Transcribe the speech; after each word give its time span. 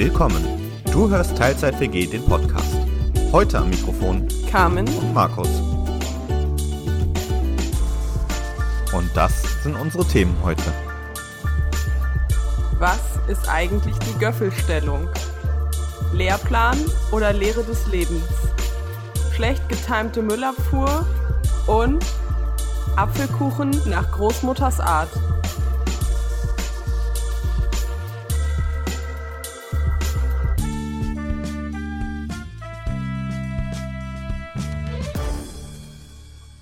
Willkommen. 0.00 0.44
Du 0.92 1.10
hörst 1.10 1.36
Teilzeit 1.36 1.80
WG, 1.80 2.06
den 2.06 2.24
Podcast. 2.24 2.76
Heute 3.32 3.58
am 3.58 3.68
Mikrofon 3.68 4.28
Carmen 4.48 4.86
und 4.86 5.12
Markus. 5.12 5.48
Und 8.92 9.10
das 9.14 9.42
sind 9.64 9.74
unsere 9.74 10.04
Themen 10.06 10.36
heute. 10.44 10.62
Was 12.78 13.00
ist 13.26 13.48
eigentlich 13.48 13.96
die 13.98 14.16
Göffelstellung? 14.20 15.08
Lehrplan 16.12 16.78
oder 17.10 17.32
Lehre 17.32 17.64
des 17.64 17.88
Lebens? 17.88 18.22
Schlecht 19.34 19.68
getimte 19.68 20.22
Müllabfuhr 20.22 21.04
und 21.66 22.06
Apfelkuchen 22.94 23.70
nach 23.86 24.08
Großmutters 24.12 24.78
Art. 24.78 25.10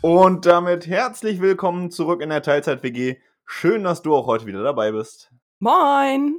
Und 0.08 0.46
damit 0.46 0.86
herzlich 0.86 1.40
willkommen 1.40 1.90
zurück 1.90 2.22
in 2.22 2.30
der 2.30 2.40
Teilzeit 2.40 2.84
WG. 2.84 3.16
Schön, 3.44 3.82
dass 3.82 4.02
du 4.02 4.14
auch 4.14 4.28
heute 4.28 4.46
wieder 4.46 4.62
dabei 4.62 4.92
bist. 4.92 5.32
Moin! 5.58 6.38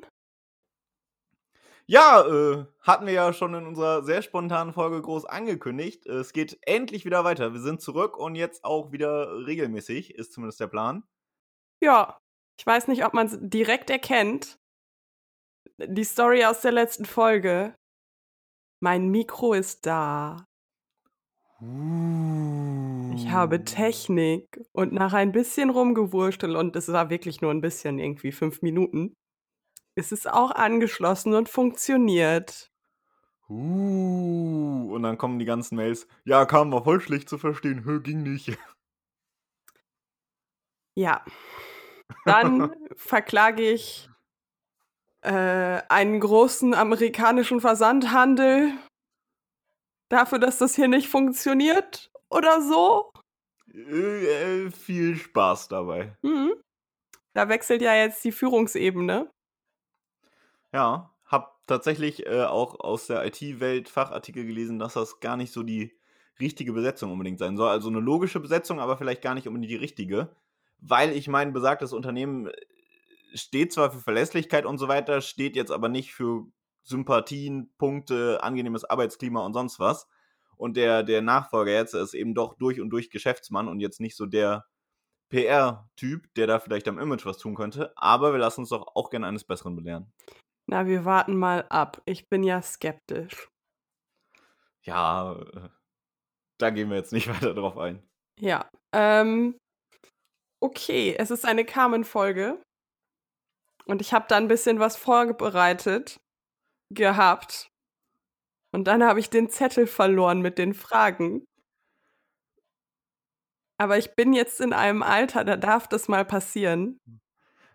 Ja, 1.86 2.26
äh, 2.26 2.66
hatten 2.80 3.08
wir 3.08 3.12
ja 3.12 3.34
schon 3.34 3.54
in 3.56 3.68
unserer 3.68 4.04
sehr 4.04 4.22
spontanen 4.22 4.72
Folge 4.72 5.02
groß 5.02 5.26
angekündigt. 5.26 6.06
Es 6.06 6.32
geht 6.32 6.58
endlich 6.62 7.04
wieder 7.04 7.26
weiter. 7.26 7.52
Wir 7.52 7.60
sind 7.60 7.82
zurück 7.82 8.16
und 8.16 8.36
jetzt 8.36 8.64
auch 8.64 8.94
wieder 8.94 9.46
regelmäßig, 9.46 10.16
ist 10.16 10.32
zumindest 10.32 10.62
der 10.62 10.68
Plan. 10.68 11.04
Ja, 11.84 12.18
ich 12.58 12.66
weiß 12.66 12.88
nicht, 12.88 13.04
ob 13.04 13.14
man 13.14 13.28
es 13.28 13.38
direkt 13.38 13.90
erkennt. 13.90 14.56
Die 15.78 16.06
Story 16.06 16.46
aus 16.46 16.62
der 16.62 16.72
letzten 16.72 17.04
Folge. 17.04 17.76
Mein 18.82 19.10
Mikro 19.10 19.52
ist 19.52 19.86
da. 19.86 20.46
Ich 21.60 23.32
habe 23.32 23.64
Technik 23.64 24.60
und 24.74 24.94
nach 24.94 25.14
ein 25.14 25.32
bisschen 25.32 25.72
rumgewurschtelt 25.72 26.56
und 26.56 26.76
es 26.76 26.92
war 26.92 27.10
wirklich 27.10 27.42
nur 27.42 27.50
ein 27.52 27.62
bisschen, 27.62 27.98
irgendwie 27.98 28.32
fünf 28.32 28.62
Minuten, 28.62 29.16
ist 29.96 30.12
es 30.12 30.28
auch 30.28 30.52
angeschlossen 30.52 31.34
und 31.34 31.50
funktioniert. 31.50 32.70
Uh, 33.50 34.94
und 34.94 35.04
dann 35.04 35.18
kommen 35.18 35.40
die 35.40 35.46
ganzen 35.46 35.78
Mails. 35.78 36.08
Ja, 36.26 36.46
kam 36.46 36.72
war 36.72 36.84
voll 36.84 37.02
schlecht 37.02 37.30
zu 37.30 37.38
verstehen. 37.38 37.86
Hö, 37.86 38.02
ging 38.02 38.22
nicht. 38.22 38.58
Ja. 40.96 41.24
Dann 42.26 42.72
verklage 42.96 43.62
ich 43.62 44.10
äh, 45.22 45.82
einen 45.90 46.20
großen 46.20 46.74
amerikanischen 46.74 47.62
Versandhandel 47.62 48.74
dafür, 50.10 50.40
dass 50.40 50.58
das 50.58 50.76
hier 50.76 50.88
nicht 50.88 51.10
funktioniert 51.10 52.12
oder 52.30 52.62
so. 52.62 53.12
Äh, 53.74 54.66
äh, 54.66 54.72
viel 54.72 55.16
Spaß 55.16 55.68
dabei. 55.68 56.16
Mhm. 56.22 56.54
Da 57.34 57.50
wechselt 57.50 57.82
ja 57.82 57.94
jetzt 57.94 58.24
die 58.24 58.32
Führungsebene. 58.32 59.30
Ja, 60.74 61.14
hab 61.26 61.66
tatsächlich 61.68 62.26
äh, 62.26 62.44
auch 62.44 62.80
aus 62.80 63.08
der 63.08 63.26
IT-Welt 63.26 63.90
Fachartikel 63.90 64.46
gelesen, 64.46 64.80
dass 64.80 64.94
das 64.94 65.20
gar 65.20 65.38
nicht 65.38 65.54
so 65.54 65.64
die 65.64 65.98
richtige 66.40 66.74
Besetzung 66.74 67.12
unbedingt 67.12 67.40
sein 67.40 67.58
soll. 67.58 67.70
Also 67.70 67.90
eine 67.90 68.00
logische 68.00 68.40
Besetzung, 68.40 68.80
aber 68.80 68.98
vielleicht 68.98 69.22
gar 69.22 69.36
nicht 69.36 69.48
unbedingt 69.48 69.72
die 69.72 69.76
richtige. 69.76 70.36
Weil 70.80 71.12
ich 71.12 71.28
mein 71.28 71.54
besagtes 71.54 71.94
Unternehmen 71.94 72.48
äh, 72.48 72.54
steht 73.34 73.74
zwar 73.74 73.92
für 73.92 74.00
Verlässlichkeit 74.00 74.66
und 74.66 74.78
so 74.78 74.88
weiter, 74.88 75.22
steht 75.22 75.56
jetzt 75.56 75.72
aber 75.72 75.90
nicht 75.90 76.14
für 76.14 76.48
Sympathien, 76.88 77.70
Punkte, 77.78 78.42
angenehmes 78.42 78.86
Arbeitsklima 78.86 79.46
und 79.46 79.54
sonst 79.54 79.80
was. 79.80 80.08
Und 80.56 80.78
der, 80.78 81.04
der 81.04 81.22
Nachfolger 81.22 81.74
jetzt 81.74 81.94
ist 81.94 82.14
eben 82.14 82.34
doch 82.34 82.56
durch 82.56 82.82
und 82.82 82.90
durch 82.90 83.10
Geschäftsmann 83.10 83.68
und 83.68 83.80
jetzt 83.80 84.00
nicht 84.00 84.16
so 84.16 84.26
der 84.26 84.66
PR-Typ, 85.30 86.34
der 86.36 86.48
da 86.48 86.60
vielleicht 86.60 86.88
am 86.88 86.98
Image 86.98 87.26
was 87.26 87.38
tun 87.38 87.56
könnte. 87.56 87.92
Aber 87.96 88.32
wir 88.32 88.40
lassen 88.40 88.62
uns 88.62 88.70
doch 88.70 88.96
auch 88.96 89.10
gerne 89.10 89.28
eines 89.28 89.44
Besseren 89.44 89.76
belehren. 89.76 90.12
Na, 90.66 90.88
wir 90.88 91.06
warten 91.06 91.36
mal 91.36 91.66
ab. 91.70 92.02
Ich 92.06 92.30
bin 92.30 92.44
ja 92.44 92.62
skeptisch. 92.62 93.50
Ja, 94.82 95.34
äh, 95.34 95.70
da 96.58 96.70
gehen 96.70 96.90
wir 96.90 96.98
jetzt 96.98 97.14
nicht 97.14 97.28
weiter 97.34 97.54
drauf 97.54 97.78
ein. 97.78 98.02
Ja. 98.40 98.70
Ähm, 98.94 99.58
okay, 100.62 101.16
es 101.18 101.32
ist 101.32 101.46
eine 101.46 101.66
Carmen-Folge. 101.66 102.62
Und 103.86 104.02
ich 104.02 104.14
habe 104.14 104.26
da 104.28 104.38
ein 104.38 104.48
bisschen 104.48 104.80
was 104.80 104.98
vorbereitet 104.98 106.18
gehabt. 106.90 107.72
Und 108.72 108.86
dann 108.86 109.04
habe 109.04 109.20
ich 109.20 109.30
den 109.30 109.50
Zettel 109.50 109.88
verloren 109.88 110.42
mit 110.42 110.58
den 110.58 110.74
Fragen. 110.74 111.46
Aber 113.80 113.98
ich 113.98 114.16
bin 114.16 114.34
jetzt 114.34 114.60
in 114.60 114.74
einem 114.74 115.04
Alter, 115.04 115.44
da 115.44 115.56
darf 115.56 115.88
das 115.88 116.08
mal 116.08 116.26
passieren. 116.26 117.00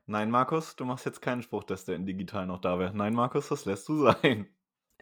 Nein, 0.07 0.31
Markus, 0.31 0.75
du 0.75 0.85
machst 0.85 1.07
jetzt 1.07 1.23
keinen 1.23 1.43
Spruch, 1.43 1.65
dass 1.65 1.85
der 1.85 1.95
in 1.97 2.07
digital 2.07 2.47
noch 2.47 2.61
da 2.61 2.79
wäre. 2.79 2.95
Nein, 2.95 3.15
Markus, 3.15 3.49
das 3.49 3.65
lässt 3.65 3.89
du 3.89 4.05
sein. 4.11 4.53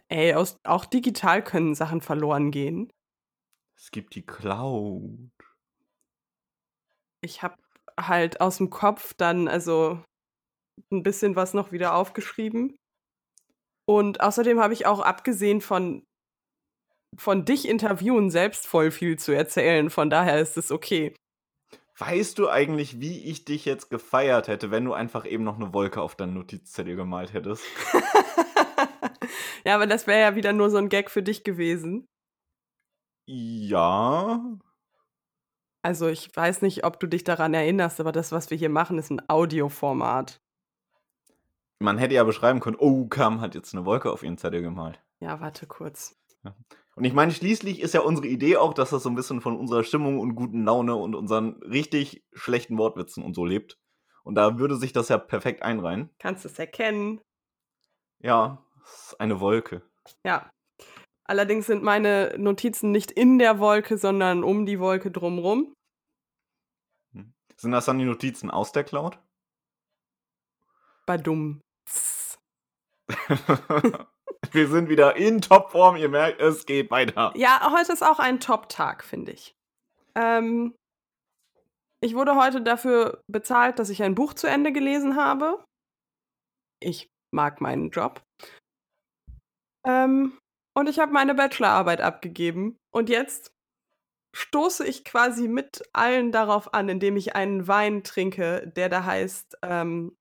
Ey, 0.07 0.33
aus, 0.35 0.59
auch 0.63 0.85
digital 0.85 1.43
können 1.43 1.73
Sachen 1.73 2.01
verloren 2.01 2.51
gehen. 2.51 2.91
Es 3.75 3.91
gibt 3.91 4.13
die 4.15 4.25
Cloud. 4.25 5.31
Ich 7.21 7.41
habe 7.41 7.55
halt 7.99 8.41
aus 8.41 8.57
dem 8.57 8.69
Kopf 8.69 9.13
dann 9.15 9.47
also 9.47 10.03
ein 10.91 11.03
bisschen 11.03 11.35
was 11.35 11.53
noch 11.53 11.71
wieder 11.71 11.95
aufgeschrieben. 11.95 12.77
Und 13.91 14.21
außerdem 14.21 14.61
habe 14.61 14.71
ich 14.71 14.85
auch 14.85 15.01
abgesehen 15.01 15.59
von 15.59 16.05
von 17.17 17.43
dich 17.43 17.67
interviewen 17.67 18.29
selbst 18.29 18.65
voll 18.65 18.89
viel 18.89 19.19
zu 19.19 19.33
erzählen. 19.33 19.89
Von 19.89 20.09
daher 20.09 20.39
ist 20.39 20.55
es 20.55 20.71
okay. 20.71 21.13
Weißt 21.97 22.39
du 22.39 22.47
eigentlich, 22.47 23.01
wie 23.01 23.19
ich 23.19 23.43
dich 23.43 23.65
jetzt 23.65 23.89
gefeiert 23.89 24.47
hätte, 24.47 24.71
wenn 24.71 24.85
du 24.85 24.93
einfach 24.93 25.25
eben 25.25 25.43
noch 25.43 25.57
eine 25.57 25.73
Wolke 25.73 26.01
auf 26.01 26.15
deinen 26.15 26.35
Notizzettel 26.35 26.95
gemalt 26.95 27.33
hättest? 27.33 27.65
ja, 29.65 29.75
aber 29.75 29.87
das 29.87 30.07
wäre 30.07 30.21
ja 30.21 30.35
wieder 30.37 30.53
nur 30.53 30.69
so 30.69 30.77
ein 30.77 30.87
Gag 30.87 31.11
für 31.11 31.21
dich 31.21 31.43
gewesen. 31.43 32.07
Ja. 33.27 34.39
Also 35.83 36.07
ich 36.07 36.33
weiß 36.33 36.61
nicht, 36.61 36.85
ob 36.85 36.97
du 37.01 37.07
dich 37.07 37.25
daran 37.25 37.53
erinnerst, 37.53 37.99
aber 37.99 38.13
das, 38.13 38.31
was 38.31 38.51
wir 38.51 38.57
hier 38.57 38.69
machen, 38.69 38.97
ist 38.97 39.09
ein 39.09 39.27
Audioformat. 39.27 40.40
Man 41.81 41.97
hätte 41.97 42.13
ja 42.13 42.23
beschreiben 42.23 42.59
können, 42.59 42.77
oh, 42.79 43.07
Kam 43.07 43.41
hat 43.41 43.55
jetzt 43.55 43.73
eine 43.73 43.85
Wolke 43.85 44.11
auf 44.11 44.21
ihren 44.21 44.37
Zettel 44.37 44.61
gemalt. 44.61 45.01
Ja, 45.19 45.39
warte 45.41 45.65
kurz. 45.65 46.15
Ja. 46.43 46.55
Und 46.95 47.05
ich 47.05 47.13
meine, 47.13 47.31
schließlich 47.31 47.79
ist 47.79 47.93
ja 47.93 48.01
unsere 48.01 48.27
Idee 48.27 48.57
auch, 48.57 48.73
dass 48.73 48.91
das 48.91 49.01
so 49.03 49.09
ein 49.09 49.15
bisschen 49.15 49.41
von 49.41 49.57
unserer 49.57 49.83
Stimmung 49.83 50.19
und 50.19 50.35
guten 50.35 50.63
Laune 50.63 50.95
und 50.95 51.15
unseren 51.15 51.61
richtig 51.63 52.23
schlechten 52.33 52.77
Wortwitzen 52.77 53.23
und 53.23 53.33
so 53.33 53.45
lebt. 53.45 53.79
Und 54.23 54.35
da 54.35 54.59
würde 54.59 54.75
sich 54.75 54.93
das 54.93 55.09
ja 55.09 55.17
perfekt 55.17 55.63
einreihen. 55.63 56.11
Kannst 56.19 56.45
du 56.45 56.49
es 56.49 56.59
erkennen? 56.59 57.19
Ja, 58.19 58.63
es 58.83 59.07
ist 59.07 59.19
eine 59.19 59.39
Wolke. 59.39 59.81
Ja. 60.23 60.51
Allerdings 61.23 61.65
sind 61.65 61.81
meine 61.81 62.35
Notizen 62.37 62.91
nicht 62.91 63.09
in 63.09 63.39
der 63.39 63.57
Wolke, 63.57 63.97
sondern 63.97 64.43
um 64.43 64.67
die 64.67 64.79
Wolke 64.79 65.09
drumrum. 65.09 65.73
Hm. 67.13 67.33
Sind 67.57 67.71
das 67.71 67.85
dann 67.85 67.97
die 67.97 68.05
Notizen 68.05 68.51
aus 68.51 68.71
der 68.71 68.83
Cloud? 68.83 69.17
Badum. 71.07 71.61
Wir 74.51 74.67
sind 74.67 74.89
wieder 74.89 75.15
in 75.15 75.41
Topform. 75.41 75.95
Ihr 75.95 76.09
merkt, 76.09 76.41
es 76.41 76.65
geht 76.65 76.91
weiter. 76.91 77.31
Ja, 77.35 77.71
heute 77.71 77.93
ist 77.93 78.03
auch 78.03 78.19
ein 78.19 78.39
Top-Tag, 78.39 79.03
finde 79.03 79.31
ich. 79.31 79.55
Ähm, 80.15 80.75
ich 82.01 82.15
wurde 82.15 82.35
heute 82.35 82.61
dafür 82.61 83.21
bezahlt, 83.27 83.79
dass 83.79 83.89
ich 83.89 84.03
ein 84.03 84.15
Buch 84.15 84.33
zu 84.33 84.47
Ende 84.47 84.71
gelesen 84.71 85.15
habe. 85.15 85.63
Ich 86.79 87.09
mag 87.31 87.61
meinen 87.61 87.91
Job. 87.91 88.21
Ähm, 89.85 90.37
und 90.73 90.89
ich 90.89 90.99
habe 90.99 91.11
meine 91.11 91.35
Bachelorarbeit 91.35 92.01
abgegeben. 92.01 92.77
Und 92.91 93.09
jetzt 93.09 93.53
stoße 94.35 94.85
ich 94.85 95.03
quasi 95.03 95.47
mit 95.47 95.83
allen 95.93 96.31
darauf 96.31 96.73
an, 96.73 96.89
indem 96.89 97.17
ich 97.17 97.35
einen 97.35 97.67
Wein 97.67 98.03
trinke, 98.03 98.71
der 98.75 98.89
da 98.89 99.05
heißt 99.05 99.59
ähm, 99.61 100.15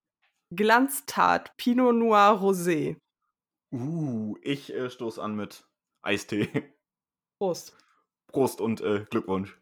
Glanztat 0.55 1.56
Pinot 1.56 1.94
Noir 1.94 2.41
Rosé. 2.41 2.97
Uh, 3.73 4.37
ich 4.43 4.73
äh, 4.73 4.91
stoße 4.91 5.23
an 5.23 5.37
mit 5.37 5.64
Eistee. 6.02 6.75
Prost. 7.38 7.76
Prost 8.26 8.61
und 8.61 8.81
äh, 8.81 9.06
Glückwunsch. 9.11 9.56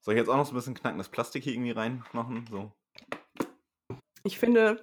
Soll 0.00 0.14
ich 0.14 0.18
jetzt 0.18 0.28
auch 0.28 0.36
noch 0.36 0.46
so 0.46 0.52
ein 0.52 0.56
bisschen 0.56 0.74
knackendes 0.74 1.08
Plastik 1.08 1.44
hier 1.44 1.54
irgendwie 1.54 1.72
reinmachen? 1.72 2.46
So. 2.50 2.72
Ich 4.24 4.38
finde, 4.38 4.82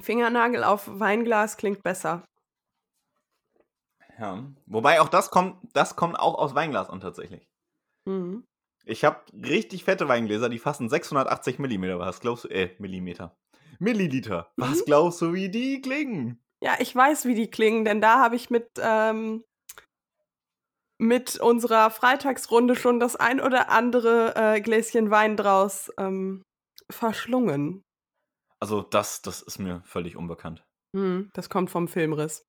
Fingernagel 0.00 0.64
auf 0.64 0.88
Weinglas 0.88 1.56
klingt 1.56 1.82
besser. 1.82 2.24
Ja. 4.18 4.44
Wobei 4.66 5.00
auch 5.00 5.08
das 5.08 5.30
kommt, 5.30 5.56
das 5.72 5.96
kommt 5.96 6.18
auch 6.18 6.36
aus 6.36 6.54
Weinglas 6.54 6.90
an 6.90 7.00
tatsächlich. 7.00 7.48
Mhm. 8.04 8.44
Ich 8.84 9.04
habe 9.04 9.20
richtig 9.32 9.84
fette 9.84 10.08
Weingläser, 10.08 10.48
die 10.48 10.58
fassen 10.58 10.88
680 10.88 11.58
Millimeter. 11.58 11.98
Was 11.98 12.20
glaubst 12.20 12.44
du? 12.44 12.48
Äh, 12.48 12.74
Millimeter. 12.78 13.36
Milliliter. 13.78 14.52
Was 14.56 14.80
Mhm. 14.80 14.84
glaubst 14.86 15.20
du, 15.22 15.32
wie 15.32 15.48
die 15.48 15.80
klingen? 15.80 16.42
Ja, 16.60 16.76
ich 16.78 16.94
weiß, 16.94 17.24
wie 17.26 17.34
die 17.34 17.50
klingen, 17.50 17.84
denn 17.84 18.00
da 18.00 18.18
habe 18.20 18.36
ich 18.36 18.50
mit, 18.50 18.70
ähm, 18.80 19.44
mit 20.98 21.36
unserer 21.40 21.90
Freitagsrunde 21.90 22.76
schon 22.76 23.00
das 23.00 23.16
ein 23.16 23.40
oder 23.40 23.68
andere 23.70 24.34
äh, 24.36 24.60
Gläschen 24.60 25.10
Wein 25.10 25.36
draus 25.36 25.90
ähm, 25.98 26.42
verschlungen. 26.90 27.82
Also, 28.60 28.82
das, 28.82 29.20
das 29.22 29.42
ist 29.42 29.58
mir 29.58 29.82
völlig 29.84 30.16
unbekannt. 30.16 30.64
Hm, 30.94 31.30
das 31.34 31.50
kommt 31.50 31.70
vom 31.70 31.88
Filmriss. 31.88 32.46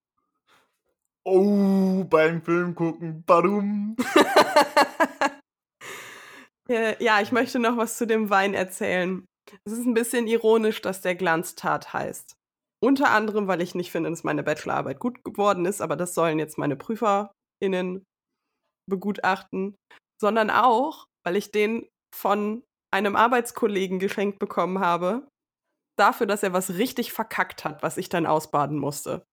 Oh, 1.24 2.04
beim 2.04 2.42
Film 2.44 2.76
gucken. 2.76 3.24
Badum. 3.26 3.96
Äh, 6.70 7.04
ja, 7.04 7.22
ich 7.22 7.32
möchte 7.32 7.60
noch 7.60 7.78
was 7.78 7.98
zu 7.98 8.08
dem 8.08 8.30
Wein 8.30 8.54
erzählen. 8.54 9.26
Es 9.66 9.74
ist 9.74 9.86
ein 9.86 9.94
bisschen 9.94 10.28
ironisch, 10.28 10.82
dass 10.82 11.02
der 11.02 11.16
Glanztat 11.16 11.94
heißt. 11.94 12.36
Unter 12.84 13.12
anderem, 13.12 13.48
weil 13.48 13.62
ich 13.62 13.76
nicht 13.76 13.92
finde, 13.92 14.10
dass 14.10 14.24
meine 14.24 14.44
Bachelorarbeit 14.44 15.00
gut 15.00 15.24
geworden 15.24 15.66
ist, 15.66 15.82
aber 15.82 15.96
das 15.96 16.14
sollen 16.14 16.40
jetzt 16.40 16.58
meine 16.58 16.76
PrüferInnen 16.76 18.04
begutachten, 18.90 19.76
sondern 20.22 20.50
auch, 20.50 21.06
weil 21.24 21.36
ich 21.36 21.52
den 21.52 21.88
von 22.14 22.64
einem 22.94 23.16
Arbeitskollegen 23.16 24.00
geschenkt 24.00 24.40
bekommen 24.40 24.80
habe, 24.80 25.28
dafür, 25.98 26.28
dass 26.28 26.44
er 26.44 26.54
was 26.54 26.76
richtig 26.76 27.14
verkackt 27.14 27.66
hat, 27.66 27.84
was 27.84 27.98
ich 27.98 28.10
dann 28.10 28.26
ausbaden 28.26 28.78
musste. 28.78 29.26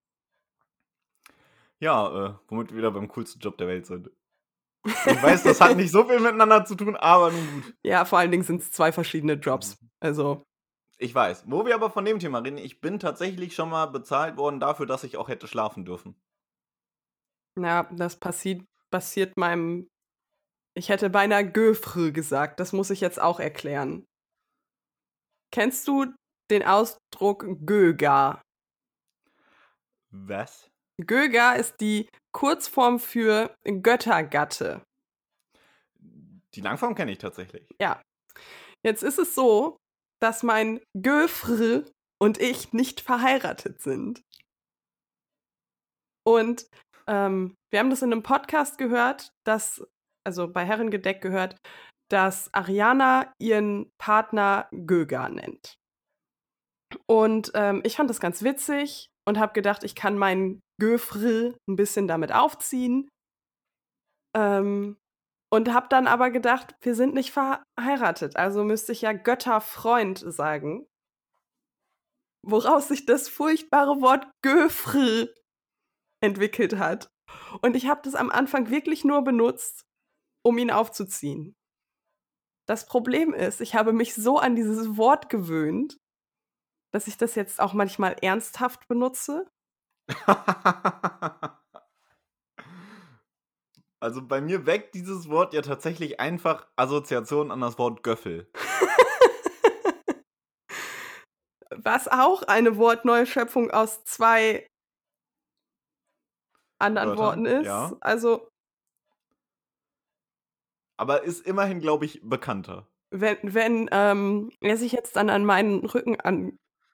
Ja, 1.81 2.27
äh, 2.27 2.35
womit 2.49 2.71
wir 2.71 2.79
wieder 2.79 2.91
beim 2.93 3.09
coolsten 3.09 3.41
Job 3.41 3.59
der 3.59 3.67
Welt 3.67 3.87
sind. 3.87 4.11
Ich 4.85 5.23
weiß, 5.23 5.45
das 5.45 5.61
hat 5.61 5.77
nicht 5.77 5.93
so 5.93 6.05
viel 6.05 6.19
miteinander 6.19 6.65
zu 6.65 6.75
tun, 6.75 6.97
aber 6.97 7.31
nun 7.31 7.63
gut. 7.63 7.75
Ja, 7.85 8.05
vor 8.05 8.19
allen 8.19 8.31
Dingen 8.33 8.43
sind 8.43 8.63
es 8.63 8.71
zwei 8.73 8.91
verschiedene 8.93 9.35
Jobs. 9.35 9.77
Also, 10.01 10.43
Ich 10.99 11.15
weiß. 11.15 11.45
Wo 11.47 11.65
wir 11.65 11.75
aber 11.75 11.91
von 11.91 12.05
dem 12.05 12.19
Thema 12.19 12.39
reden, 12.41 12.59
ich 12.59 12.81
bin 12.81 12.99
tatsächlich 12.99 13.55
schon 13.55 13.71
mal 13.71 13.87
bezahlt 13.87 14.37
worden 14.37 14.61
dafür, 14.61 14.87
dass 14.87 15.05
ich 15.05 15.17
auch 15.17 15.29
hätte 15.29 15.47
schlafen 15.47 15.85
dürfen. 15.85 16.17
ja, 17.59 17.85
das 17.93 18.19
passiert, 18.19 18.65
passiert 18.91 19.37
meinem. 19.37 19.89
Ich 20.75 20.89
hätte 20.89 21.11
beinahe 21.11 21.51
Göfrü 21.51 22.13
gesagt. 22.13 22.59
Das 22.61 22.73
muss 22.73 22.91
ich 22.91 23.01
jetzt 23.01 23.21
auch 23.21 23.41
erklären. 23.41 24.05
Kennst 25.53 25.87
du 25.87 26.07
den 26.51 26.63
Ausdruck 26.65 27.47
Göga? 27.67 28.41
Was? 30.11 30.72
Göga 31.07 31.53
ist 31.53 31.81
die 31.81 32.09
Kurzform 32.33 32.99
für 32.99 33.55
Göttergatte. 33.65 34.83
Die 36.55 36.61
Langform 36.61 36.95
kenne 36.95 37.13
ich 37.13 37.19
tatsächlich. 37.19 37.67
Ja. 37.81 38.03
Jetzt 38.85 39.03
ist 39.03 39.19
es 39.19 39.35
so, 39.35 39.77
dass 40.21 40.43
mein 40.43 40.81
Göfr 41.01 41.85
und 42.21 42.41
ich 42.41 42.73
nicht 42.73 43.01
verheiratet 43.01 43.81
sind. 43.81 44.23
Und 46.25 46.67
ähm, 47.07 47.57
wir 47.71 47.81
haben 47.81 47.91
das 47.91 48.03
in 48.03 48.13
einem 48.13 48.23
Podcast 48.23 48.79
gehört, 48.79 49.33
dass, 49.45 49.85
also 50.25 50.49
bei 50.53 50.65
Herrengedeck 50.65 51.21
gehört, 51.21 51.57
dass 52.11 52.53
Ariana 52.53 53.33
ihren 53.41 53.91
Partner 53.99 54.69
Göga 54.71 55.29
nennt. 55.29 55.75
Und 57.07 57.51
ähm, 57.55 57.81
ich 57.85 57.97
fand 57.97 58.11
das 58.11 58.21
ganz 58.21 58.43
witzig 58.43 59.09
und 59.27 59.39
habe 59.39 59.53
gedacht, 59.53 59.85
ich 59.85 59.95
kann 59.95 60.19
meinen 60.19 60.61
Göfr 60.81 61.55
ein 61.69 61.77
bisschen 61.77 62.09
damit 62.09 62.33
aufziehen. 62.33 63.09
Ähm, 64.35 64.97
und 65.53 65.75
habe 65.75 65.87
dann 65.91 66.07
aber 66.07 66.31
gedacht, 66.31 66.75
wir 66.81 66.95
sind 66.95 67.13
nicht 67.13 67.31
verheiratet, 67.31 68.37
also 68.37 68.65
müsste 68.65 68.93
ich 68.93 69.03
ja 69.03 69.13
Götterfreund 69.13 70.19
sagen. 70.19 70.87
Woraus 72.45 72.89
sich 72.89 73.05
das 73.05 73.29
furchtbare 73.29 74.01
Wort 74.01 74.27
Göfr 74.43 75.29
entwickelt 76.23 76.77
hat. 76.79 77.09
Und 77.61 77.77
ich 77.77 77.87
habe 77.87 78.01
das 78.03 78.15
am 78.15 78.31
Anfang 78.31 78.71
wirklich 78.71 79.05
nur 79.05 79.23
benutzt, 79.23 79.83
um 80.43 80.57
ihn 80.57 80.71
aufzuziehen. 80.71 81.55
Das 82.67 82.87
Problem 82.87 83.35
ist, 83.35 83.61
ich 83.61 83.75
habe 83.75 83.93
mich 83.93 84.15
so 84.15 84.39
an 84.39 84.57
dieses 84.57 84.97
Wort 84.97 85.29
gewöhnt, 85.29 85.99
dass 86.93 87.09
ich 87.09 87.17
das 87.17 87.35
jetzt 87.35 87.61
auch 87.61 87.73
manchmal 87.73 88.17
ernsthaft 88.23 88.87
benutze. 88.87 89.51
also 94.01 94.27
bei 94.27 94.41
mir 94.41 94.67
weckt 94.67 94.95
dieses 94.95 95.29
Wort 95.29 95.55
ja 95.55 95.63
tatsächlich 95.63 96.21
einfach 96.21 96.69
Assoziationen 96.77 97.51
an 97.51 97.61
das 97.61 97.79
Wort 97.79 98.03
Göffel. 98.03 98.51
Was 101.75 102.07
auch 102.07 102.43
eine 102.43 102.77
Wortneuschöpfung 102.77 103.71
aus 103.71 104.05
zwei 104.05 104.69
anderen 106.79 107.11
Wörtern, 107.11 107.25
Worten 107.25 107.47
ist. 107.47 107.65
ja. 107.65 107.97
Also, 108.01 108.49
Aber 110.99 111.23
ist 111.23 111.47
immerhin, 111.47 111.81
glaube 111.81 112.05
ich, 112.05 112.21
bekannter. 112.23 112.87
wenn, 113.11 113.39
wenn 113.43 113.89
ähm, 113.91 114.53
er 114.61 114.77
sich 114.77 114.93
jetzt 114.93 115.17
dann 115.17 115.31
an 115.31 115.47
meinen 115.47 115.87
Rücken 115.87 116.21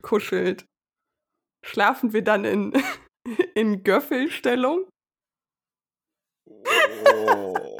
ankuschelt, 0.03 0.67
schlafen 1.65 2.13
wir 2.13 2.23
dann 2.23 2.45
in, 2.45 2.73
in 3.55 3.83
Göffelstellung? 3.83 4.89
Oh. 6.47 7.79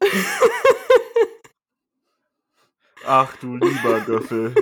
Ach 3.06 3.36
du 3.36 3.56
lieber 3.56 4.00
Göffel. 4.00 4.54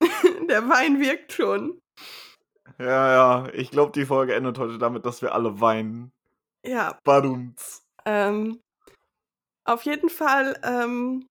Der 0.48 0.68
Wein 0.68 1.00
wirkt 1.00 1.32
schon. 1.32 1.80
Ja, 2.78 3.44
ja, 3.46 3.48
ich 3.54 3.70
glaube, 3.70 3.92
die 3.92 4.04
Folge 4.04 4.34
endet 4.34 4.58
heute 4.58 4.76
damit, 4.78 5.06
dass 5.06 5.22
wir 5.22 5.34
alle 5.34 5.60
weinen. 5.60 6.12
Ja, 6.66 6.98
Badumts. 7.04 7.86
ähm, 8.04 8.60
auf 9.64 9.82
jeden 9.84 10.10
Fall 10.10 10.60
ähm, 10.62 11.26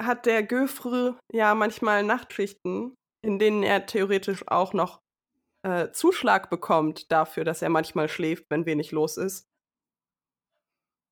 hat 0.00 0.26
der 0.26 0.42
Göfrü 0.42 1.14
ja 1.32 1.54
manchmal 1.54 2.02
Nachtschichten, 2.04 2.94
in 3.22 3.38
denen 3.38 3.62
er 3.62 3.86
theoretisch 3.86 4.46
auch 4.48 4.72
noch 4.72 5.00
äh, 5.64 5.90
Zuschlag 5.92 6.50
bekommt 6.50 7.10
dafür, 7.10 7.44
dass 7.44 7.62
er 7.62 7.68
manchmal 7.68 8.08
schläft, 8.08 8.44
wenn 8.50 8.66
wenig 8.66 8.92
los 8.92 9.16
ist. 9.16 9.44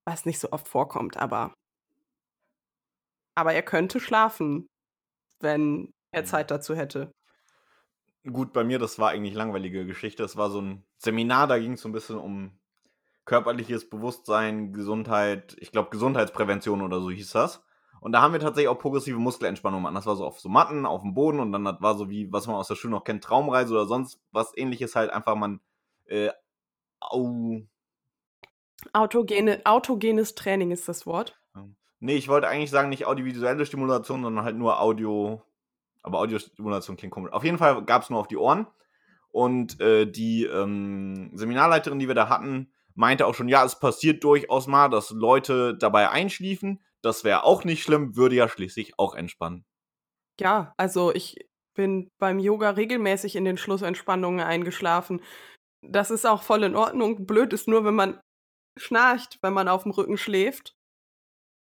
Was 0.06 0.24
nicht 0.24 0.38
so 0.38 0.52
oft 0.52 0.68
vorkommt, 0.68 1.16
aber. 1.16 1.52
Aber 3.36 3.52
er 3.52 3.62
könnte 3.62 4.00
schlafen, 4.00 4.66
wenn 5.40 5.92
er 6.12 6.22
Mhm. 6.22 6.26
Zeit 6.26 6.50
dazu 6.50 6.74
hätte. 6.74 7.12
Gut, 8.30 8.52
bei 8.52 8.64
mir, 8.64 8.78
das 8.78 8.98
war 8.98 9.10
eigentlich 9.10 9.34
langweilige 9.34 9.86
Geschichte. 9.86 10.24
Es 10.24 10.36
war 10.36 10.50
so 10.50 10.60
ein 10.60 10.84
Seminar, 10.98 11.46
da 11.46 11.58
ging 11.58 11.72
es 11.74 11.80
so 11.82 11.88
ein 11.88 11.92
bisschen 11.92 12.18
um 12.18 12.58
körperliches 13.26 13.90
Bewusstsein, 13.90 14.72
Gesundheit, 14.72 15.56
ich 15.60 15.72
glaube 15.72 15.90
Gesundheitsprävention 15.90 16.82
oder 16.82 17.00
so 17.00 17.10
hieß 17.10 17.32
das. 17.32 17.65
Und 18.06 18.12
da 18.12 18.22
haben 18.22 18.32
wir 18.32 18.38
tatsächlich 18.38 18.68
auch 18.68 18.78
progressive 18.78 19.18
Muskelentspannung 19.18 19.80
gemacht. 19.80 19.96
Das 19.96 20.06
war 20.06 20.14
so 20.14 20.24
auf 20.24 20.38
so 20.38 20.48
Matten, 20.48 20.86
auf 20.86 21.02
dem 21.02 21.12
Boden 21.12 21.40
und 21.40 21.50
dann 21.50 21.64
das 21.64 21.80
war 21.80 21.96
so 21.96 22.08
wie, 22.08 22.32
was 22.32 22.46
man 22.46 22.54
aus 22.54 22.68
der 22.68 22.76
Schule 22.76 22.92
noch 22.92 23.02
kennt, 23.02 23.24
Traumreise 23.24 23.74
oder 23.74 23.86
sonst 23.86 24.20
was 24.30 24.56
ähnliches 24.56 24.94
halt 24.94 25.10
einfach 25.10 25.34
man 25.34 25.58
äh, 26.04 26.30
au, 27.00 27.62
Autogene, 28.92 29.60
autogenes 29.64 30.36
Training 30.36 30.70
ist 30.70 30.88
das 30.88 31.04
Wort. 31.04 31.36
Nee, 31.98 32.14
ich 32.14 32.28
wollte 32.28 32.46
eigentlich 32.46 32.70
sagen, 32.70 32.90
nicht 32.90 33.06
audiovisuelle 33.06 33.66
Stimulation, 33.66 34.22
sondern 34.22 34.44
halt 34.44 34.54
nur 34.54 34.80
Audio. 34.80 35.42
Aber 36.04 36.20
Audiostimulation 36.20 36.96
klingt 36.96 37.12
komisch. 37.12 37.32
Auf 37.32 37.42
jeden 37.42 37.58
Fall 37.58 37.84
gab 37.86 38.02
es 38.02 38.10
nur 38.10 38.20
auf 38.20 38.28
die 38.28 38.36
Ohren. 38.36 38.68
Und 39.32 39.80
äh, 39.80 40.06
die 40.06 40.44
ähm, 40.44 41.32
Seminarleiterin, 41.34 41.98
die 41.98 42.06
wir 42.06 42.14
da 42.14 42.28
hatten, 42.28 42.70
meinte 42.94 43.26
auch 43.26 43.34
schon, 43.34 43.48
ja, 43.48 43.64
es 43.64 43.80
passiert 43.80 44.22
durchaus 44.22 44.68
mal, 44.68 44.90
dass 44.90 45.10
Leute 45.10 45.76
dabei 45.76 46.08
einschliefen. 46.08 46.78
Das 47.06 47.22
wäre 47.22 47.44
auch 47.44 47.62
nicht 47.62 47.84
schlimm, 47.84 48.16
würde 48.16 48.34
ja 48.34 48.48
schließlich 48.48 48.98
auch 48.98 49.14
entspannen. 49.14 49.64
Ja, 50.40 50.74
also 50.76 51.14
ich 51.14 51.36
bin 51.76 52.10
beim 52.18 52.40
Yoga 52.40 52.70
regelmäßig 52.70 53.36
in 53.36 53.44
den 53.44 53.58
Schlussentspannungen 53.58 54.44
eingeschlafen. 54.44 55.22
Das 55.82 56.10
ist 56.10 56.26
auch 56.26 56.42
voll 56.42 56.64
in 56.64 56.74
Ordnung. 56.74 57.24
Blöd 57.24 57.52
ist 57.52 57.68
nur, 57.68 57.84
wenn 57.84 57.94
man 57.94 58.20
schnarcht, 58.76 59.38
wenn 59.40 59.52
man 59.52 59.68
auf 59.68 59.84
dem 59.84 59.92
Rücken 59.92 60.18
schläft. 60.18 60.74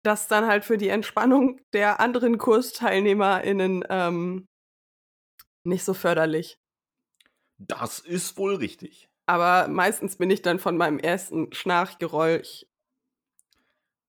Das 0.05 0.29
dann 0.29 0.47
halt 0.47 0.65
für 0.65 0.79
die 0.79 0.91
Entspannung 0.91 1.61
der 1.73 1.99
anderen 1.99 2.39
KursteilnehmerInnen 2.39 3.85
ähm, 3.89 4.47
nicht 5.67 5.83
so 5.83 5.93
förderlich. 5.93 6.57
Das 7.59 7.99
ist 7.99 8.37
wohl 8.37 8.55
richtig. 8.55 9.09
Aber 9.27 9.67
meistens 9.67 10.19
bin 10.19 10.31
ich 10.31 10.43
dann 10.43 10.61
von 10.61 10.77
meinem 10.77 11.01
ersten 11.01 11.53
Schnarchgeräusch. 11.53 12.65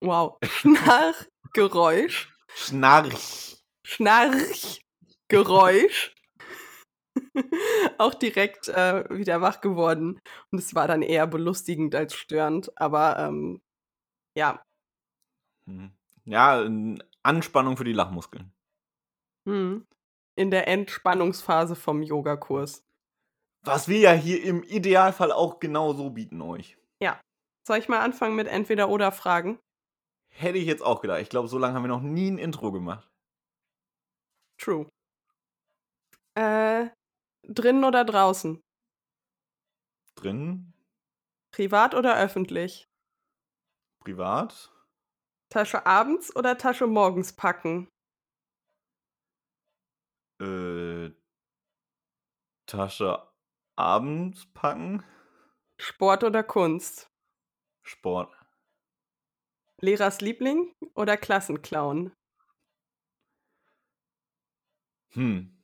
Wow, 0.03 0.37
Schnarchgeräusch. 0.43 2.31
Schnarch. 2.55 3.63
Schnarchgeräusch 3.85 6.13
auch 7.97 8.13
direkt 8.13 8.67
äh, 8.67 9.05
wieder 9.09 9.39
wach 9.39 9.61
geworden. 9.61 10.19
Und 10.51 10.59
es 10.59 10.75
war 10.75 10.89
dann 10.89 11.01
eher 11.01 11.25
belustigend 11.25 11.95
als 11.95 12.15
störend. 12.15 12.77
Aber 12.79 13.17
ähm, 13.17 13.61
ja. 14.37 14.61
Mhm. 15.65 15.93
Ja, 16.25 16.69
Anspannung 17.23 17.77
für 17.77 17.85
die 17.85 17.93
Lachmuskeln. 17.93 18.51
Mhm. 19.45 19.87
In 20.35 20.51
der 20.51 20.67
Entspannungsphase 20.67 21.77
vom 21.77 22.03
Yogakurs. 22.03 22.83
Was 23.65 23.87
wir 23.87 23.99
ja 23.99 24.11
hier 24.11 24.43
im 24.43 24.63
Idealfall 24.63 25.31
auch 25.31 25.61
genau 25.61 25.93
so 25.93 26.09
bieten 26.09 26.41
euch. 26.41 26.77
Ja. 27.01 27.21
Soll 27.65 27.77
ich 27.77 27.87
mal 27.87 28.01
anfangen 28.01 28.35
mit 28.35 28.47
entweder 28.47 28.89
oder 28.89 29.13
Fragen? 29.13 29.59
Hätte 30.35 30.57
ich 30.57 30.65
jetzt 30.65 30.81
auch 30.81 31.01
gedacht. 31.01 31.21
Ich 31.21 31.29
glaube, 31.29 31.47
so 31.47 31.59
lange 31.59 31.75
haben 31.75 31.83
wir 31.83 31.89
noch 31.89 32.01
nie 32.01 32.29
ein 32.29 32.39
Intro 32.39 32.71
gemacht. 32.71 33.07
True. 34.59 34.89
Äh, 36.35 36.89
drinnen 37.43 37.83
oder 37.83 38.03
draußen? 38.03 38.59
Drinnen. 40.15 40.73
Privat 41.53 41.93
oder 41.93 42.17
öffentlich? 42.17 42.85
Privat. 44.03 44.71
Tasche 45.49 45.85
abends 45.85 46.35
oder 46.35 46.57
Tasche 46.57 46.87
morgens 46.87 47.35
packen? 47.35 47.87
Äh, 50.41 51.11
Tasche 52.65 53.31
abends 53.75 54.51
packen. 54.53 55.03
Sport 55.79 56.23
oder 56.23 56.43
Kunst? 56.43 57.07
Sport. 57.83 58.42
Lehrers 59.83 60.21
Liebling 60.21 60.73
oder 60.95 61.17
Klassenclown? 61.17 62.15
Hm. 65.09 65.61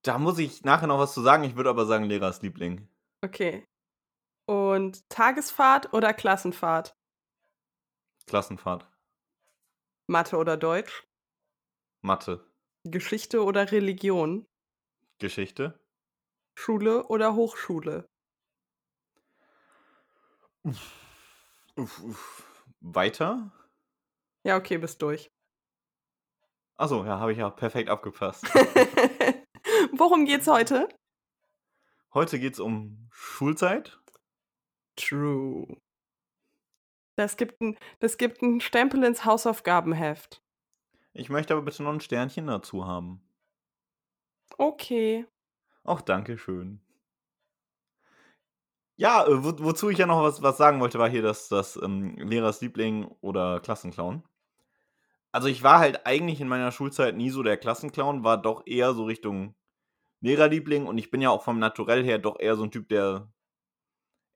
Da 0.00 0.18
muss 0.18 0.38
ich 0.38 0.64
nachher 0.64 0.86
noch 0.86 0.98
was 0.98 1.12
zu 1.12 1.20
sagen. 1.20 1.44
Ich 1.44 1.54
würde 1.54 1.68
aber 1.68 1.84
sagen 1.84 2.04
Lehrers 2.04 2.40
Liebling. 2.40 2.88
Okay. 3.22 3.66
Und 4.46 5.06
Tagesfahrt 5.10 5.92
oder 5.92 6.14
Klassenfahrt? 6.14 6.96
Klassenfahrt. 8.26 8.90
Mathe 10.06 10.38
oder 10.38 10.56
Deutsch? 10.56 11.06
Mathe. 12.00 12.50
Geschichte 12.84 13.44
oder 13.44 13.70
Religion? 13.70 14.46
Geschichte. 15.18 15.78
Schule 16.54 17.06
oder 17.08 17.34
Hochschule? 17.34 18.08
Uff. 20.62 21.06
Uff, 21.76 22.02
uff. 22.02 22.45
Weiter? 22.94 23.50
Ja, 24.44 24.56
okay, 24.56 24.78
bist 24.78 25.02
durch. 25.02 25.30
Achso, 26.76 27.04
ja, 27.04 27.18
habe 27.18 27.32
ich 27.32 27.38
ja 27.38 27.50
perfekt 27.50 27.88
abgepasst. 27.88 28.44
Worum 29.92 30.24
geht's 30.24 30.46
heute? 30.46 30.88
Heute 32.14 32.38
geht's 32.38 32.60
um 32.60 33.08
Schulzeit. 33.10 33.98
True. 34.96 35.78
Das 37.16 37.36
gibt 37.36 37.60
ein, 37.60 37.78
das 37.98 38.18
gibt 38.18 38.42
ein 38.42 38.60
Stempel 38.60 39.02
ins 39.02 39.24
Hausaufgabenheft. 39.24 40.42
Ich 41.12 41.28
möchte 41.30 41.54
aber 41.54 41.62
bitte 41.62 41.82
noch 41.82 41.92
ein 41.92 42.00
Sternchen 42.00 42.46
dazu 42.46 42.86
haben. 42.86 43.26
Okay. 44.58 45.26
Auch 45.82 46.02
danke 46.02 46.38
schön. 46.38 46.85
Ja, 48.96 49.26
äh, 49.26 49.44
wo, 49.44 49.52
wozu 49.58 49.90
ich 49.90 49.98
ja 49.98 50.06
noch 50.06 50.22
was, 50.22 50.42
was 50.42 50.56
sagen 50.56 50.80
wollte, 50.80 50.98
war 50.98 51.08
hier 51.08 51.22
das, 51.22 51.48
das 51.48 51.78
ähm, 51.82 52.16
Lehrers 52.16 52.60
oder 53.20 53.60
Klassenclown. 53.60 54.22
Also 55.32 55.48
ich 55.48 55.62
war 55.62 55.78
halt 55.80 56.06
eigentlich 56.06 56.40
in 56.40 56.48
meiner 56.48 56.72
Schulzeit 56.72 57.16
nie 57.16 57.30
so 57.30 57.42
der 57.42 57.58
Klassenclown, 57.58 58.24
war 58.24 58.40
doch 58.40 58.62
eher 58.66 58.94
so 58.94 59.04
Richtung 59.04 59.54
Lehrerliebling 60.20 60.86
und 60.86 60.96
ich 60.98 61.10
bin 61.10 61.20
ja 61.20 61.30
auch 61.30 61.42
vom 61.42 61.58
Naturell 61.58 62.02
her 62.04 62.18
doch 62.18 62.40
eher 62.40 62.56
so 62.56 62.64
ein 62.64 62.70
Typ, 62.70 62.88
der 62.88 63.28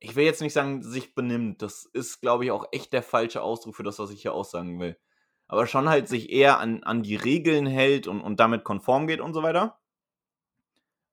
ich 0.01 0.17
will 0.17 0.25
jetzt 0.25 0.41
nicht 0.41 0.55
sagen, 0.55 0.83
sich 0.83 1.15
benimmt. 1.15 1.63
Das 1.63 1.85
ist, 1.93 2.21
glaube 2.21 2.45
ich, 2.45 2.51
auch 2.51 2.67
echt 2.73 2.93
der 2.93 3.03
falsche 3.03 3.43
Ausdruck 3.43 3.77
für 3.77 3.83
das, 3.83 3.99
was 3.99 4.11
ich 4.11 4.23
hier 4.23 4.33
aussagen 4.33 4.81
will. 4.81 4.99
Aber 5.47 5.67
schon 5.67 5.89
halt 5.89 6.09
sich 6.09 6.31
eher 6.31 6.59
an, 6.59 6.83
an 6.85 7.03
die 7.03 7.17
Regeln 7.17 7.67
hält 7.67 8.07
und, 8.07 8.21
und 8.21 8.41
damit 8.41 8.65
konform 8.65 9.07
geht 9.07 9.21
und 9.21 9.35
so 9.35 9.43
weiter. 9.43 9.80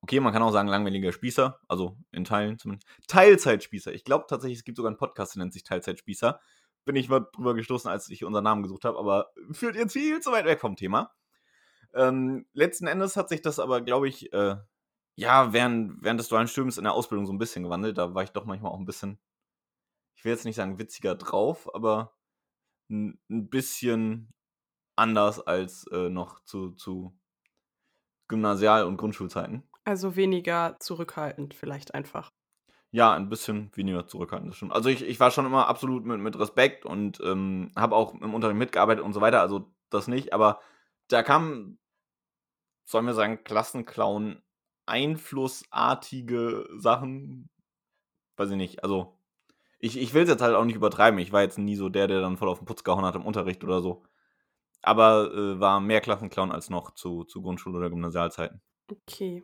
Okay, 0.02 0.20
man 0.20 0.32
kann 0.32 0.44
auch 0.44 0.52
sagen, 0.52 0.68
langweiliger 0.68 1.12
Spießer, 1.12 1.60
also 1.68 1.98
in 2.12 2.24
Teilen 2.24 2.60
zumindest. 2.60 2.88
Teilzeitspießer. 3.08 3.94
Ich 3.94 4.04
glaube 4.04 4.26
tatsächlich, 4.28 4.60
es 4.60 4.64
gibt 4.64 4.78
sogar 4.78 4.90
einen 4.90 4.98
Podcast, 4.98 5.36
der 5.36 5.42
nennt 5.42 5.54
sich 5.54 5.64
Teilzeitspießer. 5.64 6.40
Bin 6.86 6.96
ich 6.96 7.10
mal 7.10 7.28
drüber 7.34 7.56
gestoßen, 7.56 7.90
als 7.90 8.10
ich 8.10 8.24
unseren 8.24 8.44
Namen 8.44 8.64
gesucht 8.64 8.86
habe, 8.86 8.98
aber 8.98 9.32
führt 9.52 9.76
jetzt 9.76 9.94
viel 9.94 10.20
zu 10.20 10.32
weit 10.32 10.46
weg 10.46 10.60
vom 10.60 10.76
Thema. 10.76 11.14
Ähm, 11.94 12.46
letzten 12.54 12.88
Endes 12.88 13.18
hat 13.18 13.30
sich 13.30 13.42
das 13.42 13.60
aber, 13.60 13.82
glaube 13.82 14.08
ich, 14.08 14.32
äh, 14.34 14.58
ja, 15.16 15.52
während, 15.52 16.02
während 16.04 16.20
des 16.20 16.30
dualen 16.30 16.48
Studiums 16.48 16.78
in 16.78 16.84
der 16.84 16.94
Ausbildung 16.94 17.26
so 17.26 17.34
ein 17.34 17.40
bisschen 17.40 17.64
gewandelt. 17.64 17.98
Da 17.98 18.14
war 18.14 18.24
ich 18.24 18.32
doch 18.32 18.46
manchmal 18.46 18.72
auch 18.72 18.80
ein 18.80 18.86
bisschen, 18.86 19.20
ich 20.16 20.24
will 20.24 20.32
jetzt 20.32 20.46
nicht 20.46 20.56
sagen 20.56 20.80
witziger 20.80 21.16
drauf, 21.16 21.74
aber 21.74 22.16
ein, 22.90 23.20
ein 23.30 23.50
bisschen 23.50 24.32
anders 24.96 25.40
als 25.40 25.88
äh, 25.92 26.10
noch 26.10 26.44
zu, 26.44 26.72
zu 26.72 27.18
Gymnasial- 28.28 28.86
und 28.86 28.98
Grundschulzeiten. 28.98 29.68
Also 29.88 30.18
weniger 30.18 30.76
zurückhaltend 30.82 31.54
vielleicht 31.54 31.96
einfach. 31.96 32.34
Ja, 32.92 33.14
ein 33.14 33.30
bisschen 33.30 33.72
weniger 33.74 34.06
zurückhaltend, 34.06 34.50
das 34.50 34.58
stimmt. 34.58 34.74
Also 34.74 34.90
ich, 34.90 35.02
ich 35.02 35.18
war 35.22 35.32
schon 35.32 35.46
immer 35.46 35.68
absolut 35.70 36.06
mit, 36.06 36.20
mit 36.20 36.38
Respekt 36.38 36.86
und 36.86 37.22
ähm, 37.24 37.72
habe 37.74 37.96
auch 37.96 38.14
im 38.14 38.34
Unterricht 38.34 38.58
mitgearbeitet 38.58 39.02
und 39.02 39.14
so 39.14 39.22
weiter, 39.22 39.40
also 39.40 39.72
das 39.90 40.10
nicht, 40.10 40.34
aber 40.34 40.60
da 41.08 41.24
kam, 41.24 41.78
sollen 42.84 43.06
wir 43.06 43.14
sagen, 43.14 43.46
Klassenclown 43.46 44.42
einflussartige 44.86 46.68
Sachen. 46.76 47.50
Weiß 48.36 48.50
ich 48.50 48.58
nicht. 48.58 48.84
Also, 48.84 49.18
ich, 49.80 49.98
ich 49.98 50.14
will 50.14 50.24
es 50.24 50.30
jetzt 50.30 50.42
halt 50.42 50.56
auch 50.56 50.66
nicht 50.66 50.76
übertreiben. 50.76 51.18
Ich 51.20 51.32
war 51.32 51.44
jetzt 51.44 51.60
nie 51.60 51.78
so 51.78 51.88
der, 51.88 52.08
der 52.08 52.20
dann 52.20 52.36
voll 52.36 52.50
auf 52.50 52.60
den 52.60 52.66
Putz 52.66 52.84
gehauen 52.84 53.06
hat 53.06 53.16
im 53.16 53.26
Unterricht 53.26 53.64
oder 53.64 53.82
so. 53.82 54.04
Aber 54.82 55.34
äh, 55.34 55.62
war 55.62 55.80
mehr 55.80 56.02
Klassenclown 56.02 56.52
als 56.52 56.70
noch 56.70 56.92
zu, 56.92 57.24
zu 57.24 57.42
Grundschule- 57.42 57.78
oder 57.78 57.90
Gymnasialzeiten. 57.90 58.62
Okay. 58.92 59.44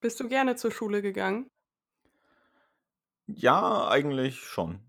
Bist 0.00 0.20
du 0.20 0.28
gerne 0.28 0.54
zur 0.54 0.70
Schule 0.70 1.02
gegangen? 1.02 1.50
Ja, 3.26 3.88
eigentlich 3.88 4.40
schon. 4.40 4.80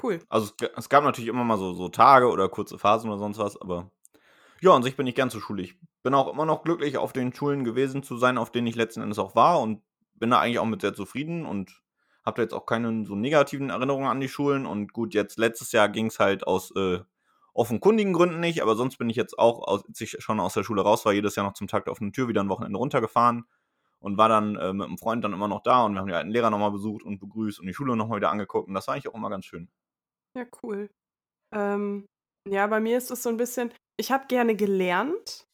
Cool. 0.00 0.20
Also 0.28 0.52
es, 0.60 0.70
es 0.76 0.88
gab 0.88 1.04
natürlich 1.04 1.28
immer 1.28 1.44
mal 1.44 1.58
so, 1.58 1.72
so 1.72 1.88
Tage 1.88 2.28
oder 2.28 2.48
kurze 2.48 2.78
Phasen 2.78 3.10
oder 3.10 3.18
sonst 3.18 3.38
was, 3.38 3.60
aber 3.60 3.90
ja, 4.60 4.72
an 4.74 4.82
sich 4.82 4.96
bin 4.96 5.06
ich 5.06 5.14
gern 5.14 5.30
zur 5.30 5.40
Schule. 5.40 5.62
Ich 5.62 5.76
bin 6.02 6.14
auch 6.14 6.32
immer 6.32 6.44
noch 6.44 6.62
glücklich, 6.62 6.98
auf 6.98 7.12
den 7.12 7.32
Schulen 7.32 7.64
gewesen 7.64 8.02
zu 8.02 8.16
sein, 8.18 8.38
auf 8.38 8.52
denen 8.52 8.66
ich 8.66 8.76
letzten 8.76 9.02
Endes 9.02 9.18
auch 9.18 9.34
war 9.34 9.60
und 9.60 9.82
bin 10.14 10.30
da 10.30 10.40
eigentlich 10.40 10.58
auch 10.58 10.66
mit 10.66 10.80
sehr 10.80 10.94
zufrieden 10.94 11.46
und 11.46 11.82
habe 12.24 12.36
da 12.36 12.42
jetzt 12.42 12.54
auch 12.54 12.66
keine 12.66 13.06
so 13.06 13.14
negativen 13.14 13.70
Erinnerungen 13.70 14.08
an 14.08 14.20
die 14.20 14.28
Schulen. 14.28 14.66
Und 14.66 14.92
gut, 14.92 15.14
jetzt 15.14 15.38
letztes 15.38 15.72
Jahr 15.72 15.88
ging 15.88 16.06
es 16.06 16.18
halt 16.18 16.46
aus 16.46 16.74
äh, 16.76 17.00
offenkundigen 17.54 18.12
Gründen 18.12 18.40
nicht, 18.40 18.62
aber 18.62 18.76
sonst 18.76 18.98
bin 18.98 19.08
ich 19.10 19.16
jetzt 19.16 19.38
auch, 19.38 19.66
als 19.66 20.00
ich 20.00 20.16
schon 20.18 20.40
aus 20.40 20.54
der 20.54 20.64
Schule 20.64 20.82
raus 20.82 21.04
war, 21.04 21.12
jedes 21.12 21.36
Jahr 21.36 21.46
noch 21.46 21.54
zum 21.54 21.68
Tag 21.68 21.84
der 21.84 21.92
offenen 21.92 22.12
Tür 22.12 22.28
wieder 22.28 22.42
ein 22.42 22.48
Wochenende 22.48 22.78
runtergefahren 22.78 23.46
und 24.00 24.16
war 24.16 24.28
dann 24.28 24.56
äh, 24.56 24.72
mit 24.72 24.86
einem 24.86 24.98
Freund 24.98 25.24
dann 25.24 25.32
immer 25.32 25.48
noch 25.48 25.62
da 25.62 25.84
und 25.84 25.94
wir 25.94 26.00
haben 26.00 26.08
die 26.08 26.14
alten 26.14 26.30
Lehrer 26.30 26.50
nochmal 26.50 26.70
besucht 26.70 27.04
und 27.04 27.18
begrüßt 27.18 27.60
und 27.60 27.66
die 27.66 27.74
Schule 27.74 27.96
nochmal 27.96 28.18
wieder 28.18 28.30
angeguckt 28.30 28.68
und 28.68 28.74
das 28.74 28.86
war 28.86 28.94
eigentlich 28.94 29.08
auch 29.08 29.14
immer 29.14 29.30
ganz 29.30 29.44
schön. 29.44 29.68
Ja, 30.36 30.46
cool. 30.62 30.90
Ähm, 31.52 32.06
ja, 32.48 32.66
bei 32.66 32.80
mir 32.80 32.98
ist 32.98 33.10
es 33.10 33.22
so 33.22 33.28
ein 33.28 33.36
bisschen, 33.36 33.72
ich 33.98 34.12
habe 34.12 34.26
gerne 34.26 34.54
gelernt, 34.54 35.46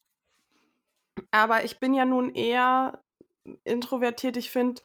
aber 1.30 1.64
ich 1.64 1.80
bin 1.80 1.94
ja 1.94 2.04
nun 2.04 2.34
eher 2.34 3.02
introvertiert. 3.64 4.36
Ich 4.36 4.50
finde 4.50 4.82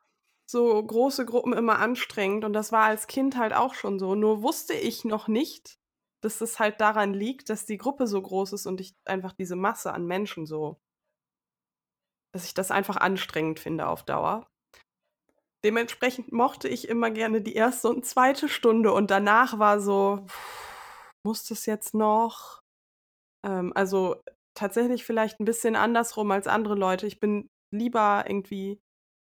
so 0.49 0.81
große 0.83 1.25
Gruppen 1.25 1.53
immer 1.53 1.79
anstrengend 1.79 2.43
und 2.43 2.53
das 2.53 2.71
war 2.71 2.85
als 2.85 3.07
Kind 3.07 3.37
halt 3.37 3.53
auch 3.53 3.73
schon 3.73 3.99
so. 3.99 4.15
Nur 4.15 4.41
wusste 4.41 4.73
ich 4.73 5.05
noch 5.05 5.27
nicht, 5.27 5.77
dass 6.21 6.41
es 6.41 6.59
halt 6.59 6.81
daran 6.81 7.13
liegt, 7.13 7.49
dass 7.49 7.65
die 7.65 7.77
Gruppe 7.77 8.07
so 8.07 8.21
groß 8.21 8.53
ist 8.53 8.65
und 8.65 8.81
ich 8.81 8.95
einfach 9.05 9.33
diese 9.33 9.55
Masse 9.55 9.93
an 9.93 10.05
Menschen 10.05 10.45
so, 10.45 10.79
dass 12.33 12.45
ich 12.45 12.53
das 12.53 12.71
einfach 12.71 12.97
anstrengend 12.97 13.59
finde 13.59 13.87
auf 13.87 14.03
Dauer. 14.03 14.47
Dementsprechend 15.63 16.31
mochte 16.31 16.69
ich 16.69 16.87
immer 16.87 17.11
gerne 17.11 17.41
die 17.41 17.55
erste 17.55 17.89
und 17.89 18.05
zweite 18.05 18.47
Stunde 18.47 18.93
und 18.93 19.11
danach 19.11 19.59
war 19.59 19.81
so, 19.81 20.25
muss 21.25 21.45
das 21.45 21.65
jetzt 21.65 21.93
noch? 21.93 22.61
Ähm, 23.45 23.73
also 23.75 24.21
tatsächlich 24.55 25.05
vielleicht 25.05 25.39
ein 25.39 25.45
bisschen 25.45 25.75
andersrum 25.75 26.31
als 26.31 26.47
andere 26.47 26.75
Leute. 26.75 27.07
Ich 27.07 27.19
bin 27.19 27.49
lieber 27.71 28.25
irgendwie 28.27 28.81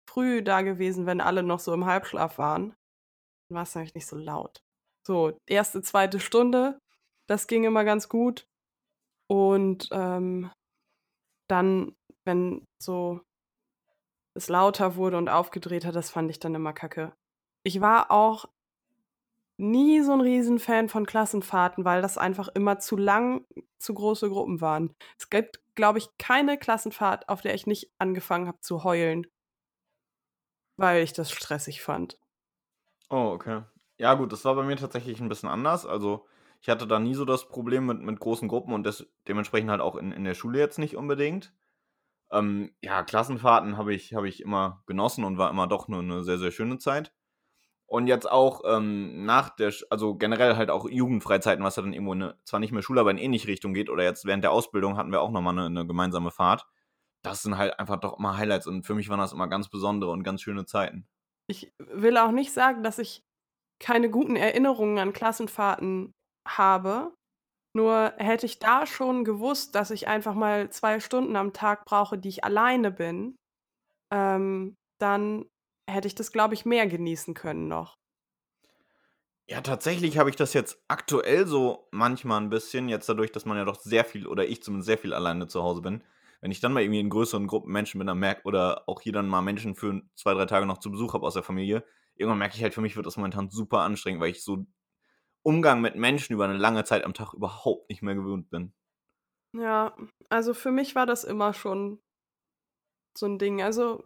früh 0.08 0.42
da 0.42 0.62
gewesen, 0.62 1.06
wenn 1.06 1.20
alle 1.20 1.42
noch 1.42 1.60
so 1.60 1.72
im 1.74 1.86
Halbschlaf 1.86 2.38
waren. 2.38 2.74
Dann 3.48 3.56
war 3.56 3.62
es 3.62 3.74
nämlich 3.74 3.94
nicht 3.94 4.06
so 4.06 4.16
laut. 4.16 4.60
So, 5.06 5.38
erste, 5.46 5.82
zweite 5.82 6.20
Stunde, 6.20 6.78
das 7.28 7.46
ging 7.46 7.64
immer 7.64 7.84
ganz 7.84 8.08
gut. 8.08 8.46
Und 9.30 9.88
ähm, 9.92 10.50
dann, 11.48 11.94
wenn 12.28 12.64
so 12.80 13.20
es 14.34 14.48
lauter 14.48 14.94
wurde 14.94 15.16
und 15.16 15.28
aufgedreht 15.28 15.84
hat, 15.84 15.96
das 15.96 16.10
fand 16.10 16.30
ich 16.30 16.38
dann 16.38 16.54
immer 16.54 16.72
kacke. 16.72 17.12
Ich 17.64 17.80
war 17.80 18.12
auch 18.12 18.46
nie 19.56 20.02
so 20.02 20.12
ein 20.12 20.20
Riesenfan 20.20 20.88
von 20.88 21.06
Klassenfahrten, 21.06 21.84
weil 21.84 22.00
das 22.02 22.16
einfach 22.16 22.48
immer 22.48 22.78
zu 22.78 22.96
lang, 22.96 23.44
zu 23.78 23.94
große 23.94 24.28
Gruppen 24.28 24.60
waren. 24.60 24.94
Es 25.18 25.30
gibt, 25.30 25.60
glaube 25.74 25.98
ich, 25.98 26.08
keine 26.18 26.56
Klassenfahrt, 26.58 27.28
auf 27.28 27.40
der 27.40 27.54
ich 27.54 27.66
nicht 27.66 27.90
angefangen 27.98 28.46
habe 28.46 28.60
zu 28.60 28.84
heulen, 28.84 29.26
weil 30.76 31.02
ich 31.02 31.12
das 31.12 31.32
stressig 31.32 31.82
fand. 31.82 32.18
Oh, 33.10 33.32
okay. 33.34 33.62
Ja, 33.96 34.14
gut, 34.14 34.32
das 34.32 34.44
war 34.44 34.54
bei 34.54 34.62
mir 34.62 34.76
tatsächlich 34.76 35.20
ein 35.20 35.28
bisschen 35.28 35.48
anders. 35.48 35.86
Also, 35.86 36.26
ich 36.60 36.68
hatte 36.68 36.86
da 36.86 37.00
nie 37.00 37.14
so 37.14 37.24
das 37.24 37.48
Problem 37.48 37.86
mit, 37.86 38.00
mit 38.00 38.20
großen 38.20 38.48
Gruppen 38.48 38.72
und 38.72 38.84
das, 38.84 39.06
dementsprechend 39.26 39.70
halt 39.70 39.80
auch 39.80 39.96
in, 39.96 40.12
in 40.12 40.24
der 40.24 40.34
Schule 40.34 40.58
jetzt 40.58 40.78
nicht 40.78 40.96
unbedingt. 40.96 41.52
Ähm, 42.30 42.74
ja, 42.82 43.02
Klassenfahrten 43.02 43.76
habe 43.76 43.94
ich, 43.94 44.14
hab 44.14 44.24
ich 44.24 44.42
immer 44.42 44.82
genossen 44.86 45.24
und 45.24 45.38
war 45.38 45.50
immer 45.50 45.66
doch 45.66 45.88
nur 45.88 46.00
eine 46.00 46.24
sehr, 46.24 46.38
sehr 46.38 46.50
schöne 46.50 46.78
Zeit. 46.78 47.12
Und 47.86 48.06
jetzt 48.06 48.30
auch 48.30 48.60
ähm, 48.66 49.24
nach 49.24 49.48
der, 49.48 49.72
also 49.88 50.14
generell 50.14 50.56
halt 50.56 50.68
auch 50.68 50.88
Jugendfreizeiten, 50.88 51.64
was 51.64 51.76
ja 51.76 51.82
dann 51.82 51.94
irgendwo 51.94 52.12
eine, 52.12 52.36
zwar 52.44 52.60
nicht 52.60 52.72
mehr 52.72 52.82
Schule, 52.82 53.00
aber 53.00 53.10
in 53.10 53.16
ähnliche 53.16 53.48
Richtung 53.48 53.72
geht. 53.72 53.88
Oder 53.88 54.04
jetzt 54.04 54.26
während 54.26 54.44
der 54.44 54.52
Ausbildung 54.52 54.98
hatten 54.98 55.10
wir 55.10 55.22
auch 55.22 55.30
nochmal 55.30 55.54
eine, 55.54 55.66
eine 55.66 55.86
gemeinsame 55.86 56.30
Fahrt. 56.30 56.66
Das 57.22 57.42
sind 57.42 57.56
halt 57.56 57.78
einfach 57.78 57.98
doch 57.98 58.18
immer 58.18 58.36
Highlights 58.36 58.66
und 58.66 58.84
für 58.84 58.94
mich 58.94 59.08
waren 59.08 59.18
das 59.18 59.32
immer 59.32 59.48
ganz 59.48 59.68
besondere 59.70 60.10
und 60.10 60.22
ganz 60.22 60.42
schöne 60.42 60.66
Zeiten. 60.66 61.08
Ich 61.46 61.72
will 61.78 62.18
auch 62.18 62.30
nicht 62.30 62.52
sagen, 62.52 62.82
dass 62.82 62.98
ich 62.98 63.24
keine 63.80 64.10
guten 64.10 64.36
Erinnerungen 64.36 64.98
an 64.98 65.14
Klassenfahrten 65.14 66.12
habe. 66.46 67.14
Nur 67.74 68.14
hätte 68.16 68.46
ich 68.46 68.58
da 68.58 68.86
schon 68.86 69.24
gewusst, 69.24 69.74
dass 69.74 69.90
ich 69.90 70.08
einfach 70.08 70.34
mal 70.34 70.70
zwei 70.70 71.00
Stunden 71.00 71.36
am 71.36 71.52
Tag 71.52 71.84
brauche, 71.84 72.18
die 72.18 72.28
ich 72.28 72.44
alleine 72.44 72.90
bin, 72.90 73.36
ähm, 74.12 74.76
dann 75.00 75.46
hätte 75.88 76.08
ich 76.08 76.14
das, 76.14 76.32
glaube 76.32 76.54
ich, 76.54 76.64
mehr 76.64 76.86
genießen 76.86 77.34
können 77.34 77.68
noch. 77.68 77.94
Ja, 79.50 79.62
tatsächlich 79.62 80.18
habe 80.18 80.28
ich 80.28 80.36
das 80.36 80.52
jetzt 80.52 80.78
aktuell 80.88 81.46
so 81.46 81.88
manchmal 81.90 82.38
ein 82.40 82.50
bisschen, 82.50 82.88
jetzt 82.90 83.08
dadurch, 83.08 83.32
dass 83.32 83.46
man 83.46 83.56
ja 83.56 83.64
doch 83.64 83.80
sehr 83.80 84.04
viel, 84.04 84.26
oder 84.26 84.46
ich 84.46 84.62
zumindest 84.62 84.86
sehr 84.86 84.98
viel 84.98 85.14
alleine 85.14 85.46
zu 85.46 85.62
Hause 85.62 85.80
bin. 85.80 86.04
Wenn 86.42 86.50
ich 86.50 86.60
dann 86.60 86.72
mal 86.74 86.82
irgendwie 86.82 87.00
in 87.00 87.08
größeren 87.08 87.46
Gruppen 87.46 87.72
Menschen 87.72 87.98
bin, 87.98 88.06
dann 88.06 88.18
merke, 88.18 88.42
oder 88.44 88.86
auch 88.86 89.00
hier 89.00 89.12
dann 89.12 89.26
mal 89.26 89.40
Menschen 89.40 89.74
für 89.74 90.02
zwei, 90.14 90.34
drei 90.34 90.44
Tage 90.44 90.66
noch 90.66 90.78
zu 90.78 90.90
Besuch 90.90 91.14
habe 91.14 91.26
aus 91.26 91.32
der 91.34 91.42
Familie, 91.42 91.82
irgendwann 92.14 92.38
merke 92.38 92.56
ich 92.56 92.62
halt, 92.62 92.74
für 92.74 92.82
mich 92.82 92.96
wird 92.96 93.06
das 93.06 93.16
momentan 93.16 93.48
super 93.48 93.80
anstrengend, 93.80 94.20
weil 94.20 94.30
ich 94.30 94.44
so 94.44 94.66
Umgang 95.48 95.80
mit 95.80 95.96
Menschen 95.96 96.34
über 96.34 96.44
eine 96.44 96.58
lange 96.58 96.84
Zeit 96.84 97.04
am 97.04 97.14
Tag 97.14 97.32
überhaupt 97.32 97.88
nicht 97.88 98.02
mehr 98.02 98.14
gewöhnt 98.14 98.50
bin. 98.50 98.74
Ja, 99.54 99.96
also 100.28 100.54
für 100.54 100.70
mich 100.70 100.94
war 100.94 101.06
das 101.06 101.24
immer 101.24 101.52
schon 101.54 102.00
so 103.16 103.26
ein 103.26 103.38
Ding. 103.38 103.62
Also 103.62 104.04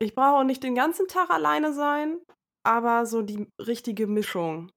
ich 0.00 0.14
brauche 0.14 0.44
nicht 0.44 0.62
den 0.62 0.74
ganzen 0.74 1.08
Tag 1.08 1.30
alleine 1.30 1.72
sein, 1.72 2.18
aber 2.62 3.06
so 3.06 3.22
die 3.22 3.46
richtige 3.58 4.06
Mischung 4.06 4.70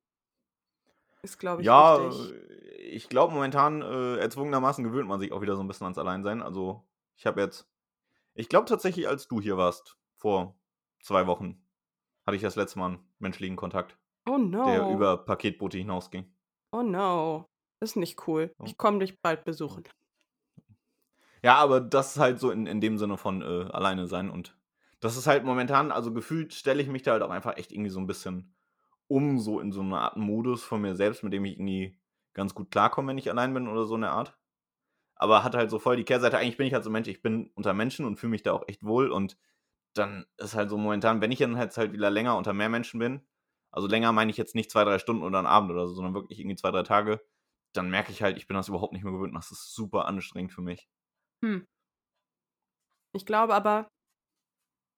ist, 1.24 1.40
glaube 1.40 1.62
ich, 1.64 1.68
Ja, 1.68 2.00
wichtig. 2.00 2.34
ich 2.80 3.10
glaube 3.10 3.34
momentan 3.34 3.82
äh, 3.82 4.18
erzwungenermaßen 4.18 4.84
gewöhnt 4.84 5.08
man 5.10 5.20
sich 5.20 5.32
auch 5.32 5.42
wieder 5.42 5.56
so 5.56 5.62
ein 5.64 5.68
bisschen 5.68 5.86
ans 5.86 5.98
Alleinsein. 5.98 6.42
Also 6.42 6.88
ich 7.16 7.26
habe 7.26 7.42
jetzt, 7.42 7.68
ich 8.36 8.50
glaube 8.50 8.68
tatsächlich, 8.68 9.08
als 9.08 9.28
du 9.28 9.42
hier 9.42 9.58
warst, 9.58 9.98
vor 10.18 10.60
zwei 11.02 11.28
Wochen, 11.28 11.66
hatte 12.26 12.36
ich 12.38 12.44
das 12.44 12.56
letzte 12.56 12.80
Mal 12.80 12.88
einen 12.88 13.14
menschlichen 13.20 13.56
Kontakt, 13.56 13.98
Oh 14.28 14.38
der 14.38 14.84
no. 14.84 14.94
über 14.94 15.18
Paketboote 15.18 15.78
hinausging. 15.78 16.26
Oh 16.72 16.84
no. 16.84 17.46
Ist 17.80 17.96
nicht 17.96 18.28
cool. 18.28 18.54
Ja. 18.60 18.66
Ich 18.66 18.78
komme 18.78 19.00
dich 19.00 19.22
bald 19.22 19.46
besuchen. 19.46 19.84
Ja, 21.44 21.56
aber 21.56 21.80
das 21.80 22.16
ist 22.16 22.20
halt 22.20 22.40
so 22.40 22.52
in, 22.52 22.66
in 22.66 22.82
dem 22.82 22.98
Sinne 22.98 23.18
von 23.18 23.42
äh, 23.42 23.70
alleine 23.72 24.08
sein 24.08 24.30
und 24.30 24.58
das 25.00 25.16
ist 25.16 25.28
halt 25.28 25.44
momentan, 25.44 25.92
also 25.92 26.12
gefühlt 26.12 26.54
stelle 26.54 26.82
ich 26.82 26.88
mich 26.88 27.04
da 27.04 27.12
halt 27.12 27.22
auch 27.22 27.30
einfach 27.30 27.56
echt 27.58 27.72
irgendwie 27.72 27.92
so 27.92 28.00
ein 28.00 28.08
bisschen 28.08 28.56
um, 29.08 29.40
so 29.40 29.60
in 29.60 29.72
so 29.72 29.82
eine 29.82 30.00
Art 30.00 30.18
Modus 30.18 30.64
von 30.64 30.82
mir 30.82 30.96
selbst, 30.96 31.24
mit 31.24 31.34
dem 31.34 31.46
ich 31.46 31.54
irgendwie 31.54 31.98
ganz 32.34 32.54
gut 32.54 32.72
klarkomme, 32.72 33.10
wenn 33.10 33.18
ich 33.18 33.30
allein 33.30 33.54
bin 33.54 33.68
oder 33.68 33.86
so 33.86 33.96
eine 33.96 34.10
Art. 34.10 34.38
Aber 35.16 35.44
hat 35.44 35.56
halt 35.56 35.70
so 35.70 35.80
voll 35.80 35.98
die 35.98 36.04
Kehrseite. 36.04 36.38
Eigentlich 36.38 36.58
bin 36.58 36.68
ich 36.68 36.74
halt 36.74 36.84
so 36.84 36.90
ein 36.90 36.94
Mensch, 36.94 37.08
ich 37.08 37.22
bin 37.22 37.52
unter 37.56 37.74
Menschen 37.74 38.06
und 38.06 38.18
fühle 38.18 38.32
mich 38.32 38.44
da 38.44 38.54
auch 38.54 38.68
echt 38.68 38.84
wohl 38.84 39.12
und 39.12 39.38
dann 39.94 40.26
ist 40.38 40.56
halt 40.56 40.70
so 40.70 40.78
momentan, 40.78 41.22
wenn 41.22 41.32
ich 41.32 41.40
dann 41.40 41.58
halt, 41.58 41.76
halt 41.78 41.94
wieder 41.94 42.10
länger 42.10 42.38
unter 42.38 42.54
mehr 42.54 42.70
Menschen 42.70 43.00
bin, 43.00 43.22
also 43.72 43.88
länger 43.88 44.12
meine 44.12 44.32
ich 44.32 44.38
jetzt 44.38 44.56
nicht 44.56 44.72
zwei, 44.72 44.84
drei 44.84 45.00
Stunden 45.00 45.24
oder 45.24 45.38
einen 45.40 45.48
Abend 45.48 45.72
oder 45.72 45.88
so, 45.88 45.94
sondern 45.94 46.14
wirklich 46.14 46.40
irgendwie 46.40 46.56
zwei, 46.56 46.72
drei 46.72 46.84
Tage, 46.84 47.22
dann 47.74 47.90
merke 47.90 48.12
ich 48.12 48.22
halt, 48.24 48.38
ich 48.38 48.48
bin 48.48 48.56
das 48.56 48.70
überhaupt 48.70 48.94
nicht 48.94 49.04
mehr 49.04 49.12
gewöhnt. 49.14 49.34
und 49.34 49.40
Das 49.40 49.52
ist 49.52 49.74
super 49.74 50.06
anstrengend 50.06 50.54
für 50.54 50.62
mich. 50.62 50.88
Hm. 51.44 51.66
Ich 53.14 53.26
glaube 53.26 53.54
aber, 53.54 53.88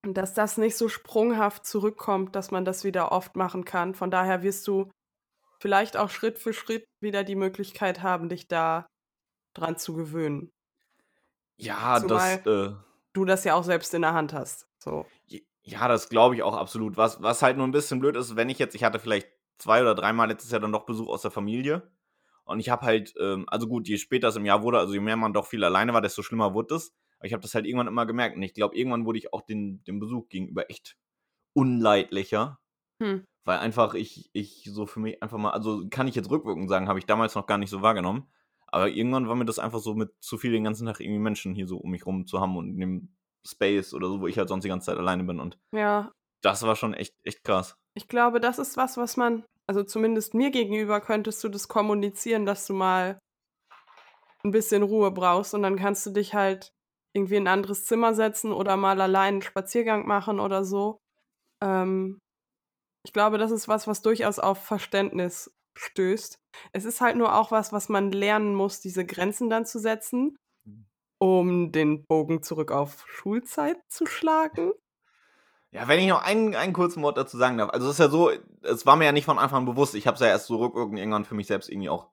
dass 0.04 0.34
das 0.34 0.58
nicht 0.58 0.78
so 0.78 0.88
sprunghaft 0.88 1.66
zurückkommt, 1.66 2.36
dass 2.36 2.52
man 2.52 2.64
das 2.66 2.84
wieder 2.84 3.12
oft 3.12 3.36
machen 3.36 3.66
kann. 3.66 3.96
Von 3.96 4.12
daher 4.12 4.44
wirst 4.44 4.68
du 4.68 4.90
vielleicht 5.60 5.98
auch 5.98 6.10
Schritt 6.10 6.38
für 6.40 6.54
Schritt 6.54 6.86
wieder 7.02 7.24
die 7.24 7.36
Möglichkeit 7.36 8.02
haben, 8.02 8.30
dich 8.30 8.48
da 8.48 8.88
dran 9.54 9.78
zu 9.78 9.94
gewöhnen. 9.94 10.52
Ja, 11.58 12.00
Zumal- 12.00 12.42
das, 12.44 12.72
äh, 12.72 12.76
Du 13.14 13.26
das 13.26 13.44
ja 13.44 13.56
auch 13.56 13.64
selbst 13.64 13.94
in 13.96 14.04
der 14.04 14.14
Hand 14.14 14.34
hast. 14.34 14.68
So. 14.82 15.06
Ja, 15.64 15.88
das 15.88 16.10
glaube 16.10 16.36
ich 16.36 16.44
auch 16.44 16.56
absolut. 16.56 16.98
Was, 16.98 17.22
was 17.22 17.42
halt 17.42 17.58
nur 17.58 17.68
ein 17.68 17.72
bisschen 17.72 18.00
blöd 18.00 18.16
ist, 18.16 18.36
wenn 18.36 18.50
ich 18.50 18.60
jetzt, 18.60 18.76
ich 18.76 18.84
hatte 18.84 19.00
vielleicht 19.00 19.28
zwei 19.58 19.82
oder 19.82 19.96
dreimal 19.96 20.28
letztes 20.28 20.52
Jahr 20.52 20.62
dann 20.62 20.72
doch 20.72 20.86
Besuch 20.86 21.08
aus 21.08 21.22
der 21.22 21.32
Familie. 21.32 21.92
Und 22.46 22.60
ich 22.60 22.70
habe 22.70 22.86
halt, 22.86 23.14
ähm, 23.20 23.46
also 23.48 23.68
gut, 23.68 23.88
je 23.88 23.98
später 23.98 24.30
es 24.30 24.36
im 24.36 24.46
Jahr 24.46 24.64
wurde, 24.64 24.80
also 24.80 24.94
je 24.94 25.00
mehr 25.00 25.18
man 25.18 25.34
doch 25.34 25.46
viel 25.46 25.64
alleine 25.64 25.94
war, 25.94 26.02
desto 26.02 26.24
schlimmer 26.24 26.54
wurde 26.54 26.76
es. 26.76 26.96
Aber 27.20 27.28
ich 27.28 27.34
habe 27.34 27.42
das 27.42 27.54
halt 27.54 27.66
irgendwann 27.66 27.88
immer 27.88 28.06
gemerkt. 28.06 28.38
Und 28.38 28.42
ich 28.42 28.54
glaube, 28.54 28.76
irgendwann 28.76 29.06
wurde 29.06 29.20
ich 29.20 29.34
auch 29.34 29.42
den, 29.42 29.84
dem 29.84 30.00
Besuch 30.00 30.30
gegenüber 30.30 30.70
echt 30.70 30.98
unleidlicher. 31.54 32.60
Hm. 33.02 33.26
Weil 33.44 33.60
einfach 33.60 33.94
ich, 33.94 34.30
ich 34.34 34.68
so 34.72 34.86
für 34.86 35.00
mich 35.00 35.22
einfach 35.22 35.38
mal, 35.38 35.52
also 35.52 35.88
kann 35.90 36.08
ich 36.08 36.16
jetzt 36.16 36.32
rückwirkend 36.32 36.70
sagen, 36.70 36.88
habe 36.88 37.00
ich 37.00 37.06
damals 37.06 37.36
noch 37.36 37.46
gar 37.46 37.58
nicht 37.58 37.70
so 37.70 37.82
wahrgenommen. 37.82 38.28
Aber 38.68 38.88
irgendwann 38.90 39.28
war 39.28 39.36
mir 39.36 39.46
das 39.46 39.60
einfach 39.60 39.80
so 39.80 39.94
mit 39.94 40.12
zu 40.20 40.38
viel 40.38 40.52
den 40.52 40.64
ganzen 40.64 40.86
Tag 40.86 41.00
irgendwie 41.00 41.20
Menschen 41.20 41.56
hier 41.56 41.68
so 41.68 41.78
um 41.78 41.92
mich 41.92 42.06
rum 42.06 42.26
zu 42.26 42.40
haben 42.40 42.56
und 42.56 42.70
in 42.70 42.80
dem 42.80 43.16
Space 43.50 43.94
oder 43.94 44.08
so, 44.08 44.22
wo 44.22 44.28
ich 44.28 44.38
halt 44.38 44.50
sonst 44.50 44.64
die 44.64 44.70
ganze 44.70 44.88
Zeit 44.88 44.98
alleine 44.98 45.24
bin. 45.24 45.40
Und 45.40 45.58
Ja, 45.76 46.12
das 46.42 46.64
war 46.64 46.76
schon 46.76 46.94
echt, 46.94 47.14
echt 47.24 47.44
krass. 47.44 47.76
ich 47.96 48.08
glaube, 48.08 48.40
das 48.40 48.60
ist 48.60 48.78
was, 48.78 48.98
was 48.98 49.18
man, 49.18 49.44
also 49.68 49.84
zumindest 49.84 50.34
mir 50.34 50.52
gegenüber 50.52 51.02
könntest 51.02 51.44
du 51.44 51.50
das 51.50 51.68
kommunizieren, 51.68 52.46
dass 52.46 52.66
du 52.66 52.74
mal 52.74 53.20
ein 54.44 54.52
bisschen 54.52 54.84
Ruhe 54.84 55.12
brauchst 55.12 55.54
und 55.54 55.64
dann 55.64 55.76
kannst 55.76 56.06
du 56.06 56.12
dich 56.12 56.34
halt 56.34 56.72
irgendwie 57.14 57.36
in 57.36 57.44
ein 57.44 57.54
anderes 57.54 57.86
Zimmer 57.86 58.14
setzen 58.14 58.54
oder 58.54 58.78
mal 58.78 59.02
allein 59.02 59.36
einen 59.36 59.42
Spaziergang 59.42 60.08
machen 60.08 60.40
oder 60.40 60.64
so. 60.64 61.00
Ähm, 61.62 62.20
ich 63.06 63.14
glaube, 63.14 63.38
das 63.38 63.52
ist 63.52 63.68
was, 63.68 63.88
was 63.88 64.02
durchaus 64.02 64.40
auf 64.40 64.64
Verständnis 64.64 65.52
stößt. 65.78 66.38
Es 66.72 66.86
ist 66.86 67.02
halt 67.02 67.16
nur 67.16 67.36
auch 67.36 67.52
was, 67.52 67.74
was 67.74 67.90
man 67.90 68.12
lernen 68.12 68.54
muss, 68.56 68.80
diese 68.82 69.06
Grenzen 69.06 69.50
dann 69.50 69.66
zu 69.66 69.80
setzen, 69.80 70.38
um 71.20 71.72
den 71.72 72.06
Bogen 72.06 72.42
zurück 72.42 72.72
auf 72.72 73.06
Schulzeit 73.08 73.78
zu 73.90 74.06
schlagen. 74.06 74.72
Ja, 75.72 75.88
wenn 75.88 76.00
ich 76.00 76.08
noch 76.08 76.24
einen, 76.24 76.56
einen 76.56 76.74
kurzen 76.74 77.04
Wort 77.04 77.18
dazu 77.18 77.38
sagen 77.38 77.60
darf. 77.60 77.70
Also 77.70 77.88
es 77.88 77.94
ist 77.94 78.00
ja 78.00 78.10
so, 78.10 78.32
es 78.64 78.86
war 78.88 78.96
mir 78.96 79.06
ja 79.06 79.12
nicht 79.12 79.26
von 79.26 79.38
Anfang 79.38 79.60
an 79.60 79.66
bewusst. 79.66 79.94
Ich 79.94 80.08
habe 80.08 80.16
es 80.16 80.22
ja 80.22 80.28
erst 80.28 80.48
so 80.48 80.58
rückwirkend 80.58 80.98
irgendwann 80.98 81.26
für 81.26 81.36
mich 81.36 81.46
selbst 81.46 81.70
irgendwie 81.70 81.90
auch 81.90 82.08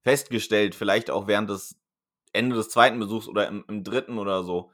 festgestellt. 0.00 0.74
Vielleicht 0.74 1.10
auch 1.10 1.26
während 1.26 1.50
des 1.50 1.76
Ende 2.32 2.56
des 2.56 2.70
zweiten 2.70 2.98
Besuchs 2.98 3.28
oder 3.28 3.46
im, 3.46 3.64
im 3.68 3.84
dritten 3.84 4.18
oder 4.18 4.42
so. 4.42 4.70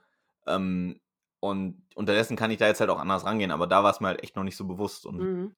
Ähm, 0.47 1.01
und 1.41 1.83
unterdessen 1.95 2.37
kann 2.37 2.51
ich 2.51 2.57
da 2.57 2.67
jetzt 2.67 2.79
halt 2.79 2.89
auch 2.89 2.99
anders 2.99 3.25
rangehen. 3.25 3.51
Aber 3.51 3.67
da 3.67 3.83
war 3.83 3.91
es 3.91 3.99
mir 3.99 4.07
halt 4.07 4.23
echt 4.23 4.35
noch 4.37 4.43
nicht 4.43 4.55
so 4.55 4.65
bewusst. 4.65 5.05
Und 5.05 5.17
Mhm. 5.19 5.55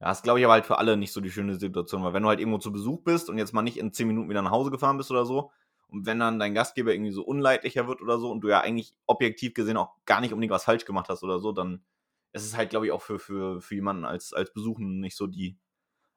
ja, 0.00 0.08
das 0.08 0.22
glaube 0.22 0.40
ich 0.40 0.44
aber 0.44 0.54
halt 0.54 0.66
für 0.66 0.78
alle 0.78 0.98
nicht 0.98 1.12
so 1.12 1.20
die 1.22 1.30
schöne 1.30 1.54
Situation. 1.54 2.04
Weil 2.04 2.12
wenn 2.12 2.22
du 2.24 2.28
halt 2.28 2.40
irgendwo 2.40 2.58
zu 2.58 2.72
Besuch 2.72 3.02
bist 3.04 3.30
und 3.30 3.38
jetzt 3.38 3.54
mal 3.54 3.62
nicht 3.62 3.78
in 3.78 3.92
10 3.92 4.06
Minuten 4.08 4.28
wieder 4.28 4.42
nach 4.42 4.50
Hause 4.50 4.70
gefahren 4.70 4.98
bist 4.98 5.10
oder 5.10 5.24
so, 5.24 5.50
und 5.92 6.06
wenn 6.06 6.18
dann 6.18 6.38
dein 6.38 6.54
Gastgeber 6.54 6.92
irgendwie 6.92 7.12
so 7.12 7.22
unleidlicher 7.24 7.86
wird 7.86 8.00
oder 8.02 8.18
so 8.18 8.30
und 8.30 8.40
du 8.40 8.48
ja 8.48 8.60
eigentlich 8.60 8.94
objektiv 9.06 9.54
gesehen 9.54 9.76
auch 9.76 9.94
gar 10.06 10.20
nicht 10.20 10.32
unbedingt 10.32 10.52
was 10.52 10.64
falsch 10.64 10.84
gemacht 10.84 11.08
hast 11.08 11.22
oder 11.22 11.38
so, 11.38 11.52
dann 11.52 11.84
ist 12.32 12.44
es 12.44 12.56
halt, 12.56 12.70
glaube 12.70 12.86
ich, 12.86 12.92
auch 12.92 13.02
für, 13.02 13.18
für, 13.18 13.60
für 13.60 13.74
jemanden 13.74 14.04
als, 14.06 14.32
als 14.32 14.52
Besuchenden 14.52 15.00
nicht 15.00 15.16
so 15.16 15.26
die 15.26 15.58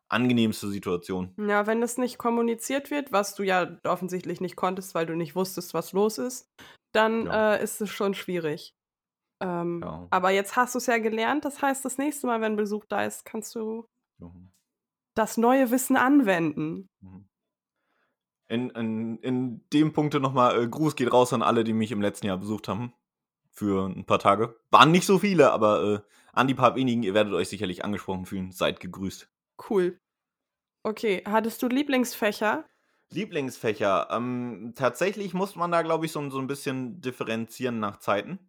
angenehmste 0.07 0.67
Situation. 0.69 1.33
Ja, 1.37 1.67
wenn 1.67 1.81
das 1.81 1.97
nicht 1.97 2.17
kommuniziert 2.17 2.91
wird, 2.91 3.11
was 3.11 3.35
du 3.35 3.43
ja 3.43 3.77
offensichtlich 3.83 4.39
nicht 4.39 4.55
konntest, 4.55 4.95
weil 4.95 5.05
du 5.05 5.15
nicht 5.15 5.35
wusstest, 5.35 5.73
was 5.73 5.91
los 5.93 6.17
ist, 6.19 6.47
dann 6.93 7.25
Ja. 7.25 7.55
äh, 7.55 7.63
ist 7.63 7.81
es 7.81 7.89
schon 7.89 8.13
schwierig. 8.13 8.73
Ähm, 9.41 9.81
Ja. 9.83 10.07
Aber 10.11 10.29
jetzt 10.29 10.55
hast 10.55 10.75
du 10.75 10.77
es 10.79 10.85
ja 10.85 10.97
gelernt, 10.99 11.43
das 11.43 11.61
heißt, 11.61 11.83
das 11.83 11.97
nächste 11.97 12.27
Mal, 12.27 12.39
wenn 12.39 12.55
Besuch 12.55 12.85
da 12.85 13.03
ist, 13.03 13.25
kannst 13.25 13.55
du 13.55 13.85
Mhm. 14.19 14.51
das 15.15 15.35
neue 15.37 15.71
Wissen 15.71 15.97
anwenden. 15.97 16.87
Mhm. 17.01 17.27
In, 18.47 18.69
in, 18.71 19.17
in 19.17 19.61
dem 19.73 19.93
Punkte 19.93 20.19
nochmal 20.19 20.63
äh, 20.63 20.67
Gruß 20.67 20.95
geht 20.95 21.11
raus 21.11 21.33
an 21.33 21.41
alle, 21.41 21.63
die 21.63 21.73
mich 21.73 21.91
im 21.91 22.01
letzten 22.01 22.27
Jahr 22.27 22.37
besucht 22.37 22.67
haben. 22.67 22.93
Für 23.51 23.87
ein 23.87 24.05
paar 24.05 24.19
Tage. 24.19 24.55
Waren 24.69 24.91
nicht 24.91 25.05
so 25.05 25.19
viele, 25.19 25.51
aber 25.51 25.83
äh, 25.83 25.99
an 26.33 26.47
die 26.47 26.53
paar 26.53 26.75
wenigen, 26.75 27.03
ihr 27.03 27.13
werdet 27.13 27.33
euch 27.33 27.47
sicherlich 27.47 27.85
angesprochen 27.85 28.25
fühlen. 28.25 28.51
Seid 28.51 28.79
gegrüßt. 28.79 29.29
Cool. 29.69 29.99
Okay, 30.83 31.23
hattest 31.25 31.63
du 31.63 31.67
Lieblingsfächer? 31.67 32.65
Lieblingsfächer. 33.09 34.09
Ähm, 34.11 34.73
tatsächlich 34.75 35.33
muss 35.33 35.55
man 35.55 35.71
da, 35.71 35.81
glaube 35.81 36.05
ich, 36.05 36.11
so, 36.11 36.29
so 36.29 36.39
ein 36.39 36.47
bisschen 36.47 37.01
differenzieren 37.01 37.79
nach 37.79 37.97
Zeiten. 37.97 38.39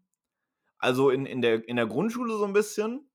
Also 0.78 1.11
in, 1.11 1.24
in, 1.24 1.40
der, 1.40 1.66
in 1.68 1.76
der 1.76 1.87
Grundschule 1.87 2.37
so 2.37 2.44
ein 2.44 2.52
bisschen. 2.52 3.09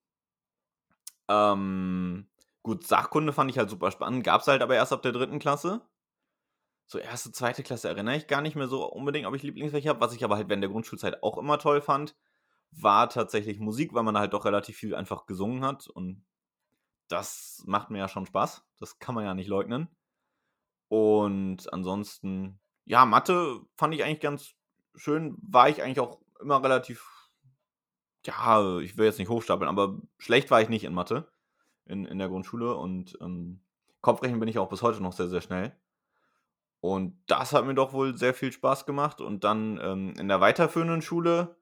Ähm, 1.27 2.27
gut, 2.63 2.85
Sachkunde 2.85 3.33
fand 3.33 3.51
ich 3.51 3.57
halt 3.57 3.69
super 3.69 3.91
spannend, 3.91 4.23
gab's 4.23 4.47
halt 4.47 4.61
aber 4.61 4.75
erst 4.75 4.93
ab 4.93 5.01
der 5.01 5.11
dritten 5.11 5.39
Klasse. 5.39 5.81
So 6.91 6.99
erste, 6.99 7.31
zweite 7.31 7.63
Klasse 7.63 7.87
erinnere 7.87 8.17
ich 8.17 8.27
gar 8.27 8.41
nicht 8.41 8.57
mehr 8.57 8.67
so 8.67 8.83
unbedingt, 8.83 9.25
ob 9.25 9.33
ich 9.33 9.43
Lieblingsfächer 9.43 9.91
habe. 9.91 10.01
Was 10.01 10.13
ich 10.13 10.25
aber 10.25 10.35
halt 10.35 10.49
während 10.49 10.61
der 10.61 10.69
Grundschulzeit 10.69 11.23
auch 11.23 11.37
immer 11.37 11.57
toll 11.57 11.79
fand, 11.79 12.17
war 12.71 13.07
tatsächlich 13.07 13.61
Musik, 13.61 13.93
weil 13.93 14.03
man 14.03 14.17
halt 14.17 14.33
doch 14.33 14.43
relativ 14.43 14.75
viel 14.75 14.93
einfach 14.93 15.25
gesungen 15.25 15.63
hat 15.63 15.87
und 15.87 16.25
das 17.07 17.63
macht 17.65 17.91
mir 17.91 17.99
ja 17.99 18.09
schon 18.09 18.25
Spaß. 18.25 18.65
Das 18.77 18.99
kann 18.99 19.15
man 19.15 19.23
ja 19.23 19.33
nicht 19.33 19.47
leugnen. 19.47 19.87
Und 20.89 21.71
ansonsten, 21.71 22.59
ja, 22.83 23.05
Mathe 23.05 23.61
fand 23.77 23.93
ich 23.93 24.03
eigentlich 24.03 24.19
ganz 24.19 24.55
schön. 24.93 25.37
War 25.41 25.69
ich 25.69 25.81
eigentlich 25.81 26.01
auch 26.01 26.19
immer 26.41 26.61
relativ, 26.61 27.07
ja, 28.25 28.79
ich 28.79 28.97
will 28.97 29.05
jetzt 29.05 29.17
nicht 29.17 29.29
hochstapeln, 29.29 29.69
aber 29.69 29.97
schlecht 30.17 30.51
war 30.51 30.61
ich 30.61 30.67
nicht 30.67 30.83
in 30.83 30.93
Mathe 30.93 31.31
in, 31.85 32.03
in 32.03 32.17
der 32.17 32.27
Grundschule 32.27 32.75
und 32.75 33.17
ähm, 33.21 33.63
Kopfrechnen 34.01 34.41
bin 34.41 34.49
ich 34.49 34.59
auch 34.59 34.67
bis 34.67 34.81
heute 34.81 35.01
noch 35.01 35.13
sehr, 35.13 35.29
sehr 35.29 35.39
schnell. 35.39 35.73
Und 36.81 37.21
das 37.27 37.53
hat 37.53 37.65
mir 37.65 37.75
doch 37.75 37.93
wohl 37.93 38.17
sehr 38.17 38.33
viel 38.33 38.51
Spaß 38.51 38.85
gemacht. 38.85 39.21
Und 39.21 39.43
dann 39.43 39.79
ähm, 39.81 40.13
in 40.19 40.27
der 40.27 40.41
weiterführenden 40.41 41.01
Schule, 41.01 41.55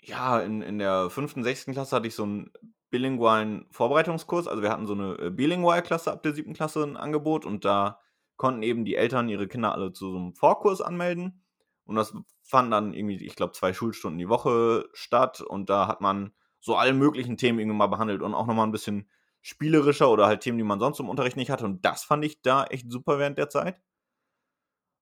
ja, 0.00 0.40
in, 0.40 0.60
in 0.60 0.78
der 0.78 1.08
fünften, 1.08 1.44
sechsten 1.44 1.72
Klasse 1.72 1.96
hatte 1.96 2.08
ich 2.08 2.16
so 2.16 2.24
einen 2.24 2.52
bilingualen 2.90 3.66
Vorbereitungskurs. 3.70 4.48
Also 4.48 4.62
wir 4.62 4.70
hatten 4.70 4.86
so 4.86 4.94
eine 4.94 5.16
äh, 5.18 5.30
Bilingual-Klasse 5.30 6.12
ab 6.12 6.22
der 6.24 6.34
siebten 6.34 6.52
Klasse 6.52 6.82
ein 6.82 6.96
Angebot 6.96 7.46
und 7.46 7.64
da 7.64 8.00
konnten 8.36 8.62
eben 8.64 8.84
die 8.84 8.96
Eltern 8.96 9.28
ihre 9.28 9.46
Kinder 9.46 9.72
alle 9.72 9.92
zu 9.92 10.10
so 10.10 10.16
einem 10.16 10.34
Vorkurs 10.34 10.80
anmelden. 10.80 11.44
Und 11.84 11.94
das 11.96 12.12
fand 12.42 12.72
dann 12.72 12.92
irgendwie, 12.92 13.24
ich 13.24 13.36
glaube, 13.36 13.52
zwei 13.52 13.72
Schulstunden 13.72 14.18
die 14.18 14.28
Woche 14.28 14.88
statt. 14.92 15.40
Und 15.40 15.70
da 15.70 15.86
hat 15.86 16.00
man 16.00 16.32
so 16.58 16.76
alle 16.76 16.92
möglichen 16.92 17.36
Themen 17.36 17.60
irgendwie 17.60 17.76
mal 17.76 17.86
behandelt 17.86 18.22
und 18.22 18.34
auch 18.34 18.46
nochmal 18.46 18.66
ein 18.66 18.72
bisschen 18.72 19.08
spielerischer 19.44 20.10
oder 20.10 20.26
halt 20.26 20.40
Themen, 20.40 20.56
die 20.56 20.64
man 20.64 20.80
sonst 20.80 21.00
im 21.00 21.10
Unterricht 21.10 21.36
nicht 21.36 21.50
hatte. 21.50 21.66
Und 21.66 21.84
das 21.84 22.02
fand 22.02 22.24
ich 22.24 22.40
da 22.40 22.64
echt 22.64 22.90
super 22.90 23.18
während 23.18 23.36
der 23.36 23.50
Zeit. 23.50 23.78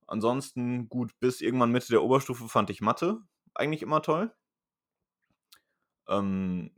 Ansonsten, 0.08 0.88
gut, 0.88 1.12
bis 1.20 1.40
irgendwann 1.40 1.70
Mitte 1.70 1.92
der 1.92 2.02
Oberstufe 2.02 2.48
fand 2.48 2.68
ich 2.68 2.80
Mathe 2.80 3.22
eigentlich 3.54 3.82
immer 3.82 4.02
toll. 4.02 4.34
Ähm, 6.08 6.72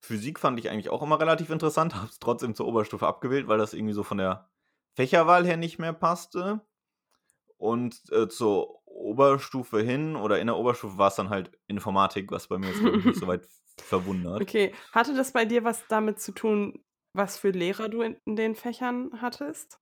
Physik 0.00 0.38
fand 0.38 0.58
ich 0.58 0.68
eigentlich 0.68 0.90
auch 0.90 1.02
immer 1.02 1.18
relativ 1.18 1.48
interessant, 1.48 1.94
habe 1.96 2.08
es 2.08 2.18
trotzdem 2.18 2.54
zur 2.54 2.66
Oberstufe 2.66 3.06
abgewählt, 3.06 3.48
weil 3.48 3.58
das 3.58 3.72
irgendwie 3.72 3.94
so 3.94 4.02
von 4.02 4.18
der 4.18 4.50
Fächerwahl 4.92 5.46
her 5.46 5.56
nicht 5.56 5.78
mehr 5.78 5.94
passte. 5.94 6.60
Und 7.56 8.02
äh, 8.12 8.28
zur 8.28 8.86
Oberstufe 8.86 9.80
hin 9.80 10.16
oder 10.16 10.38
in 10.38 10.48
der 10.48 10.58
Oberstufe 10.58 10.98
war 10.98 11.08
es 11.08 11.14
dann 11.14 11.30
halt 11.30 11.50
Informatik, 11.66 12.30
was 12.30 12.48
bei 12.48 12.58
mir 12.58 12.68
jetzt 12.68 12.82
nicht 12.82 13.16
so 13.16 13.26
weit 13.26 13.48
verwundert. 13.78 14.42
Okay, 14.42 14.74
hatte 14.92 15.14
das 15.14 15.32
bei 15.32 15.46
dir 15.46 15.64
was 15.64 15.86
damit 15.88 16.20
zu 16.20 16.32
tun, 16.32 16.84
was 17.16 17.38
für 17.38 17.50
Lehrer 17.50 17.88
du 17.88 18.02
in, 18.02 18.16
in 18.24 18.36
den 18.36 18.54
Fächern 18.54 19.10
hattest? 19.20 19.80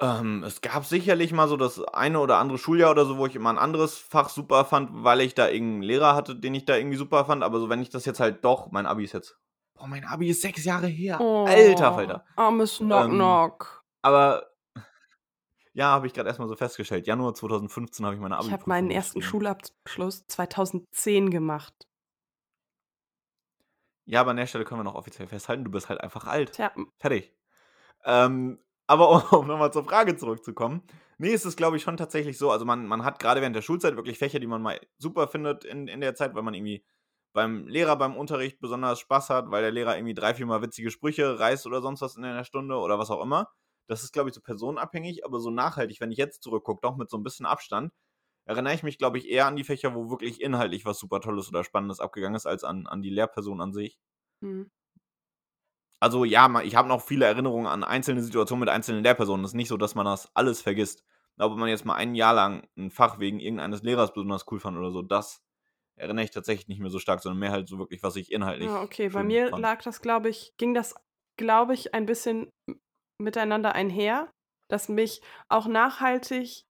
Ähm, 0.00 0.42
es 0.42 0.60
gab 0.60 0.84
sicherlich 0.84 1.32
mal 1.32 1.48
so 1.48 1.56
das 1.56 1.82
eine 1.84 2.18
oder 2.18 2.38
andere 2.38 2.58
Schuljahr 2.58 2.90
oder 2.90 3.04
so, 3.04 3.18
wo 3.18 3.26
ich 3.26 3.36
immer 3.36 3.50
ein 3.50 3.58
anderes 3.58 3.98
Fach 3.98 4.28
super 4.30 4.64
fand, 4.64 4.90
weil 4.92 5.20
ich 5.20 5.34
da 5.34 5.48
irgendeinen 5.48 5.82
Lehrer 5.82 6.16
hatte, 6.16 6.34
den 6.34 6.54
ich 6.54 6.64
da 6.64 6.76
irgendwie 6.76 6.96
super 6.96 7.24
fand. 7.24 7.44
Aber 7.44 7.60
so, 7.60 7.68
wenn 7.68 7.80
ich 7.80 7.90
das 7.90 8.04
jetzt 8.04 8.18
halt 8.18 8.44
doch, 8.44 8.72
mein 8.72 8.86
Abi 8.86 9.04
ist 9.04 9.12
jetzt. 9.12 9.38
Boah, 9.74 9.86
mein 9.86 10.04
Abi 10.04 10.30
ist 10.30 10.42
sechs 10.42 10.64
Jahre 10.64 10.88
her. 10.88 11.20
Oh, 11.20 11.44
Alter 11.46 11.94
Falter. 11.94 12.24
Armes 12.34 12.78
Knock 12.78 13.04
Ähm, 13.04 13.10
Knock. 13.12 13.84
Aber 14.02 14.50
ja, 15.72 15.86
habe 15.86 16.08
ich 16.08 16.12
gerade 16.14 16.28
erstmal 16.28 16.48
so 16.48 16.56
festgestellt. 16.56 17.06
Januar 17.06 17.34
2015 17.34 18.04
habe 18.04 18.16
ich 18.16 18.20
meine 18.20 18.36
abi 18.36 18.46
Ich 18.46 18.52
habe 18.52 18.64
meinen 18.66 18.90
ersten 18.90 19.22
Schulabschluss 19.22 20.26
2010 20.26 21.30
gemacht. 21.30 21.86
Ja, 24.04 24.20
aber 24.20 24.32
an 24.32 24.36
der 24.36 24.46
Stelle 24.46 24.64
können 24.64 24.80
wir 24.80 24.84
noch 24.84 24.94
offiziell 24.94 25.28
festhalten, 25.28 25.64
du 25.64 25.70
bist 25.70 25.88
halt 25.88 26.00
einfach 26.00 26.24
alt. 26.26 26.52
Tja, 26.52 26.72
Fertig. 26.98 27.32
Ähm, 28.04 28.58
aber 28.86 29.10
um, 29.10 29.22
um 29.40 29.46
nochmal 29.46 29.72
zur 29.72 29.84
Frage 29.84 30.16
zurückzukommen. 30.16 30.82
Nee, 31.18 31.32
es 31.32 31.44
ist, 31.44 31.56
glaube 31.56 31.76
ich, 31.76 31.82
schon 31.82 31.96
tatsächlich 31.96 32.36
so. 32.36 32.50
Also 32.50 32.64
man, 32.64 32.86
man 32.86 33.04
hat 33.04 33.18
gerade 33.18 33.40
während 33.40 33.54
der 33.54 33.62
Schulzeit 33.62 33.96
wirklich 33.96 34.18
Fächer, 34.18 34.40
die 34.40 34.46
man 34.46 34.60
mal 34.62 34.80
super 34.98 35.28
findet 35.28 35.64
in, 35.64 35.86
in 35.86 36.00
der 36.00 36.14
Zeit, 36.14 36.34
weil 36.34 36.42
man 36.42 36.54
irgendwie 36.54 36.84
beim 37.32 37.66
Lehrer 37.68 37.96
beim 37.96 38.16
Unterricht 38.16 38.60
besonders 38.60 39.00
Spaß 39.00 39.30
hat, 39.30 39.50
weil 39.50 39.62
der 39.62 39.70
Lehrer 39.70 39.96
irgendwie 39.96 40.14
drei, 40.14 40.34
vier 40.34 40.46
Mal 40.46 40.62
witzige 40.62 40.90
Sprüche 40.90 41.38
reißt 41.38 41.66
oder 41.66 41.80
sonst 41.80 42.02
was 42.02 42.16
in 42.16 42.24
einer 42.24 42.44
Stunde 42.44 42.76
oder 42.76 42.98
was 42.98 43.10
auch 43.10 43.22
immer. 43.22 43.48
Das 43.88 44.02
ist, 44.02 44.12
glaube 44.12 44.28
ich, 44.28 44.34
so 44.34 44.40
personenabhängig, 44.40 45.24
aber 45.24 45.40
so 45.40 45.50
nachhaltig, 45.50 46.00
wenn 46.00 46.12
ich 46.12 46.18
jetzt 46.18 46.42
zurückgucke, 46.42 46.80
doch 46.82 46.96
mit 46.96 47.10
so 47.10 47.16
ein 47.16 47.22
bisschen 47.22 47.46
Abstand, 47.46 47.92
erinnere 48.44 48.74
ich 48.74 48.82
mich, 48.82 48.98
glaube 48.98 49.18
ich, 49.18 49.28
eher 49.28 49.46
an 49.46 49.56
die 49.56 49.64
Fächer, 49.64 49.94
wo 49.94 50.10
wirklich 50.10 50.40
inhaltlich 50.40 50.84
was 50.84 50.98
super 50.98 51.20
Tolles 51.20 51.48
oder 51.48 51.64
Spannendes 51.64 52.00
abgegangen 52.00 52.36
ist, 52.36 52.46
als 52.46 52.64
an, 52.64 52.86
an 52.86 53.02
die 53.02 53.10
Lehrperson 53.10 53.60
an 53.60 53.72
sich. 53.72 53.98
hm. 54.42 54.70
Also 56.00 56.24
ja, 56.24 56.60
ich 56.62 56.74
habe 56.74 56.88
noch 56.88 57.00
viele 57.00 57.26
Erinnerungen 57.26 57.68
an 57.68 57.84
einzelne 57.84 58.22
Situationen 58.22 58.58
mit 58.58 58.68
einzelnen 58.68 59.04
Lehrpersonen. 59.04 59.44
Es 59.44 59.52
ist 59.52 59.56
nicht 59.56 59.68
so, 59.68 59.76
dass 59.76 59.94
man 59.94 60.04
das 60.04 60.34
alles 60.34 60.60
vergisst. 60.60 61.04
Aber 61.36 61.54
wenn 61.54 61.60
man 61.60 61.68
jetzt 61.68 61.84
mal 61.84 61.94
ein 61.94 62.16
Jahr 62.16 62.34
lang 62.34 62.66
ein 62.76 62.90
Fach 62.90 63.20
wegen 63.20 63.38
irgendeines 63.38 63.82
Lehrers 63.82 64.12
besonders 64.12 64.44
cool 64.50 64.58
fand 64.58 64.76
oder 64.76 64.90
so, 64.90 65.02
das 65.02 65.42
erinnere 65.96 66.24
ich 66.24 66.32
tatsächlich 66.32 66.66
nicht 66.66 66.80
mehr 66.80 66.90
so 66.90 66.98
stark, 66.98 67.20
sondern 67.20 67.38
mehr 67.38 67.52
halt 67.52 67.68
so 67.68 67.78
wirklich, 67.78 68.02
was 68.02 68.16
ich 68.16 68.32
inhaltlich. 68.32 68.68
Ja, 68.68 68.82
okay. 68.82 69.10
Bei 69.10 69.22
mir 69.22 69.48
fand. 69.48 69.62
lag 69.62 69.82
das, 69.82 70.02
glaube 70.02 70.28
ich, 70.28 70.52
ging 70.58 70.74
das, 70.74 70.96
glaube 71.36 71.74
ich, 71.74 71.94
ein 71.94 72.06
bisschen 72.06 72.50
miteinander 73.20 73.74
einher, 73.74 74.28
dass 74.68 74.88
mich 74.88 75.20
auch 75.48 75.68
nachhaltig 75.68 76.64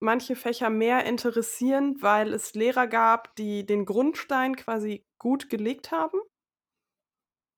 manche 0.00 0.36
Fächer 0.36 0.70
mehr 0.70 1.04
interessieren, 1.06 1.96
weil 2.00 2.32
es 2.34 2.54
Lehrer 2.54 2.86
gab, 2.86 3.34
die 3.36 3.64
den 3.66 3.84
Grundstein 3.84 4.56
quasi 4.56 5.04
gut 5.18 5.48
gelegt 5.50 5.92
haben. 5.92 6.18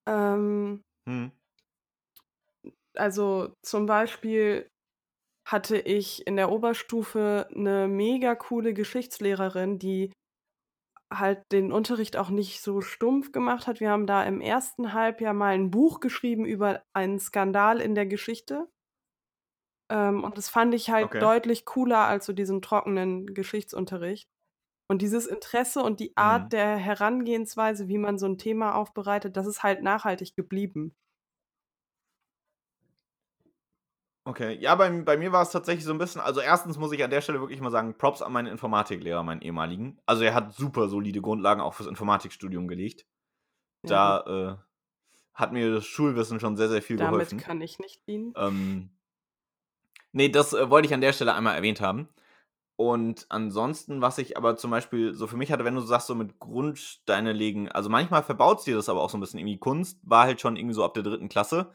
Ähm, 0.06 0.82
Hm. 1.08 1.28
also 2.96 3.54
zum 3.62 3.86
Beispiel 3.86 4.68
hatte 5.48 5.78
ich 5.78 6.26
in 6.26 6.36
der 6.36 6.52
Oberstufe 6.52 7.48
eine 7.54 7.88
mega 7.88 8.34
coole 8.34 8.74
Geschichtslehrerin, 8.74 9.78
die 9.78 10.12
halt 11.12 11.42
den 11.52 11.72
Unterricht 11.72 12.16
auch 12.16 12.30
nicht 12.30 12.62
so 12.62 12.80
stumpf 12.80 13.32
gemacht 13.32 13.66
hat. 13.66 13.80
Wir 13.80 13.90
haben 13.90 14.06
da 14.06 14.24
im 14.24 14.40
ersten 14.40 14.92
Halbjahr 14.92 15.34
mal 15.34 15.54
ein 15.54 15.70
Buch 15.70 16.00
geschrieben 16.00 16.44
über 16.46 16.82
einen 16.94 17.18
Skandal 17.20 17.80
in 17.80 17.94
der 17.94 18.06
Geschichte. 18.06 18.68
Ähm, 19.92 20.24
und 20.24 20.38
das 20.38 20.48
fand 20.50 20.74
ich 20.74 20.90
halt 20.90 21.06
Okay. 21.06 21.22
deutlich 21.22 21.66
cooler 21.66 22.06
als 22.06 22.26
so 22.26 22.32
diesen 22.34 22.62
trockenen 22.62 23.26
Geschichtsunterricht. 23.34 24.28
Und 24.88 25.02
dieses 25.02 25.26
Interesse 25.26 25.82
und 25.82 26.00
die 26.00 26.16
Art 26.16 26.46
Mhm. 26.46 26.50
der 26.52 26.76
Herangehensweise, 26.76 27.88
wie 27.88 27.98
man 27.98 28.18
so 28.18 28.26
ein 28.26 28.38
Thema 28.38 28.74
aufbereitet, 28.76 29.36
das 29.36 29.46
ist 29.46 29.62
halt 29.64 29.82
nachhaltig 29.82 30.36
geblieben. 30.36 30.94
Okay, 34.24 34.56
ja, 34.60 34.76
bei, 34.76 34.88
bei 35.02 35.16
mir 35.16 35.32
war 35.32 35.42
es 35.42 35.50
tatsächlich 35.50 35.84
so 35.84 35.90
ein 35.90 35.98
bisschen, 35.98 36.20
also 36.20 36.40
erstens 36.40 36.78
muss 36.78 36.92
ich 36.92 37.02
an 37.02 37.10
der 37.10 37.20
Stelle 37.22 37.40
wirklich 37.40 37.60
mal 37.60 37.72
sagen, 37.72 37.98
Props 37.98 38.22
an 38.22 38.32
meinen 38.32 38.46
Informatiklehrer, 38.46 39.24
meinen 39.24 39.42
ehemaligen. 39.42 40.00
Also 40.06 40.22
er 40.22 40.32
hat 40.34 40.52
super 40.54 40.88
solide 40.88 41.20
Grundlagen 41.20 41.60
auch 41.60 41.74
fürs 41.74 41.88
Informatikstudium 41.88 42.68
gelegt. 42.68 43.04
Ja. 43.82 43.88
Da 43.88 44.20
äh, 44.26 44.56
hat 45.34 45.52
mir 45.52 45.74
das 45.74 45.86
Schulwissen 45.86 46.40
schon 46.40 46.56
sehr, 46.56 46.68
sehr 46.68 46.82
viel 46.82 46.98
Damit 46.98 47.28
geholfen. 47.28 47.38
kann 47.38 47.60
ich 47.60 47.78
nicht 47.78 48.06
dienen. 48.06 48.34
Ähm, 48.36 48.90
nee, 50.12 50.28
das 50.28 50.52
äh, 50.52 50.70
wollte 50.70 50.86
ich 50.88 50.94
an 50.94 51.00
der 51.00 51.12
Stelle 51.12 51.34
einmal 51.34 51.56
erwähnt 51.56 51.80
haben. 51.80 52.08
Und 52.76 53.26
ansonsten, 53.28 54.02
was 54.02 54.18
ich 54.18 54.36
aber 54.36 54.56
zum 54.56 54.70
Beispiel 54.70 55.14
so 55.14 55.26
für 55.26 55.36
mich 55.36 55.52
hatte, 55.52 55.64
wenn 55.64 55.74
du 55.74 55.82
sagst, 55.82 56.08
so 56.08 56.14
mit 56.14 56.38
Grundsteine 56.40 57.32
legen, 57.32 57.70
also 57.70 57.90
manchmal 57.90 58.22
verbaut 58.22 58.66
dir 58.66 58.76
das 58.76 58.88
aber 58.88 59.02
auch 59.02 59.10
so 59.10 59.18
ein 59.18 59.20
bisschen 59.20 59.38
irgendwie. 59.40 59.58
Kunst 59.58 60.00
war 60.04 60.24
halt 60.24 60.40
schon 60.40 60.56
irgendwie 60.56 60.74
so 60.74 60.84
ab 60.84 60.94
der 60.94 61.02
dritten 61.04 61.28
Klasse. 61.28 61.74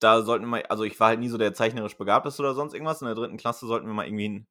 Da 0.00 0.22
sollten 0.22 0.44
wir 0.44 0.48
mal, 0.50 0.62
also 0.68 0.84
ich 0.84 0.98
war 1.00 1.08
halt 1.08 1.20
nie 1.20 1.28
so 1.28 1.38
der 1.38 1.54
zeichnerisch 1.54 1.96
Begabteste 1.98 2.42
oder 2.42 2.54
sonst 2.54 2.74
irgendwas. 2.74 3.02
In 3.02 3.06
der 3.06 3.16
dritten 3.16 3.38
Klasse 3.38 3.66
sollten 3.66 3.86
wir 3.86 3.94
mal 3.94 4.06
irgendwie 4.06 4.26
einen 4.26 4.48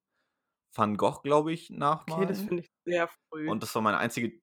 Van 0.75 0.97
Gogh, 0.97 1.21
glaube 1.23 1.53
ich, 1.53 1.69
Okay, 2.09 2.25
das 2.25 2.39
nachmalen. 2.39 2.47
finde 2.47 2.63
ich 2.63 2.71
sehr 2.85 3.07
früh. 3.29 3.49
Und 3.49 3.63
das 3.63 3.73
war 3.75 3.81
meine 3.81 3.97
einzige, 3.97 4.41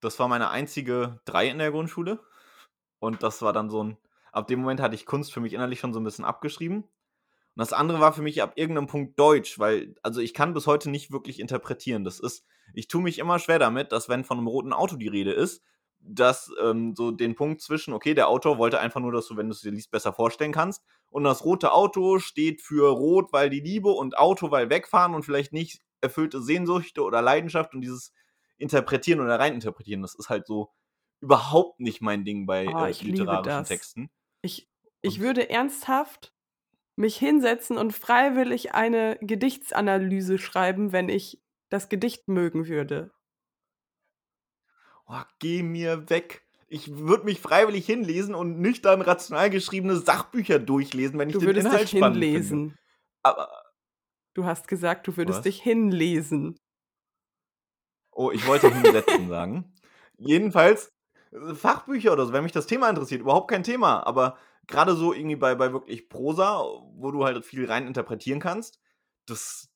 das 0.00 0.18
war 0.18 0.28
meine 0.28 0.50
einzige 0.50 1.20
drei 1.24 1.48
in 1.48 1.58
der 1.58 1.70
Grundschule. 1.70 2.20
Und 3.00 3.22
das 3.22 3.42
war 3.42 3.52
dann 3.52 3.70
so 3.70 3.84
ein, 3.84 3.98
ab 4.32 4.46
dem 4.48 4.60
Moment 4.60 4.80
hatte 4.80 4.94
ich 4.94 5.06
Kunst 5.06 5.32
für 5.32 5.40
mich 5.40 5.52
innerlich 5.54 5.80
schon 5.80 5.92
so 5.92 6.00
ein 6.00 6.04
bisschen 6.04 6.24
abgeschrieben. 6.24 6.84
Und 7.54 7.60
das 7.60 7.72
andere 7.72 8.00
war 8.00 8.12
für 8.12 8.22
mich 8.22 8.42
ab 8.42 8.52
irgendeinem 8.56 8.86
Punkt 8.86 9.18
Deutsch, 9.18 9.58
weil, 9.58 9.94
also 10.02 10.20
ich 10.20 10.32
kann 10.32 10.54
bis 10.54 10.66
heute 10.66 10.90
nicht 10.90 11.12
wirklich 11.12 11.38
interpretieren. 11.38 12.04
Das 12.04 12.18
ist, 12.18 12.46
ich 12.72 12.88
tue 12.88 13.02
mich 13.02 13.18
immer 13.18 13.38
schwer 13.38 13.58
damit, 13.58 13.92
dass 13.92 14.08
wenn 14.08 14.24
von 14.24 14.38
einem 14.38 14.46
roten 14.46 14.72
Auto 14.72 14.96
die 14.96 15.08
Rede 15.08 15.32
ist, 15.32 15.62
dass 16.00 16.50
ähm, 16.60 16.94
so 16.96 17.10
den 17.10 17.34
Punkt 17.34 17.60
zwischen, 17.60 17.92
okay, 17.94 18.14
der 18.14 18.28
Autor 18.28 18.58
wollte 18.58 18.80
einfach 18.80 19.00
nur, 19.00 19.12
dass 19.12 19.28
du, 19.28 19.36
wenn 19.36 19.48
du 19.48 19.52
es 19.52 19.60
dir 19.60 19.70
liest, 19.70 19.90
besser 19.90 20.12
vorstellen 20.12 20.52
kannst. 20.52 20.82
Und 21.10 21.24
das 21.24 21.44
rote 21.44 21.72
Auto 21.72 22.18
steht 22.18 22.62
für 22.62 22.90
Rot, 22.90 23.32
weil 23.32 23.50
die 23.50 23.60
Liebe 23.60 23.90
und 23.90 24.18
Auto, 24.18 24.50
weil 24.50 24.70
wegfahren 24.70 25.14
und 25.14 25.24
vielleicht 25.24 25.52
nicht 25.52 25.80
erfüllte 26.00 26.42
Sehnsüchte 26.42 27.02
oder 27.02 27.22
Leidenschaft 27.22 27.74
und 27.74 27.82
dieses 27.82 28.12
Interpretieren 28.56 29.20
oder 29.20 29.38
reininterpretieren, 29.38 30.02
das 30.02 30.14
ist 30.14 30.28
halt 30.28 30.46
so 30.46 30.70
überhaupt 31.20 31.80
nicht 31.80 32.00
mein 32.00 32.24
Ding 32.24 32.46
bei 32.46 32.66
Oh, 32.66 32.84
äh, 32.84 32.92
literarischen. 33.00 33.64
Texten. 33.64 34.10
Ich, 34.42 34.68
ich 35.02 35.20
würde 35.20 35.48
ernsthaft 35.48 36.31
mich 36.96 37.16
hinsetzen 37.16 37.78
und 37.78 37.92
freiwillig 37.92 38.74
eine 38.74 39.18
Gedichtsanalyse 39.20 40.38
schreiben, 40.38 40.92
wenn 40.92 41.08
ich 41.08 41.42
das 41.70 41.88
Gedicht 41.88 42.28
mögen 42.28 42.68
würde. 42.68 43.12
Oh, 45.06 45.20
geh 45.38 45.62
mir 45.62 46.08
weg. 46.10 46.42
Ich 46.68 46.96
würde 46.96 47.24
mich 47.24 47.40
freiwillig 47.40 47.84
hinlesen 47.84 48.34
und 48.34 48.58
nüchtern 48.60 49.02
rational 49.02 49.50
geschriebene 49.50 49.96
Sachbücher 49.96 50.58
durchlesen, 50.58 51.18
wenn 51.18 51.28
ich 51.28 51.34
Du 51.34 51.40
den 51.40 51.54
Inhalt 51.54 51.82
dich 51.82 51.90
spannend 51.90 52.24
finde. 52.24 52.26
hinlesen. 52.26 52.78
Aber 53.22 53.50
Du 54.34 54.44
hast 54.44 54.68
gesagt, 54.68 55.06
du 55.08 55.16
würdest 55.16 55.38
Was? 55.38 55.42
dich 55.44 55.62
hinlesen. 55.62 56.56
Oh, 58.10 58.30
ich 58.30 58.46
wollte 58.46 58.68
hinsetzen 58.72 59.28
sagen. 59.28 59.74
Jedenfalls, 60.18 60.92
äh, 61.32 61.54
Fachbücher 61.54 62.12
oder 62.12 62.26
so, 62.26 62.32
wenn 62.32 62.42
mich 62.44 62.52
das 62.52 62.66
Thema 62.66 62.88
interessiert, 62.88 63.20
überhaupt 63.22 63.50
kein 63.50 63.62
Thema. 63.62 64.06
Aber 64.06 64.36
gerade 64.66 64.94
so 64.94 65.12
irgendwie 65.12 65.36
bei, 65.36 65.54
bei 65.54 65.72
wirklich 65.72 66.08
Prosa, 66.08 66.62
wo 66.94 67.10
du 67.10 67.24
halt 67.24 67.44
viel 67.44 67.66
rein 67.66 67.86
interpretieren 67.86 68.40
kannst, 68.40 68.80
das. 69.26 69.68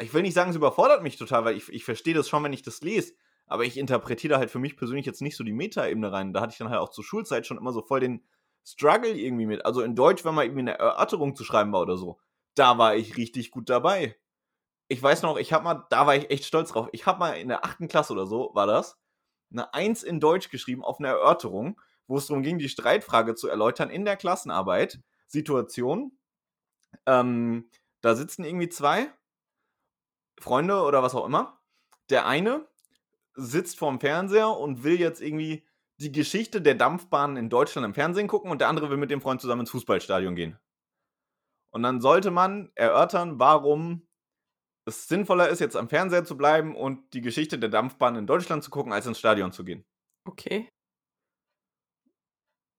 Ich 0.00 0.14
will 0.14 0.22
nicht 0.22 0.34
sagen, 0.34 0.50
es 0.50 0.56
überfordert 0.56 1.02
mich 1.02 1.16
total, 1.16 1.44
weil 1.44 1.56
ich, 1.56 1.68
ich 1.70 1.84
verstehe 1.84 2.14
das 2.14 2.28
schon, 2.28 2.44
wenn 2.44 2.52
ich 2.52 2.62
das 2.62 2.82
lese. 2.82 3.14
Aber 3.46 3.64
ich 3.64 3.76
interpretiere 3.76 4.34
da 4.34 4.38
halt 4.38 4.50
für 4.50 4.60
mich 4.60 4.76
persönlich 4.76 5.06
jetzt 5.06 5.22
nicht 5.22 5.36
so 5.36 5.42
die 5.42 5.52
Meta-Ebene 5.52 6.12
rein. 6.12 6.32
Da 6.32 6.40
hatte 6.40 6.52
ich 6.52 6.58
dann 6.58 6.68
halt 6.68 6.78
auch 6.78 6.90
zur 6.90 7.02
Schulzeit 7.02 7.46
schon 7.46 7.58
immer 7.58 7.72
so 7.72 7.82
voll 7.82 7.98
den 7.98 8.22
Struggle 8.64 9.10
irgendwie 9.10 9.46
mit. 9.46 9.66
Also 9.66 9.82
in 9.82 9.96
Deutsch, 9.96 10.24
wenn 10.24 10.36
mal 10.36 10.44
irgendwie 10.44 10.60
eine 10.60 10.78
Erörterung 10.78 11.34
zu 11.34 11.42
schreiben 11.42 11.72
war 11.72 11.80
oder 11.80 11.96
so, 11.96 12.20
da 12.54 12.78
war 12.78 12.94
ich 12.94 13.16
richtig 13.16 13.50
gut 13.50 13.68
dabei 13.68 14.16
ich 14.88 15.02
weiß 15.02 15.22
noch, 15.22 15.36
ich 15.36 15.52
habe 15.52 15.64
mal, 15.64 15.86
da 15.90 16.06
war 16.06 16.16
ich 16.16 16.30
echt 16.30 16.44
stolz 16.46 16.72
drauf. 16.72 16.88
Ich 16.92 17.06
habe 17.06 17.18
mal 17.18 17.32
in 17.32 17.48
der 17.48 17.64
achten 17.64 17.88
Klasse 17.88 18.14
oder 18.14 18.26
so, 18.26 18.50
war 18.54 18.66
das, 18.66 18.98
eine 19.50 19.72
Eins 19.74 20.02
in 20.02 20.18
Deutsch 20.18 20.50
geschrieben 20.50 20.82
auf 20.82 20.98
eine 20.98 21.08
Erörterung, 21.08 21.80
wo 22.08 22.16
es 22.16 22.26
darum 22.26 22.42
ging, 22.42 22.58
die 22.58 22.68
Streitfrage 22.68 23.36
zu 23.36 23.48
erläutern 23.48 23.90
in 23.90 24.04
der 24.04 24.16
Klassenarbeit. 24.16 25.00
Situation. 25.28 26.18
Ähm, 27.06 27.70
da 28.00 28.16
sitzen 28.16 28.44
irgendwie 28.44 28.68
zwei 28.68 29.12
Freunde 30.40 30.82
oder 30.82 31.02
was 31.02 31.14
auch 31.14 31.26
immer. 31.26 31.60
Der 32.10 32.26
eine 32.26 32.66
sitzt 33.34 33.78
vorm 33.78 34.00
Fernseher 34.00 34.50
und 34.50 34.82
will 34.82 34.98
jetzt 34.98 35.20
irgendwie 35.20 35.66
die 36.00 36.12
Geschichte 36.12 36.62
der 36.62 36.74
Dampfbahnen 36.74 37.36
in 37.36 37.50
Deutschland 37.50 37.84
im 37.84 37.94
Fernsehen 37.94 38.28
gucken 38.28 38.50
und 38.50 38.60
der 38.60 38.68
andere 38.68 38.88
will 38.88 38.96
mit 38.96 39.10
dem 39.10 39.20
Freund 39.20 39.40
zusammen 39.40 39.62
ins 39.62 39.70
Fußballstadion 39.70 40.34
gehen. 40.34 40.58
Und 41.70 41.82
dann 41.82 42.00
sollte 42.00 42.30
man 42.30 42.70
erörtern, 42.74 43.38
warum 43.38 44.08
es 44.86 45.06
sinnvoller 45.06 45.48
ist, 45.48 45.60
jetzt 45.60 45.76
am 45.76 45.88
Fernseher 45.88 46.24
zu 46.24 46.36
bleiben 46.36 46.74
und 46.74 47.12
die 47.12 47.20
Geschichte 47.20 47.58
der 47.58 47.68
Dampfbahn 47.68 48.16
in 48.16 48.26
Deutschland 48.26 48.64
zu 48.64 48.70
gucken, 48.70 48.92
als 48.92 49.06
ins 49.06 49.18
Stadion 49.18 49.52
zu 49.52 49.64
gehen. 49.64 49.84
Okay. 50.24 50.70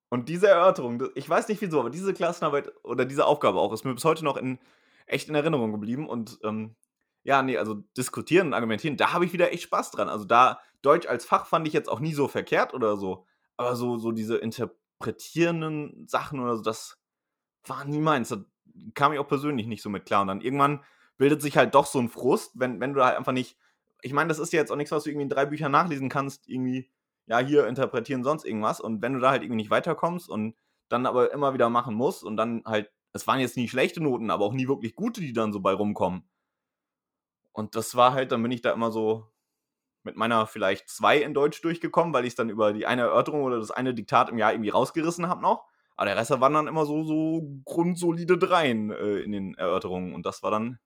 Und 0.09 0.27
diese 0.27 0.47
Erörterung, 0.47 1.03
ich 1.15 1.29
weiß 1.29 1.47
nicht 1.47 1.61
wieso, 1.61 1.79
aber 1.79 1.91
diese 1.91 2.13
Klassenarbeit 2.13 2.71
oder 2.83 3.05
diese 3.05 3.25
Aufgabe 3.25 3.59
auch 3.59 3.71
ist 3.73 3.85
mir 3.85 3.93
bis 3.93 4.05
heute 4.05 4.25
noch 4.25 4.37
in, 4.37 4.59
echt 5.05 5.29
in 5.29 5.35
Erinnerung 5.35 5.71
geblieben. 5.71 6.09
Und 6.09 6.39
ähm, 6.43 6.75
ja, 7.23 7.43
nee, 7.43 7.57
also 7.57 7.75
diskutieren 7.95 8.47
und 8.47 8.53
argumentieren, 8.53 8.97
da 8.97 9.13
habe 9.13 9.25
ich 9.25 9.33
wieder 9.33 9.51
echt 9.51 9.63
Spaß 9.63 9.91
dran. 9.91 10.09
Also 10.09 10.25
da, 10.25 10.59
Deutsch 10.81 11.07
als 11.07 11.25
Fach 11.25 11.45
fand 11.45 11.67
ich 11.67 11.73
jetzt 11.73 11.89
auch 11.89 11.99
nie 11.99 12.13
so 12.13 12.27
verkehrt 12.27 12.73
oder 12.73 12.97
so. 12.97 13.25
Aber 13.57 13.75
so, 13.75 13.97
so 13.97 14.11
diese 14.11 14.37
interpretierenden 14.37 16.07
Sachen 16.07 16.39
oder 16.39 16.55
so, 16.57 16.63
das 16.63 16.97
war 17.65 17.85
nie 17.85 17.99
meins. 17.99 18.29
Da 18.29 18.43
kam 18.95 19.13
ich 19.13 19.19
auch 19.19 19.27
persönlich 19.27 19.67
nicht 19.67 19.83
so 19.83 19.89
mit 19.89 20.05
klar. 20.05 20.21
Und 20.21 20.27
dann 20.27 20.41
irgendwann 20.41 20.83
bildet 21.17 21.41
sich 21.41 21.57
halt 21.57 21.75
doch 21.75 21.85
so 21.85 21.99
ein 21.99 22.09
Frust, 22.09 22.53
wenn, 22.55 22.79
wenn 22.79 22.93
du 22.93 23.03
halt 23.03 23.17
einfach 23.17 23.33
nicht. 23.33 23.57
Ich 24.01 24.13
meine, 24.13 24.29
das 24.29 24.39
ist 24.39 24.53
ja 24.53 24.59
jetzt 24.59 24.71
auch 24.71 24.77
nichts, 24.77 24.91
was 24.91 25.03
du 25.03 25.09
irgendwie 25.09 25.23
in 25.23 25.29
drei 25.29 25.45
Büchern 25.45 25.73
nachlesen 25.73 26.07
kannst, 26.07 26.47
irgendwie, 26.47 26.89
ja, 27.29 27.39
hier 27.39 27.67
interpretieren 27.67 28.23
sonst 28.23 28.43
irgendwas. 28.43 28.81
Und 28.81 29.01
wenn 29.01 29.13
du 29.13 29.19
da 29.19 29.29
halt 29.29 29.43
irgendwie 29.43 29.61
nicht 29.61 29.69
weiterkommst 29.69 30.29
und 30.29 30.55
dann 30.89 31.05
aber 31.05 31.31
immer 31.31 31.53
wieder 31.53 31.69
machen 31.69 31.93
musst 31.93 32.23
und 32.23 32.35
dann 32.37 32.63
halt, 32.65 32.91
es 33.13 33.27
waren 33.27 33.39
jetzt 33.39 33.55
nie 33.55 33.69
schlechte 33.69 34.01
Noten, 34.01 34.31
aber 34.31 34.45
auch 34.45 34.53
nie 34.53 34.67
wirklich 34.67 34.95
gute, 34.95 35.21
die 35.21 35.31
dann 35.31 35.53
so 35.53 35.59
bei 35.59 35.73
rumkommen. 35.73 36.27
Und 37.51 37.75
das 37.75 37.95
war 37.95 38.13
halt, 38.13 38.31
dann 38.31 38.41
bin 38.41 38.51
ich 38.51 38.61
da 38.61 38.71
immer 38.71 38.91
so 38.91 39.31
mit 40.03 40.15
meiner 40.15 40.47
vielleicht 40.47 40.89
zwei 40.89 41.17
in 41.19 41.35
Deutsch 41.35 41.61
durchgekommen, 41.61 42.13
weil 42.13 42.25
ich 42.25 42.29
es 42.29 42.35
dann 42.35 42.49
über 42.49 42.73
die 42.73 42.87
eine 42.87 43.03
Erörterung 43.03 43.43
oder 43.43 43.59
das 43.59 43.69
eine 43.69 43.93
Diktat 43.93 44.29
im 44.29 44.37
Jahr 44.39 44.53
irgendwie 44.53 44.69
rausgerissen 44.69 45.27
habe 45.27 45.41
noch. 45.41 45.65
Aber 45.95 46.05
der 46.05 46.17
Rest 46.17 46.31
waren 46.31 46.53
dann 46.53 46.67
immer 46.67 46.85
so, 46.85 47.03
so 47.03 47.61
grundsolide 47.65 48.37
Dreien 48.37 48.89
äh, 48.89 49.19
in 49.19 49.31
den 49.31 49.53
Erörterungen. 49.55 50.15
Und 50.15 50.25
das 50.25 50.41
war 50.41 50.49
dann 50.49 50.79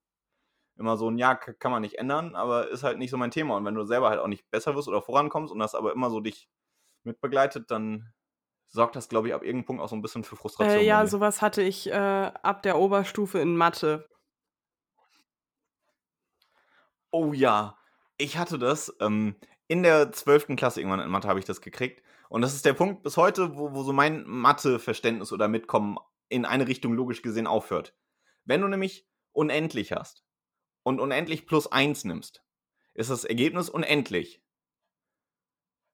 immer 0.78 0.98
so 0.98 1.10
ein 1.10 1.18
Ja, 1.18 1.36
kann 1.36 1.72
man 1.72 1.82
nicht 1.82 2.00
ändern, 2.00 2.36
aber 2.36 2.70
ist 2.70 2.84
halt 2.84 2.98
nicht 2.98 3.12
so 3.12 3.18
mein 3.18 3.32
Thema. 3.32 3.56
Und 3.58 3.66
wenn 3.66 3.76
du 3.76 3.84
selber 3.86 4.10
halt 4.10 4.20
auch 4.20 4.28
nicht 4.28 4.50
besser 4.50 4.76
wirst 4.76 4.88
oder 4.88 5.02
vorankommst 5.02 5.52
und 5.52 5.60
das 5.60 5.76
aber 5.76 5.94
immer 5.94 6.10
so 6.10 6.20
dich 6.20 6.50
mitbegleitet, 7.04 7.70
dann 7.70 8.14
sorgt 8.68 8.96
das, 8.96 9.08
glaube 9.08 9.28
ich, 9.28 9.34
ab 9.34 9.44
irgendeinem 9.44 9.66
Punkt 9.66 9.82
auch 9.84 9.90
so 9.90 9.96
ein 9.96 10.02
bisschen 10.02 10.24
für 10.24 10.36
Frustration. 10.36 10.80
Äh, 10.80 10.86
ja, 10.86 11.06
sowas 11.06 11.42
hatte 11.42 11.62
ich 11.62 11.90
äh, 11.90 11.94
ab 11.94 12.64
der 12.64 12.78
Oberstufe 12.78 13.40
in 13.40 13.56
Mathe. 13.56 14.10
Oh 17.12 17.34
ja, 17.34 17.78
ich 18.18 18.38
hatte 18.38 18.58
das. 18.58 18.96
Ähm, 19.00 19.36
in 19.68 19.84
der 19.84 20.12
12. 20.12 20.56
Klasse 20.56 20.82
irgendwann 20.82 21.02
in 21.02 21.12
Mathe 21.12 21.28
habe 21.28 21.40
ich 21.40 21.46
das 21.46 21.62
gekriegt. 21.62 22.04
Und 22.30 22.42
das 22.42 22.56
ist 22.56 22.66
der 22.66 22.74
Punkt 22.74 23.04
bis 23.04 23.16
heute, 23.18 23.56
wo, 23.56 23.74
wo 23.74 23.84
so 23.84 23.94
mein 23.94 24.24
Mathe-Verständnis 24.26 25.32
oder 25.32 25.48
Mitkommen 25.48 26.00
in 26.30 26.46
eine 26.46 26.68
Richtung 26.68 26.94
logisch 26.94 27.22
gesehen 27.22 27.46
aufhört. 27.46 27.96
Wenn 28.44 28.62
du 28.62 28.68
nämlich 28.68 29.08
unendlich 29.34 29.92
hast 29.92 30.23
und 30.84 31.00
unendlich 31.00 31.46
plus 31.48 31.72
1 31.72 32.06
nimmst, 32.06 32.44
ist 32.94 33.10
das 33.10 33.24
Ergebnis 33.26 33.70
unendlich. 33.70 34.42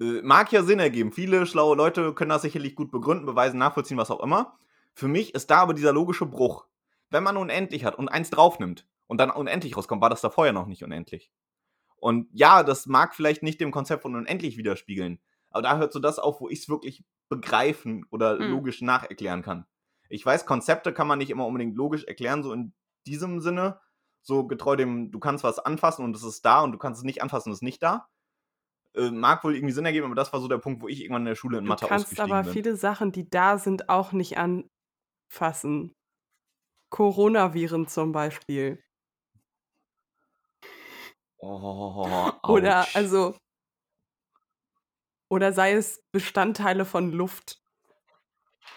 Äh, 0.02 0.22
mag 0.24 0.52
ja 0.52 0.64
Sinn 0.64 0.80
ergeben. 0.80 1.12
Viele 1.12 1.46
schlaue 1.46 1.76
Leute 1.76 2.14
können 2.14 2.30
das 2.30 2.42
sicherlich 2.42 2.76
gut 2.76 2.92
begründen, 2.92 3.26
beweisen, 3.26 3.58
nachvollziehen, 3.58 3.98
was 3.98 4.12
auch 4.12 4.22
immer. 4.22 4.58
Für 4.94 5.08
mich 5.08 5.34
ist 5.36 5.50
da 5.52 5.58
aber 5.60 5.74
dieser 5.74 5.94
logische 5.94 6.26
Bruch. 6.26 6.66
Wenn 7.10 7.24
man 7.24 7.38
unendlich 7.38 7.86
hat 7.86 7.96
und 7.98 8.10
eins 8.10 8.30
draufnimmt 8.30 8.88
und 9.08 9.18
dann 9.20 9.32
unendlich 9.32 9.76
rauskommt, 9.78 10.02
war 10.02 10.10
das 10.10 10.22
da 10.22 10.30
vorher 10.30 10.54
noch 10.54 10.68
nicht 10.68 10.84
unendlich. 10.84 11.32
Und 11.98 12.30
ja, 12.34 12.64
das 12.64 12.86
mag 12.86 13.16
vielleicht 13.16 13.44
nicht 13.44 13.60
dem 13.62 13.72
Konzept 13.72 14.04
von 14.04 14.16
unendlich 14.16 14.58
widerspiegeln, 14.58 15.20
aber 15.52 15.64
da 15.64 15.78
hört 15.78 15.94
so 15.94 16.00
das 16.00 16.20
auf, 16.20 16.40
wo 16.42 16.50
ich 16.50 16.60
es 16.60 16.70
wirklich 16.70 17.04
begreifen 17.30 18.06
oder 18.12 18.40
Hm. 18.40 18.52
logisch 18.52 18.82
nacherklären 18.82 19.42
kann. 19.42 19.66
Ich 20.10 20.26
weiß, 20.26 20.46
Konzepte 20.46 20.94
kann 20.94 21.08
man 21.08 21.20
nicht 21.20 21.30
immer 21.30 21.46
unbedingt 21.46 21.76
logisch 21.76 22.04
erklären, 22.06 22.44
so 22.44 22.54
in 22.54 22.74
diesem 23.06 23.42
Sinne, 23.42 23.80
so 24.22 24.46
getreu 24.48 24.76
dem, 24.76 25.12
du 25.12 25.20
kannst 25.20 25.44
was 25.44 25.60
anfassen 25.60 26.04
und 26.06 26.16
es 26.16 26.24
ist 26.24 26.46
da 26.46 26.62
und 26.62 26.72
du 26.72 26.78
kannst 26.78 27.00
es 27.00 27.04
nicht 27.06 27.22
anfassen 27.22 27.50
und 27.50 27.54
es 27.54 27.60
ist 27.60 27.64
nicht 27.64 27.82
da. 27.84 28.08
Äh, 28.96 29.12
mag 29.12 29.44
wohl 29.44 29.56
irgendwie 29.56 29.74
Sinn 29.74 29.86
ergeben, 29.86 30.06
aber 30.08 30.16
das 30.16 30.34
war 30.34 30.42
so 30.42 30.48
der 30.48 30.58
Punkt, 30.58 30.82
wo 30.82 30.88
ich 30.88 31.02
irgendwann 31.02 31.22
in 31.24 31.28
der 31.28 31.36
Schule 31.36 31.60
in 31.60 31.66
Du 31.66 31.70
Mathe 31.70 31.86
kannst 31.88 32.06
ausgestiegen 32.06 32.32
aber 32.32 32.44
bin. 32.44 32.54
viele 32.54 32.76
Sachen, 32.76 33.12
die 33.12 33.30
da 33.30 33.58
sind, 33.58 33.90
auch 33.90 34.12
nicht 34.12 34.38
anfassen. 34.38 35.94
Coronaviren 36.92 37.88
zum 37.88 38.12
Beispiel. 38.12 38.84
Oh, 41.38 42.32
Oder 42.48 42.82
ouch. 42.82 42.96
also 42.96 43.36
oder 45.32 45.54
sei 45.54 45.74
es 45.74 46.02
Bestandteile 46.12 46.86
von 46.86 47.12
Luft, 47.12 47.62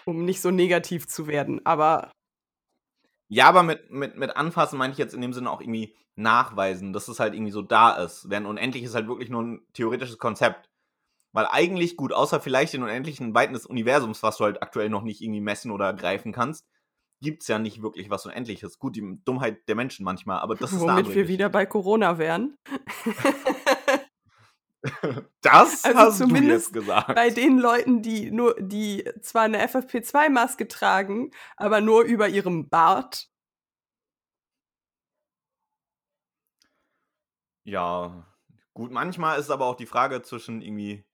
um 0.05 0.23
nicht 0.23 0.39
so 0.41 0.51
negativ 0.51 1.07
zu 1.07 1.25
werden. 1.27 1.65
Aber 1.65 2.11
Ja, 3.27 3.47
aber 3.47 3.63
mit, 3.63 3.89
mit, 3.89 4.17
mit 4.17 4.35
anfassen 4.35 4.77
meine 4.77 4.93
ich 4.93 4.99
jetzt 4.99 5.13
in 5.13 5.21
dem 5.21 5.33
Sinne 5.33 5.49
auch 5.49 5.61
irgendwie 5.61 5.95
nachweisen, 6.15 6.93
dass 6.93 7.07
es 7.07 7.19
halt 7.19 7.33
irgendwie 7.33 7.51
so 7.51 7.61
da 7.61 7.93
ist. 7.95 8.29
Während 8.29 8.47
unendlich 8.47 8.83
ist 8.83 8.95
halt 8.95 9.07
wirklich 9.07 9.29
nur 9.29 9.41
ein 9.41 9.61
theoretisches 9.73 10.17
Konzept. 10.17 10.69
Weil 11.31 11.47
eigentlich 11.49 11.97
gut, 11.97 12.13
außer 12.13 12.39
vielleicht 12.39 12.73
den 12.73 12.83
unendlichen 12.83 13.33
Weiten 13.33 13.53
des 13.53 13.65
Universums, 13.65 14.21
was 14.21 14.37
du 14.37 14.43
halt 14.43 14.61
aktuell 14.61 14.89
noch 14.89 15.01
nicht 15.01 15.21
irgendwie 15.21 15.41
messen 15.41 15.71
oder 15.71 15.91
greifen 15.93 16.31
kannst, 16.31 16.67
gibt's 17.21 17.47
ja 17.47 17.57
nicht 17.57 17.81
wirklich 17.81 18.11
was 18.11 18.27
Unendliches. 18.27 18.77
Gut, 18.77 18.95
die 18.95 19.19
Dummheit 19.25 19.67
der 19.67 19.75
Menschen 19.75 20.03
manchmal, 20.03 20.39
aber 20.39 20.55
das 20.55 20.73
ist 20.73 20.83
eine 20.83 21.03
womit 21.03 21.15
wir 21.15 21.27
wieder 21.27 21.49
bei 21.49 21.65
Corona 21.65 22.19
wären. 22.19 22.55
Das 25.41 25.83
Also 25.83 25.97
hast 25.99 26.19
du 26.21 26.27
zumindest 26.27 26.67
jetzt 26.67 26.73
gesagt. 26.73 27.15
bei 27.15 27.29
den 27.29 27.57
Leuten, 27.59 28.01
die 28.01 28.31
nur, 28.31 28.55
die 28.59 29.03
zwar 29.21 29.43
eine 29.43 29.59
FFP2-Maske 29.67 30.67
tragen, 30.67 31.31
aber 31.57 31.81
nur 31.81 32.03
über 32.03 32.27
ihrem 32.29 32.69
Bart. 32.69 33.29
Ja, 37.65 38.25
gut, 38.73 38.91
manchmal 38.91 39.39
ist 39.39 39.49
aber 39.49 39.65
auch 39.67 39.75
die 39.75 39.85
Frage 39.85 40.21
zwischen 40.21 40.61
irgendwie, 40.61 41.05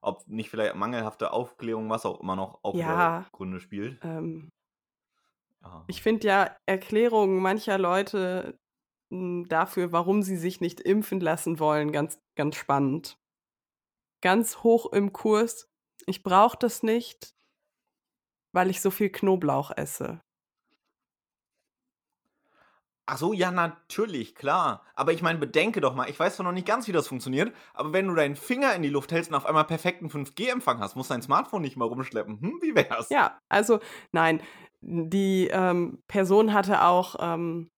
ob 0.00 0.26
nicht 0.26 0.48
vielleicht 0.50 0.74
mangelhafte 0.74 1.32
Aufklärung, 1.32 1.90
was 1.90 2.06
auch 2.06 2.20
immer 2.20 2.36
noch 2.36 2.60
auch 2.64 2.74
Ja. 2.76 3.26
Gründe 3.32 3.60
spielt. 3.60 4.02
Ähm, 4.02 4.50
Ja. 5.62 5.84
ich 5.86 6.02
finde 6.02 6.26
ja 6.26 6.56
Erklärungen 6.66 7.40
mancher 7.40 7.78
Leute 7.78 8.58
dafür, 9.10 9.92
warum 9.92 10.22
sie 10.22 10.36
sich 10.36 10.60
nicht 10.60 10.80
impfen 10.80 11.20
lassen 11.20 11.58
wollen, 11.58 11.92
ganz, 11.92 12.20
ganz 12.36 12.56
spannend. 12.56 13.18
Ganz 14.20 14.58
hoch 14.58 14.92
im 14.92 15.12
Kurs. 15.12 15.68
Ich 16.06 16.22
brauche 16.22 16.58
das 16.58 16.82
nicht, 16.82 17.34
weil 18.52 18.70
ich 18.70 18.80
so 18.80 18.90
viel 18.90 19.10
Knoblauch 19.10 19.70
esse. 19.76 20.20
Ach 23.10 23.16
so, 23.16 23.32
ja, 23.32 23.50
natürlich, 23.50 24.34
klar. 24.34 24.84
Aber 24.94 25.14
ich 25.14 25.22
meine, 25.22 25.38
bedenke 25.38 25.80
doch 25.80 25.94
mal, 25.94 26.10
ich 26.10 26.20
weiß 26.20 26.36
zwar 26.36 26.44
noch 26.44 26.52
nicht 26.52 26.66
ganz, 26.66 26.88
wie 26.88 26.92
das 26.92 27.08
funktioniert, 27.08 27.54
aber 27.72 27.94
wenn 27.94 28.06
du 28.06 28.14
deinen 28.14 28.36
Finger 28.36 28.74
in 28.74 28.82
die 28.82 28.90
Luft 28.90 29.12
hältst 29.12 29.30
und 29.30 29.36
auf 29.36 29.46
einmal 29.46 29.64
perfekten 29.64 30.08
5G-Empfang 30.08 30.80
hast, 30.80 30.94
musst 30.94 31.08
du 31.08 31.14
dein 31.14 31.22
Smartphone 31.22 31.62
nicht 31.62 31.78
mal 31.78 31.86
rumschleppen. 31.86 32.38
Hm, 32.38 32.58
wie 32.60 32.74
wär's? 32.74 33.08
Ja, 33.08 33.38
also 33.48 33.80
nein, 34.12 34.42
die 34.82 35.48
ähm, 35.50 36.02
Person 36.06 36.52
hatte 36.52 36.84
auch 36.84 37.16
ähm, 37.18 37.70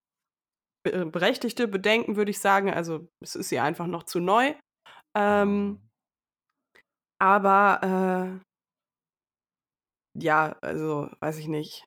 berechtigte 0.82 1.68
Bedenken, 1.68 2.16
würde 2.16 2.30
ich 2.30 2.40
sagen. 2.40 2.72
Also 2.72 3.08
es 3.20 3.34
ist 3.36 3.52
ihr 3.52 3.62
einfach 3.62 3.86
noch 3.86 4.04
zu 4.04 4.20
neu. 4.20 4.54
Ähm, 5.16 5.80
Aber, 7.18 7.80
äh 7.82 8.40
ja, 10.14 10.56
also, 10.62 11.10
weiß 11.20 11.38
ich 11.38 11.48
nicht. 11.48 11.84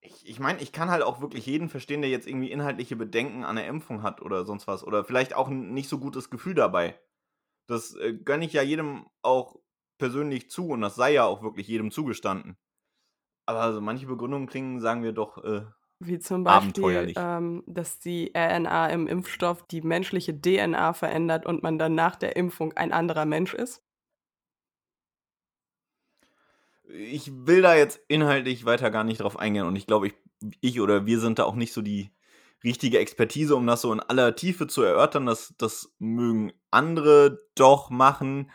Ich 0.00 0.28
ich 0.28 0.40
meine, 0.40 0.60
ich 0.60 0.72
kann 0.72 0.90
halt 0.90 1.02
auch 1.02 1.20
wirklich 1.20 1.46
jeden 1.46 1.68
verstehen, 1.68 2.00
der 2.02 2.10
jetzt 2.10 2.26
irgendwie 2.26 2.50
inhaltliche 2.50 2.96
Bedenken 2.96 3.44
an 3.44 3.56
der 3.56 3.66
Impfung 3.66 4.02
hat 4.02 4.20
oder 4.20 4.44
sonst 4.44 4.66
was 4.66 4.82
oder 4.84 5.04
vielleicht 5.04 5.34
auch 5.34 5.48
'n 5.48 5.72
nicht 5.74 5.88
so 5.88 5.98
gutes 5.98 6.28
Gefühl 6.30 6.54
dabei. 6.54 7.00
Das, 7.68 7.94
äh, 7.96 8.14
gönne 8.14 8.44
ich 8.46 8.52
ja 8.54 8.62
jedem 8.62 9.06
auch 9.22 9.56
persönlich 9.98 10.50
zu 10.50 10.68
und 10.70 10.82
das 10.82 10.96
sei 10.96 11.14
ja 11.14 11.24
auch 11.26 11.42
wirklich 11.42 11.68
jedem 11.68 11.90
zugestanden. 11.92 12.58
Aber 13.46 13.72
so 13.74 13.80
manche 13.82 14.06
Begründungen 14.06 14.48
klingen, 14.48 14.80
sagen 14.80 15.02
wir 15.04 15.12
doch, 15.12 15.38
äh, 15.44 15.66
Wie 16.04 16.18
zum 16.18 16.42
Beispiel, 16.42 17.12
ähm, 17.16 17.62
dass 17.66 18.00
die 18.00 18.32
RNA 18.36 18.88
im 18.88 19.06
Impfstoff 19.06 19.62
die 19.68 19.82
menschliche 19.82 20.32
DNA 20.40 20.94
verändert 20.94 21.46
und 21.46 21.62
man 21.62 21.78
dann 21.78 21.94
nach 21.94 22.16
der 22.16 22.34
Impfung 22.34 22.72
ein 22.72 22.92
anderer 22.92 23.24
Mensch 23.24 23.54
ist? 23.54 23.82
Ich 26.84 27.30
will 27.46 27.62
da 27.62 27.76
jetzt 27.76 28.00
inhaltlich 28.08 28.64
weiter 28.64 28.90
gar 28.90 29.04
nicht 29.04 29.20
drauf 29.20 29.38
eingehen 29.38 29.66
und 29.66 29.76
ich 29.76 29.86
glaube, 29.86 30.08
ich 30.08 30.14
ich 30.60 30.80
oder 30.80 31.06
wir 31.06 31.20
sind 31.20 31.38
da 31.38 31.44
auch 31.44 31.54
nicht 31.54 31.72
so 31.72 31.82
die 31.82 32.10
richtige 32.64 32.98
Expertise, 32.98 33.54
um 33.54 33.66
das 33.66 33.82
so 33.82 33.92
in 33.92 34.00
aller 34.00 34.34
Tiefe 34.34 34.66
zu 34.66 34.82
erörtern. 34.82 35.26
Das 35.26 35.54
das 35.58 35.94
mögen 36.00 36.52
andere 36.72 37.46
doch 37.54 37.90
machen, 37.90 38.50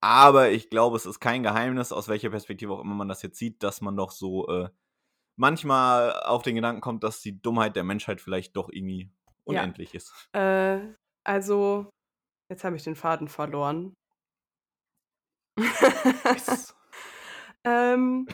aber 0.00 0.50
ich 0.50 0.70
glaube, 0.70 0.96
es 0.96 1.06
ist 1.06 1.18
kein 1.20 1.42
Geheimnis, 1.42 1.92
aus 1.92 2.08
welcher 2.08 2.30
Perspektive 2.30 2.72
auch 2.72 2.80
immer 2.80 2.94
man 2.94 3.08
das 3.08 3.22
jetzt 3.22 3.38
sieht, 3.38 3.62
dass 3.64 3.80
man 3.80 3.96
doch 3.96 4.12
so, 4.12 4.48
äh, 4.48 4.68
manchmal 5.36 6.12
auf 6.22 6.42
den 6.42 6.54
Gedanken 6.56 6.80
kommt, 6.80 7.04
dass 7.04 7.20
die 7.20 7.40
Dummheit 7.40 7.76
der 7.76 7.84
Menschheit 7.84 8.20
vielleicht 8.20 8.56
doch 8.56 8.68
irgendwie 8.70 9.10
Ja. 9.48 9.62
unendlich 9.62 9.94
ist. 9.94 10.12
Äh, 10.32 10.80
also 11.24 11.90
jetzt 12.50 12.64
habe 12.64 12.76
ich 12.76 12.84
den 12.84 12.96
Faden 12.96 13.28
verloren. 13.28 13.94
Yes. 15.58 16.74
Ähm, 17.66 18.28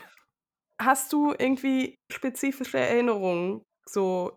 hast 0.80 1.12
du 1.12 1.32
irgendwie 1.38 1.94
spezifische 2.12 2.78
Erinnerungen, 2.78 3.62
so, 3.88 4.32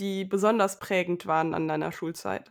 die 0.00 0.24
besonders 0.24 0.78
prägend 0.78 1.26
waren 1.26 1.52
an 1.52 1.68
deiner 1.68 1.92
Schulzeit? 1.92 2.50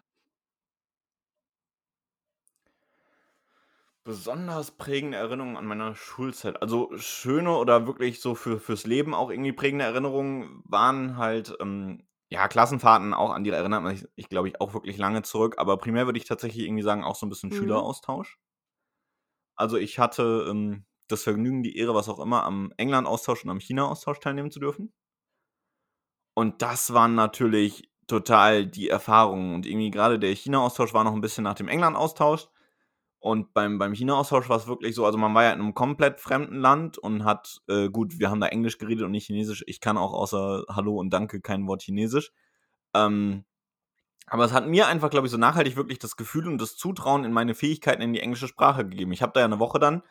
Besonders 4.10 4.72
prägende 4.72 5.18
Erinnerungen 5.20 5.56
an 5.56 5.68
meiner 5.68 5.94
Schulzeit. 5.94 6.64
Also, 6.64 6.90
schöne 6.98 7.56
oder 7.56 7.86
wirklich 7.86 8.22
so 8.22 8.34
für 8.34 8.60
fürs 8.60 8.88
Leben 8.88 9.14
auch 9.14 9.30
irgendwie 9.30 9.52
prägende 9.52 9.86
Erinnerungen 9.86 10.64
waren 10.66 11.16
halt, 11.18 11.56
ähm, 11.62 12.08
ja, 12.32 12.48
Klassenfahrten, 12.48 13.14
auch 13.14 13.30
an 13.30 13.44
die 13.44 13.52
erinnert 13.52 13.84
man 13.84 13.96
sich, 13.96 14.28
glaube 14.30 14.48
ich, 14.48 14.60
auch 14.62 14.74
wirklich 14.74 14.98
lange 14.98 15.22
zurück, 15.22 15.56
aber 15.60 15.78
primär 15.78 16.08
würde 16.08 16.18
ich 16.18 16.26
tatsächlich 16.26 16.66
irgendwie 16.66 16.82
sagen, 16.82 17.04
auch 17.04 17.14
so 17.16 17.28
'n 17.28 17.30
bisschen 17.30 17.52
Mhm. 17.52 17.52
Schüleraustausch. 17.52 18.36
Also, 19.58 19.78
ich 19.78 20.00
hatte, 20.00 20.48
ähm, 20.50 20.86
das 21.10 21.24
Vergnügen, 21.24 21.64
die 21.64 21.76
Ehre, 21.78 21.94
was 21.96 22.08
auch 22.08 22.20
immer, 22.20 22.44
am 22.46 22.72
Englandaustausch 22.78 23.44
und 23.44 23.50
am 23.50 23.60
Chinaaustausch 23.60 24.20
teilnehmen 24.20 24.52
zu 24.52 24.60
dürfen. 24.60 24.92
Und 26.38 26.62
das 26.62 26.94
waren 26.94 27.16
natürlich 27.16 27.90
total 28.08 28.66
die 28.66 28.90
Erfahrungen 28.90 29.54
und 29.56 29.66
irgendwie 29.66 29.92
grade 29.92 30.20
der 30.20 30.34
Chinaaustausch 30.34 30.94
war 30.94 31.04
noch 31.04 31.14
'n 31.14 31.22
bisschen 31.22 31.44
nach 31.44 31.54
dem 31.56 31.68
Englandaustausch 31.68 32.48
und 33.20 33.54
beim 33.54 33.78
beim 33.80 33.94
Chinaaustausch 33.94 34.50
war's 34.50 34.68
wirklich 34.68 34.96
so 34.96 35.06
also, 35.06 35.18
man 35.18 35.34
war 35.36 35.44
ja 35.44 35.52
in 35.54 35.60
'nem 35.60 35.74
komplett 35.76 36.20
fremden 36.22 36.58
Land 36.60 36.98
und 36.98 37.26
hat 37.26 37.62
äh, 37.68 37.90
gut, 37.90 38.20
wir 38.20 38.30
haben 38.32 38.42
da 38.42 38.48
Englisch 38.48 38.78
geredet 38.78 39.06
und 39.06 39.12
nicht 39.12 39.28
Chinesisch. 39.28 39.64
Ich 39.68 39.82
kann 39.82 39.98
auch 39.98 40.14
außer 40.14 40.66
Hallo 40.70 40.96
und 40.98 41.12
Danke 41.12 41.42
kein 41.42 41.68
Wort 41.68 41.82
Chinesisch. 41.84 42.32
Ähm, 42.96 43.46
aber 44.28 44.46
es 44.46 44.54
hat 44.54 44.68
mir 44.68 44.88
einfach, 44.88 45.10
glaube 45.12 45.28
ich, 45.28 45.32
so 45.32 45.38
nachhaltig 45.40 45.76
wirklich 45.78 46.00
das 46.00 46.18
Gefühl 46.18 46.48
und 46.50 46.60
das 46.62 46.78
Zutrauen 46.78 47.26
in 47.26 47.34
meine 47.34 47.56
Fähigkeiten 47.56 48.02
in 48.04 48.14
die 48.14 48.22
englische 48.22 48.48
Sprache 48.50 48.86
gegeben. 48.88 49.12
Ich 49.14 49.22
habe 49.24 49.34
da 49.34 49.42
ja 49.42 49.48
'ne 49.50 49.60
Woche 49.60 49.80
dann 49.80 50.04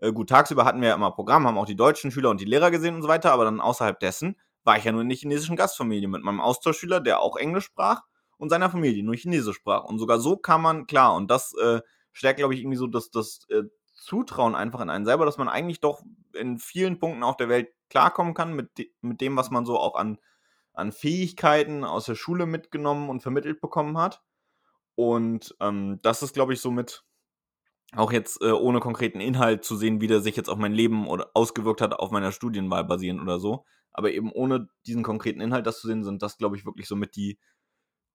äh, 0.00 0.12
gut, 0.12 0.28
tagsüber 0.30 0.64
hatten 0.66 0.80
wir 0.82 0.88
ja 0.90 0.94
immer 0.96 1.12
Programm, 1.12 1.46
haben 1.48 1.58
auch 1.58 1.66
die 1.66 1.76
deutschen 1.76 2.10
Schüler 2.12 2.30
und 2.30 2.40
die 2.42 2.46
Lehrer 2.46 2.70
gesehen 2.72 2.96
und 2.96 3.02
so 3.02 3.08
weiter, 3.08 3.32
aber 3.32 3.44
dann 3.46 3.60
außerhalb 3.60 3.98
dessen 4.00 4.36
war 4.64 4.78
ich 4.78 4.84
ja 4.84 4.92
nur 4.92 5.02
in 5.02 5.08
der 5.10 5.18
chinesischen 5.18 5.56
Gastfamilie 5.56 6.08
mit 6.08 6.22
meinem 6.24 6.40
Austauschschüler, 6.42 7.00
der 7.00 7.20
auch 7.22 7.36
Englisch 7.36 7.64
sprach 7.66 8.02
und 8.38 8.50
seiner 8.50 8.70
Familie, 8.70 9.04
nur 9.04 9.16
Chinesisch 9.16 9.56
sprach. 9.58 9.84
Und 9.84 9.98
sogar 10.00 10.20
so 10.20 10.36
kam 10.38 10.62
man 10.62 10.86
klar 10.88 11.14
und 11.16 11.30
das, 11.30 11.54
äh, 11.62 11.80
stärkt, 12.18 12.38
glaube 12.38 12.54
ich, 12.54 12.60
irgendwie 12.60 12.76
so 12.76 12.86
das 12.86 13.10
das, 13.10 13.46
äh, 13.50 13.62
Zutrauen 13.94 14.54
einfach 14.54 14.80
in 14.80 14.90
einen 14.90 15.04
selber, 15.04 15.24
dass 15.26 15.38
man 15.38 15.48
eigentlich 15.48 15.80
doch 15.80 16.02
in 16.34 16.58
vielen 16.58 16.98
Punkten 17.00 17.24
auf 17.24 17.36
der 17.36 17.48
Welt 17.48 17.68
klarkommen 17.90 18.34
kann 18.34 18.54
mit 18.54 18.78
de 18.78 18.92
mit 19.00 19.20
dem, 19.20 19.36
was 19.36 19.50
man 19.50 19.66
so 19.66 19.78
auch 19.78 19.96
an 19.96 20.18
an 20.72 20.92
Fähigkeiten 20.92 21.84
aus 21.84 22.06
der 22.06 22.14
Schule 22.14 22.46
mitgenommen 22.46 23.08
und 23.10 23.22
vermittelt 23.22 23.60
bekommen 23.60 23.98
hat. 23.98 24.22
Und, 24.94 25.56
ähm, 25.60 26.00
das 26.02 26.22
ist, 26.22 26.34
glaube 26.34 26.54
ich, 26.54 26.60
somit 26.60 27.04
auch 27.92 28.12
jetzt, 28.12 28.42
äh, 28.42 28.52
ohne 28.52 28.80
konkreten 28.80 29.20
Inhalt 29.20 29.64
zu 29.64 29.76
sehen, 29.76 30.00
wie 30.00 30.06
der 30.06 30.20
sich 30.20 30.36
jetzt 30.36 30.50
auf 30.50 30.58
mein 30.58 30.72
Leben 30.72 31.08
oder 31.08 31.30
ausgewirkt 31.34 31.80
hat 31.80 31.94
auf 31.94 32.10
meiner 32.10 32.32
Studienwahl 32.32 32.84
basierend 32.84 33.22
oder 33.22 33.40
so. 33.40 33.64
Aber 33.92 34.12
eben 34.12 34.30
ohne 34.32 34.68
diesen 34.86 35.02
konkreten 35.02 35.40
Inhalt 35.40 35.66
das 35.66 35.80
zu 35.80 35.88
sehen, 35.88 36.04
sind 36.04 36.22
das, 36.22 36.36
glaube 36.38 36.56
ich, 36.56 36.66
wirklich 36.66 36.86
somit 36.86 37.16
die 37.16 37.38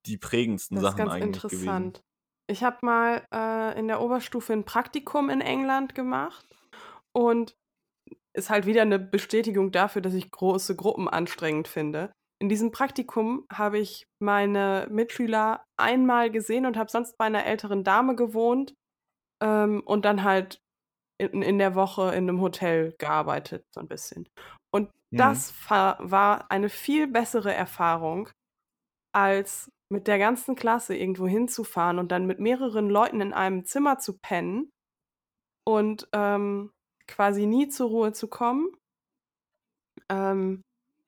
die 0.05 0.17
prägendsten 0.17 0.75
Das 0.75 0.83
Sachen 0.83 1.07
eigentlich 1.09 1.47
gewesen. 1.47 1.93
Ich 2.49 2.63
habe 2.63 2.77
mal, 2.81 3.25
äh, 3.33 3.77
in 3.79 3.87
der 3.87 4.01
Oberstufe 4.01 4.51
'n 4.53 4.65
Praktikum 4.65 5.29
in 5.29 5.39
England 5.41 5.95
gemacht 5.95 6.45
und 7.13 7.55
ist 8.33 8.49
halt 8.49 8.65
wieder 8.67 8.85
'ne 8.85 8.99
Bestätigung 8.99 9.71
dafür, 9.71 10.01
dass 10.01 10.13
ich 10.15 10.31
große 10.31 10.75
Gruppen 10.75 11.09
anstrengend 11.09 11.67
finde. 11.67 12.13
In 12.41 12.49
diesem 12.49 12.71
Praktikum 12.71 13.45
habe 13.53 13.79
ich 13.79 14.05
meine 14.19 14.87
Mitschüler 14.91 15.65
einmal 15.77 16.31
gesehen 16.31 16.65
und 16.65 16.77
habe 16.77 16.91
sonst 16.91 17.17
bei 17.17 17.29
'ner 17.29 17.45
älteren 17.45 17.83
Dame 17.83 18.15
gewohnt, 18.15 18.75
ähm, 19.43 19.81
und 19.85 20.05
dann 20.05 20.23
halt 20.23 20.59
in 21.19 21.41
in 21.43 21.59
der 21.59 21.75
Woche 21.75 22.13
in 22.15 22.25
'nem 22.25 22.41
Hotel 22.41 22.95
gearbeitet, 22.99 23.65
so 23.73 23.81
'n 23.81 23.87
bisschen. 23.89 24.27
Und 24.73 24.91
Mhm. 25.11 25.43
das 25.51 25.53
war 25.69 26.51
eine 26.51 26.69
viel 26.69 27.07
bessere 27.07 27.53
Erfahrung, 27.53 28.29
als 29.13 29.69
mit 29.93 30.07
der 30.07 30.19
ganzen 30.19 30.55
Klasse 30.55 30.97
irgendwo 30.97 31.27
hinzufahren 31.27 31.99
und 31.99 32.11
dann 32.11 32.27
mit 32.27 32.39
mehreren 32.39 32.89
Leuten 32.89 33.21
in 33.21 33.33
einem 33.33 33.65
Zimmer 33.65 33.99
zu 33.99 34.19
pennen 34.19 34.71
und, 35.65 36.07
ähm, 36.13 36.71
quasi 37.07 37.45
nie 37.47 37.69
zur 37.69 37.89
Ruhe 37.89 38.13
zu 38.13 38.27
kommen. 38.29 38.69
Ähm, 40.09 40.61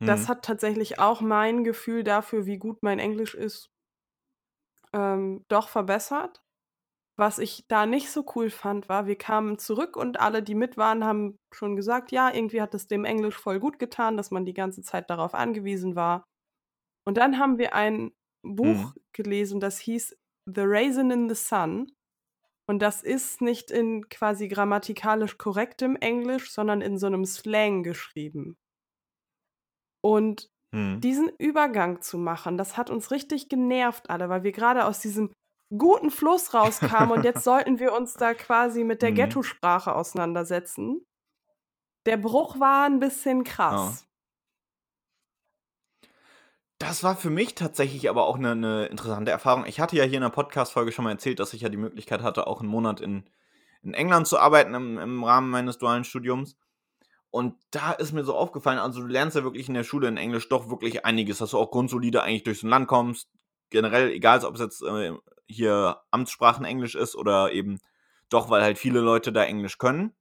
das 0.05 0.27
Mhm. 0.27 0.27
hat 0.27 0.43
tatsächlich 0.45 0.99
auch 0.99 1.21
mein 1.21 1.63
Gefühl 1.63 2.03
dafür, 2.03 2.45
wie 2.45 2.57
gut 2.57 2.83
mein 2.83 2.99
Englisch 2.99 3.33
ist 3.35 3.69
ähm, 4.93 5.43
doch 5.47 5.69
verbessert. 5.69 6.41
Was 7.17 7.39
ich 7.39 7.65
da 7.69 7.85
nicht 7.85 8.11
so 8.11 8.25
cool 8.35 8.49
fand, 8.49 8.89
war, 8.89 9.07
wir 9.07 9.17
kamen 9.17 9.59
zurück 9.59 9.97
und 9.97 10.19
alle, 10.19 10.43
die 10.43 10.55
mit 10.55 10.77
waren, 10.77 11.05
haben 11.05 11.37
schon 11.53 11.75
gesagt: 11.77 12.11
„Ja, 12.11 12.33
irgendwie 12.33 12.61
hat 12.61 12.73
es 12.75 12.87
dem 12.87 13.05
Englisch 13.05 13.37
voll 13.37 13.59
gut 13.59 13.79
getan, 13.79 14.17
dass 14.17 14.31
man 14.31 14.45
die 14.45 14.53
ganze 14.55 14.83
Zeit 14.83 15.09
darauf 15.11 15.33
angewiesen 15.35 15.95
war.“ 15.95 16.25
Und 17.07 17.17
dann 17.17 17.39
haben 17.39 17.57
wir 17.59 17.75
ein 17.75 18.11
Buch 18.45 18.93
Mhm. 18.93 18.95
gelesen, 19.13 19.59
das 19.59 19.79
hieß 19.79 20.17
„The 20.45 20.61
Raisin 20.63 21.11
in 21.11 21.29
the 21.29 21.35
Sun“. 21.35 21.91
Und 22.67 22.81
das 22.81 23.03
ist 23.03 23.41
nicht 23.41 23.71
in 23.71 24.09
quasi 24.09 24.47
grammatikalisch 24.49 25.37
korrektem 25.39 25.95
Englisch, 25.97 26.51
sondern 26.53 26.81
in 26.81 26.97
so 26.99 27.09
'nem 27.09 27.25
Slang 27.25 27.83
geschrieben. 27.83 28.57
Und 30.05 30.49
Mhm. 30.73 31.03
diesen 31.03 31.29
Übergang 31.39 32.01
zu 32.01 32.17
machen, 32.17 32.57
das 32.57 32.77
hat 32.77 32.89
uns 32.89 33.11
richtig 33.11 33.49
genervt 33.49 34.09
alle, 34.09 34.29
weil 34.29 34.43
wir 34.43 34.51
grade 34.51 34.85
aus 34.85 34.99
diesem 34.99 35.31
guten 35.75 36.11
Fluss 36.11 36.53
rauskamen 36.53 37.11
und 37.11 37.23
jetzt 37.25 37.43
sollten 37.43 37.79
wir 37.79 37.91
uns 37.93 38.17
da 38.17 38.33
quasi 38.35 38.83
mit 38.83 39.01
der 39.01 39.11
Mhm. 39.11 39.11
Ghettosprache 39.13 39.95
auseinandersetzen. 39.95 41.05
Der 42.05 42.17
Bruch 42.17 42.59
war 42.59 42.85
'n 42.87 42.99
bisschen 42.99 43.43
Ja. 43.69 43.97
krass. 43.97 44.05
Das 46.81 47.03
war 47.03 47.15
für 47.15 47.29
mich 47.29 47.55
tatsächlich 47.55 48.09
aber 48.09 48.25
auch 48.27 48.37
'ne 48.37 48.53
'ne 48.55 48.85
interessante 48.87 49.31
Erfahrung. 49.31 49.65
Ich 49.65 49.79
hatte 49.79 49.95
ja 49.95 50.03
hier 50.03 50.15
in 50.17 50.23
'ner 50.23 50.29
Podcast-Folge 50.29 50.91
schon 50.91 51.05
mal 51.05 51.11
erzählt, 51.11 51.39
dass 51.39 51.53
ich 51.53 51.61
ja 51.61 51.69
die 51.69 51.77
Möglichkeit 51.77 52.21
hatte, 52.21 52.47
auch 52.47 52.61
'n 52.61 52.67
Monat 52.67 52.99
in 52.99 53.23
in 53.81 53.93
England 53.93 54.27
zu 54.27 54.37
arbeiten 54.39 54.73
im 54.73 54.97
im 54.97 55.23
Rahmen 55.23 55.49
meines 55.49 55.77
dualen 55.77 56.03
Studiums. 56.03 56.57
Und 57.31 57.55
da 57.71 57.93
ist 57.93 58.13
mir 58.13 58.23
so 58.25 58.35
aufgefallen 58.35 58.79
also, 58.79 59.01
du 59.01 59.07
lernst 59.07 59.37
ja 59.37 59.43
wirklich 59.43 59.67
in 59.69 59.75
der 59.75 59.83
Schule 59.85 60.07
in 60.09 60.17
Englisch 60.17 60.49
doch 60.49 60.69
wirklich 60.69 61.05
einiges, 61.05 61.39
dass 61.39 61.51
du 61.51 61.59
auch 61.59 61.71
grundsolide 61.71 62.23
eigentlich 62.23 62.43
durch 62.43 62.59
so 62.61 62.67
'n 62.67 62.71
Land 62.71 62.87
kommst. 62.87 63.29
Generell, 63.71 64.11
egal 64.11 64.43
ob's 64.45 64.59
jetzt, 64.61 64.83
äh, 64.83 65.13
hier 65.47 66.01
Amtssprachen-Englisch 66.11 66.95
ist 66.95 67.15
oder 67.15 67.51
eben 67.53 67.79
doch, 68.29 68.49
weil 68.49 68.63
halt 68.63 68.77
viele 68.79 69.01
Leute 69.01 69.33
da 69.33 69.43
Englisch 69.45 69.77
können. 69.79 70.13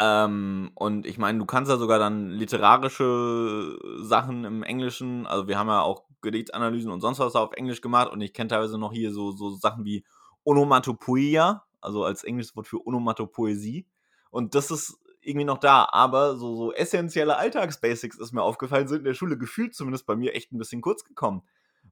Ähm, 0.00 0.72
und 0.74 1.06
ich 1.06 1.18
meine, 1.18 1.38
du 1.38 1.46
kannst 1.46 1.70
ja 1.70 1.76
sogar 1.76 1.98
dann 2.00 2.30
literarische 2.30 3.78
Sachen 4.00 4.44
im 4.44 4.62
Englischen 4.64 5.26
also, 5.26 5.46
wir 5.46 5.56
haben 5.58 5.68
ja 5.68 5.82
auch 5.82 6.04
Gedichtsanalysen 6.20 6.90
und 6.90 7.00
sonst 7.00 7.20
was 7.20 7.36
auf 7.36 7.52
Englisch 7.52 7.80
gemacht 7.80 8.10
und 8.10 8.20
ich 8.20 8.32
kenne 8.32 8.48
teilweise 8.48 8.76
noch 8.78 8.92
hier 8.92 9.12
so 9.12 9.30
so 9.30 9.50
Sachen 9.50 9.84
wie 9.84 10.04
Onomatopoeia, 10.44 11.64
also, 11.80 12.04
als 12.04 12.24
englisches 12.24 12.56
Wort 12.56 12.66
für 12.66 12.84
Onomatopoesie. 12.86 13.86
Und 14.30 14.54
das 14.56 14.70
ist 14.72 14.98
irgendwie 15.20 15.44
noch 15.44 15.58
da, 15.58 15.86
aber 15.90 16.36
so 16.36 16.56
so 16.56 16.72
essenzielle 16.72 17.36
Alltagsbasics 17.36 18.18
ist 18.18 18.32
mir 18.32 18.42
aufgefallen, 18.42 18.88
sind 18.88 18.98
in 18.98 19.04
der 19.04 19.14
Schule 19.14 19.38
gefühlt 19.38 19.74
zumindest 19.74 20.06
bei 20.06 20.16
mir 20.16 20.34
echt 20.34 20.50
'n 20.52 20.58
bisschen 20.58 20.80
kurz 20.82 21.04
gekommen. 21.04 21.42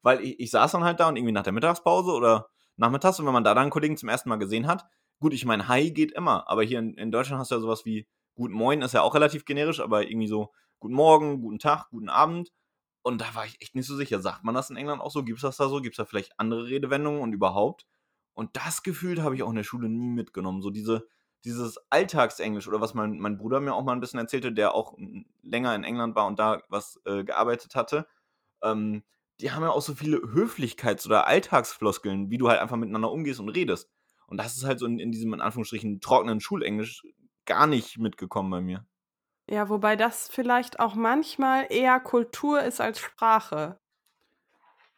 Weil 0.03 0.21
i 0.25 0.35
ich 0.39 0.51
saß 0.51 0.73
dann 0.73 0.83
halt 0.85 0.99
da 1.01 1.09
und 1.09 1.17
irgendwie 1.17 1.33
nach 1.33 1.45
der 1.45 1.53
Mittagspause 1.53 2.11
oder 2.13 2.49
nachmittags 2.77 3.21
und 3.21 3.27
wenn 3.27 3.33
man 3.33 3.45
da 3.45 3.55
dann 3.55 3.67
'n 3.69 3.71
Kollegen 3.71 3.97
zum 3.97 4.09
1. 4.09 4.29
Mal 4.29 4.37
gesehen 4.37 4.67
hat, 4.67 4.85
gut, 5.23 5.33
ich 5.33 5.47
meine, 5.47 5.69
Hi 5.69 5.91
geht 5.93 6.13
immer, 6.13 6.49
aber 6.51 6.65
hier 6.65 6.81
in, 6.81 6.95
in 6.95 7.13
Deutschland 7.13 7.41
hast 7.41 7.51
du 7.51 7.55
ja 7.55 7.61
sowas 7.61 7.87
wie 7.87 8.07
Guten 8.35 8.55
Moin 8.55 8.83
ist 8.83 8.93
ja 8.95 9.03
auch 9.03 9.15
relativ 9.15 9.45
generisch, 9.45 9.81
aber 9.81 10.07
irgendwie 10.09 10.27
so 10.27 10.53
Guten 10.81 10.95
Morgen, 10.95 11.41
Guten 11.41 11.59
Tag, 11.59 11.89
Guten 11.91 12.09
Abend. 12.09 12.53
Und 13.03 13.21
da 13.21 13.35
war 13.35 13.47
ich 13.47 13.61
echt 13.61 13.75
nicht 13.75 13.87
so 13.87 13.97
sicher. 13.97 14.21
Sagt 14.21 14.45
man 14.45 14.55
das 14.55 14.71
in 14.71 14.77
England 14.77 15.01
auch 15.01 15.11
so? 15.11 15.25
Gibt 15.25 15.39
es 15.39 15.43
das 15.43 15.57
da 15.57 15.69
so? 15.69 15.81
Gibt 15.81 15.95
es 15.95 15.99
da 15.99 16.05
vielleicht 16.05 16.39
andere 16.39 16.67
Redewendungen 16.67 17.21
und 17.21 17.33
überhaupt? 17.33 17.87
Und 18.35 18.57
das 18.57 18.83
Gefühl 18.83 19.23
habe 19.23 19.35
ich 19.35 19.43
auch 19.43 19.51
in 19.51 19.57
der 19.57 19.65
Schule 19.65 19.89
nie 19.89 20.11
mitgenommen. 20.11 20.63
So 20.63 20.71
diese, 20.71 21.07
dieses 21.45 21.79
Alltagsenglisch 21.91 22.69
oder 22.69 22.81
was 22.81 22.95
mein, 22.95 23.19
mein 23.19 23.39
Bruder 23.39 23.61
mir 23.61 23.75
auch 23.75 23.85
mal 23.85 23.93
ein 23.93 24.01
bisschen 24.01 24.21
erzählte, 24.21 24.53
der 24.53 24.75
auch 24.75 24.97
länger 25.43 25.75
in 25.75 25.85
England 25.85 26.15
war 26.17 26.27
und 26.27 26.39
da 26.39 26.63
was 26.69 27.01
äh, 27.05 27.25
gearbeitet 27.25 27.75
hatte. 27.75 28.07
Ähm, 28.63 29.05
die 29.41 29.51
haben 29.53 29.63
ja 29.63 29.71
auch 29.71 29.83
so 29.83 29.95
viele 29.95 30.19
Höflichkeits- 30.19 31.07
oder 31.07 31.27
Alltagsfloskeln, 31.27 32.31
wie 32.31 32.39
du 32.39 32.49
halt 32.49 32.61
einfach 32.61 32.77
miteinander 32.77 33.11
umgehst 33.11 33.41
und 33.41 33.51
redest. 33.51 33.91
Und 34.33 34.39
das 34.39 34.57
ist 34.57 34.65
halt 34.65 34.79
so 34.79 34.87
in, 34.87 34.99
in 34.99 35.13
diesem, 35.13 35.35
in 35.35 35.43
Anführungsstrichen, 35.43 36.01
trockenen 36.01 36.41
Schulenglisch 36.41 37.03
gar 37.45 37.67
nicht 37.67 37.99
mitgekommen 37.99 38.51
bei 38.51 38.63
mir. 38.63 38.87
Ja, 39.47 39.69
wobei 39.69 39.95
das 39.95 40.27
vielleicht 40.27 40.81
auch 40.81 40.95
manchmal 40.95 41.67
eher 41.69 42.01
Kultur 42.01 42.63
ist 42.63 42.81
als 42.81 42.99
Sprache. 42.99 43.79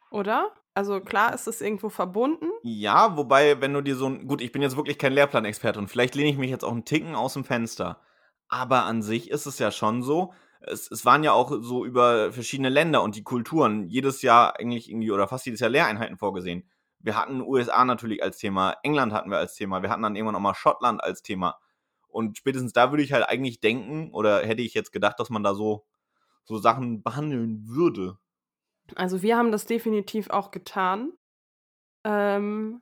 Oder? 0.09 0.53
Also 0.73 1.01
klar 1.01 1.33
ist 1.33 1.49
es 1.49 1.59
irgendwo 1.59 1.89
verbunden. 1.89 2.47
Ja, 2.63 3.17
wobei, 3.17 3.59
wenn 3.59 3.73
du 3.73 3.81
dir 3.81 3.97
so 3.97 4.05
ein. 4.05 4.25
Gut, 4.25 4.39
ich 4.39 4.53
bin 4.53 4.61
jetzt 4.61 4.77
wirklich 4.77 4.97
kein 4.97 5.11
Lehrplanexperte 5.11 5.79
und 5.79 5.89
vielleicht 5.89 6.15
lehne 6.15 6.29
ich 6.29 6.37
mich 6.37 6.49
jetzt 6.49 6.63
auch 6.63 6.71
einen 6.71 6.85
Ticken 6.85 7.13
aus 7.13 7.33
dem 7.33 7.43
Fenster. 7.43 7.99
Aber 8.47 8.85
an 8.85 9.01
sich 9.01 9.29
ist 9.29 9.47
es 9.47 9.59
ja 9.59 9.69
schon 9.69 10.01
so. 10.01 10.31
Es, 10.61 10.89
es 10.89 11.03
waren 11.03 11.25
ja 11.25 11.33
auch 11.33 11.51
so 11.59 11.83
über 11.83 12.31
verschiedene 12.31 12.69
Länder 12.69 13.03
und 13.03 13.17
die 13.17 13.23
Kulturen 13.23 13.89
jedes 13.89 14.21
Jahr 14.21 14.57
eigentlich 14.57 14.89
irgendwie 14.89 15.11
oder 15.11 15.27
fast 15.27 15.45
jedes 15.45 15.59
Jahr 15.59 15.69
Lehreinheiten 15.69 16.17
vorgesehen. 16.17 16.69
Wir 17.05 17.15
hatten 17.15 17.41
USA 17.41 17.85
natürlich 17.85 18.23
als 18.23 18.39
Thema, 18.39 18.77
England 18.81 19.13
hatten 19.13 19.29
wir 19.29 19.37
als 19.37 19.53
Thema, 19.53 19.83
wir 19.83 19.91
hatten 19.91 20.01
dann 20.01 20.15
irgendwann 20.15 20.35
auch 20.35 20.39
mal 20.39 20.55
Schottland 20.55 21.03
als 21.03 21.21
Thema. 21.21 21.59
Und 22.07 22.37
spätestens 22.39 22.73
da 22.73 22.91
würde 22.91 23.03
ich 23.03 23.13
halt 23.13 23.29
eigentlich 23.29 23.59
denken, 23.59 24.11
oder 24.11 24.43
hätte 24.43 24.63
ich 24.63 24.73
jetzt 24.73 24.91
gedacht, 24.91 25.19
dass 25.19 25.29
man 25.29 25.43
da 25.43 25.53
so, 25.53 25.85
so 26.45 26.57
Sachen 26.57 27.03
behandeln 27.03 27.67
würde. 27.67 28.17
Also 28.95 29.21
wir 29.21 29.37
haben 29.37 29.51
das 29.51 29.67
definitiv 29.67 30.31
auch 30.31 30.49
getan. 30.49 31.13
Ähm, 32.03 32.81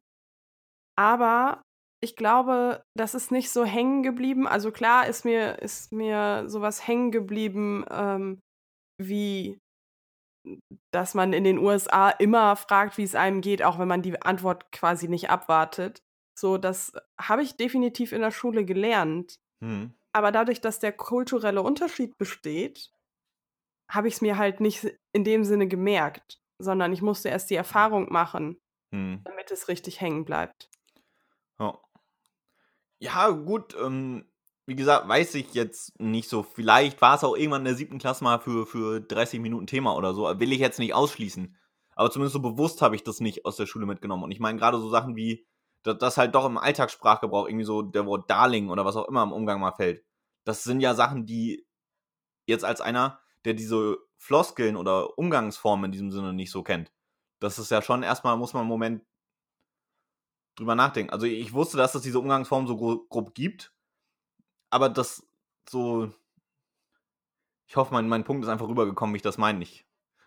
aber 0.96 1.62
ich 2.02 2.16
glaube, 2.16 2.82
das 2.96 3.16
ist 3.16 3.30
nicht 3.30 3.50
so 3.50 3.66
hängen 3.66 4.04
geblieben. 4.04 4.48
Also 4.48 4.72
klar 4.72 5.06
ist 5.06 5.26
mir, 5.26 5.60
ist 5.60 5.92
mir 5.92 6.46
sowas 6.48 6.88
hängen 6.88 7.12
geblieben, 7.12 7.84
ähm, 7.90 8.40
wie 8.98 9.60
dass 10.92 11.14
man 11.14 11.34
in 11.34 11.44
den 11.44 11.58
USA 11.58 12.10
immer 12.10 12.56
fragt, 12.56 12.98
wie 12.98 13.04
es 13.04 13.16
einem 13.16 13.42
geht, 13.42 13.64
auch 13.64 13.80
wenn 13.80 13.88
man 13.88 14.02
die 14.02 14.22
Antwort 14.22 14.72
quasi 14.72 15.08
nicht 15.08 15.30
abwartet. 15.30 16.04
So, 16.38 16.58
das 16.58 16.94
habe 17.20 17.44
ich 17.44 17.58
definitiv 17.58 18.12
in 18.12 18.22
der 18.22 18.32
Schule 18.32 18.66
gelernt. 18.66 19.40
Hm. 19.62 19.94
Aber 20.12 20.32
dadurch, 20.32 20.62
dass 20.62 20.80
der 20.80 20.92
kulturelle 20.92 21.62
Unterschied 21.62 22.18
besteht, 22.18 22.92
habe 23.90 24.08
ich 24.08 24.16
es 24.16 24.22
mir 24.22 24.38
halt 24.38 24.60
nicht 24.60 24.98
in 25.12 25.24
dem 25.24 25.44
Sinne 25.44 25.68
gemerkt, 25.68 26.42
sondern 26.60 26.94
ich 26.94 27.02
musste 27.02 27.30
erst 27.30 27.50
die 27.50 27.56
Erfahrung 27.56 28.12
machen, 28.12 28.60
Hm. 28.94 29.22
damit 29.24 29.52
es 29.52 29.68
richtig 29.68 30.02
hängen 30.02 30.26
bleibt. 30.26 30.70
Ja. 31.60 31.80
Ja, 33.00 33.30
gut, 33.30 33.76
ähm, 33.80 34.26
wie 34.66 34.76
gesagt, 34.76 35.08
weiß 35.08 35.36
ich 35.36 35.54
jetzt 35.54 36.00
nicht 36.00 36.30
so. 36.30 36.44
Vielleicht 36.44 37.02
war 37.02 37.16
es 37.16 37.24
auch 37.24 37.36
irgendwann 37.36 37.62
in 37.62 37.66
der 37.66 37.76
siebten 37.76 37.98
Klasse 37.98 38.24
mal 38.24 38.40
für, 38.40 38.66
für 38.66 39.02
30 39.02 39.40
Minuten 39.40 39.68
Thema 39.68 39.96
oder 39.96 40.14
so. 40.14 40.40
Will 40.40 40.54
ich 40.54 40.60
jetzt 40.60 40.80
nicht 40.80 40.94
ausschließen. 40.94 41.58
Aber 41.96 42.10
zumindest 42.10 42.34
so 42.34 42.40
bewusst 42.40 42.82
habe 42.82 42.96
ich 42.96 43.04
das 43.04 43.20
nicht 43.20 43.46
aus 43.46 43.58
der 43.58 43.66
Schule 43.66 43.86
mitgenommen. 43.86 44.24
Und 44.24 44.32
ich 44.32 44.40
meine, 44.40 44.58
gerade 44.58 44.80
so 44.80 44.90
Sachen 44.90 45.16
wie, 45.16 45.46
dass 45.84 45.98
das 45.98 46.18
halt 46.18 46.34
doch 46.34 46.46
im 46.46 46.58
Alltagssprachgebrauch 46.58 47.48
irgendwie 47.48 47.66
so 47.66 47.82
der 47.82 48.06
Wort 48.06 48.30
Darling 48.30 48.70
oder 48.70 48.86
was 48.86 48.96
auch 48.96 49.08
immer 49.08 49.24
im 49.24 49.34
Umgang 49.34 49.60
mal 49.60 49.74
fällt. 49.74 50.04
Das 50.46 50.64
sind 50.64 50.80
ja 50.80 50.96
Sachen, 50.96 51.26
die 51.26 51.68
jetzt 52.46 52.66
als 52.66 52.82
einer, 52.82 53.20
der 53.46 53.54
diese 53.54 53.98
Floskeln 54.18 54.78
oder 54.78 55.18
Umgangsformen 55.18 55.86
in 55.86 55.92
diesem 55.92 56.12
Sinne 56.12 56.34
nicht 56.34 56.52
so 56.52 56.64
kennt. 56.64 56.92
Das 57.40 57.60
ist 57.60 57.72
ja 57.72 57.82
schon 57.82 58.04
erstmal, 58.04 58.38
muss 58.38 58.54
man 58.54 58.62
einen 58.62 58.70
Moment 58.70 59.04
drüber 60.56 60.76
nachdenken. 60.76 61.12
Also 61.12 61.26
ich 61.26 61.54
wusste, 61.54 61.78
dass 61.78 61.96
es 61.96 62.02
diese 62.02 62.20
Umgangsform 62.20 62.68
so 62.68 62.78
gro 62.78 63.06
grob 63.10 63.34
gibt, 63.34 63.73
aber 64.74 64.90
das 64.90 65.26
so. 65.70 66.12
Ich 67.68 67.76
hoffe, 67.76 67.94
mein, 67.94 68.10
mein 68.10 68.24
Punkt 68.24 68.44
ist 68.44 68.50
einfach 68.50 68.68
rübergekommen, 68.68 69.14
wie 69.14 69.18
ich 69.18 69.24
das 69.24 69.38
meine. 69.38 69.64
Ich 69.64 69.86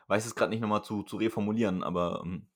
weiß 0.09 0.25
es 0.25 0.35
gerade 0.35 0.51
nicht 0.51 0.61
nochmal 0.61 0.85
zu, 0.85 1.03
zu 1.03 1.17
reformulieren, 1.17 1.83
aber. 1.83 2.23
Ähm, 2.25 2.47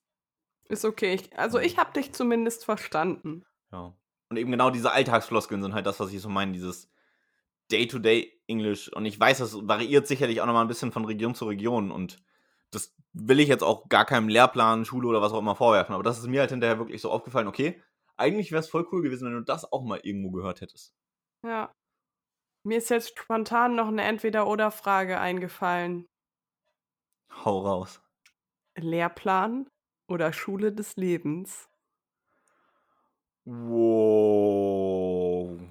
Ist 0.69 0.85
okay. 0.85 1.15
Ich, 1.15 1.37
also 1.39 1.59
ich 1.59 1.79
habe 1.79 1.93
dich 1.93 2.13
zumindest 2.13 2.65
verstanden. 2.65 3.45
ja. 3.73 3.95
Und 4.29 4.37
eben 4.37 4.53
genau 4.53 4.71
diese 4.71 4.93
Alltagsfloskeln 4.93 5.61
sind 5.61 5.75
halt 5.75 5.87
das, 5.87 5.99
was 5.99 6.13
ich 6.13 6.21
so 6.21 6.29
meine, 6.29 6.53
dieses 6.53 6.89
Day-to-Day-Englisch. 7.73 8.93
Und 8.93 9.05
ich 9.05 9.19
weiß, 9.19 9.39
das 9.39 9.67
variiert 9.67 10.07
sicherlich 10.07 10.41
auch 10.41 10.47
nochmal 10.47 10.65
ein 10.65 10.69
bisschen 10.69 10.93
von 10.93 11.05
Region 11.05 11.35
zu 11.35 11.47
Region 11.47 11.91
und 11.91 12.19
das 12.71 12.95
will 13.13 13.41
ich 13.41 13.49
jetzt 13.49 13.65
auch 13.65 13.89
gar 13.89 14.05
keinem 14.05 14.29
Lehrplan, 14.29 14.85
Schule 14.85 15.09
oder 15.09 15.21
was 15.21 15.33
auch 15.33 15.41
immer 15.41 15.57
vorwerfen. 15.57 15.97
Aber 15.97 16.05
das 16.05 16.21
ist 16.21 16.29
mir 16.29 16.43
halt 16.43 16.51
hinterher 16.51 16.79
wirklich 16.79 17.03
so 17.03 17.11
aufgefallen, 17.11 17.49
okay, 17.49 17.83
eigentlich 18.17 18.53
wäre 18.53 18.61
es 18.61 18.69
voll 18.69 18.87
cool 18.93 19.03
gewesen, 19.03 19.27
wenn 19.27 19.35
du 19.35 19.43
das 19.43 19.73
auch 19.73 19.83
mal 19.83 19.99
irgendwo 20.01 20.31
gehört 20.31 20.61
hättest. 20.61 20.95
Ja. 21.43 21.75
Mir 22.63 22.79
ist 22.79 22.91
jetzt 22.91 23.19
spontan 23.19 23.75
noch 23.75 23.89
eine 23.89 24.03
Entweder-Oder-Frage 24.03 25.19
eingefallen. 25.19 26.07
Hau 27.45 27.61
raus. 27.61 28.03
Lehrplan 28.77 29.67
oder 30.09 30.33
Schule 30.33 30.73
des 30.73 30.97
Lebens? 30.97 31.69
Wow. 33.45 34.71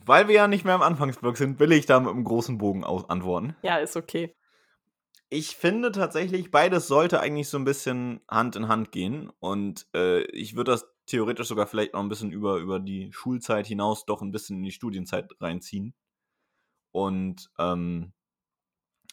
Weil 0.06 0.28
wir 0.28 0.36
ja 0.36 0.48
nicht 0.48 0.66
mehr 0.66 0.74
im 0.76 0.82
Anfangsblock 0.82 1.38
sind, 1.38 1.60
will 1.60 1.72
ich 1.72 1.86
da 1.86 2.00
mit 2.00 2.10
einem 2.10 2.24
großen 2.24 2.58
Bogen 2.58 2.84
antworten. 2.84 3.56
Ja, 3.62 3.78
ist 3.78 3.96
okay. 3.96 4.36
Ich 5.30 5.56
finde 5.56 5.92
tatsächlich, 5.92 6.50
beides 6.50 6.88
sollte 6.88 7.20
eigentlich 7.20 7.50
so 7.50 7.60
ein 7.60 7.66
bisschen 7.66 8.22
Hand 8.28 8.56
in 8.56 8.68
Hand 8.68 8.92
gehen. 8.92 9.32
Und 9.40 9.88
äh, 9.94 10.24
ich 10.32 10.56
würde 10.56 10.72
das 10.72 10.88
theoretisch 11.06 11.48
sogar 11.48 11.68
vielleicht 11.68 11.94
noch 11.94 12.00
ein 12.00 12.10
bisschen 12.10 12.32
über, 12.32 12.58
über 12.58 12.80
die 12.80 13.14
Schulzeit 13.14 13.68
hinaus 13.68 14.06
doch 14.06 14.24
ein 14.24 14.32
bisschen 14.32 14.58
in 14.58 14.64
die 14.64 14.72
Studienzeit 14.72 15.30
reinziehen. 15.40 15.94
Und 16.92 17.50
ähm, 17.58 18.14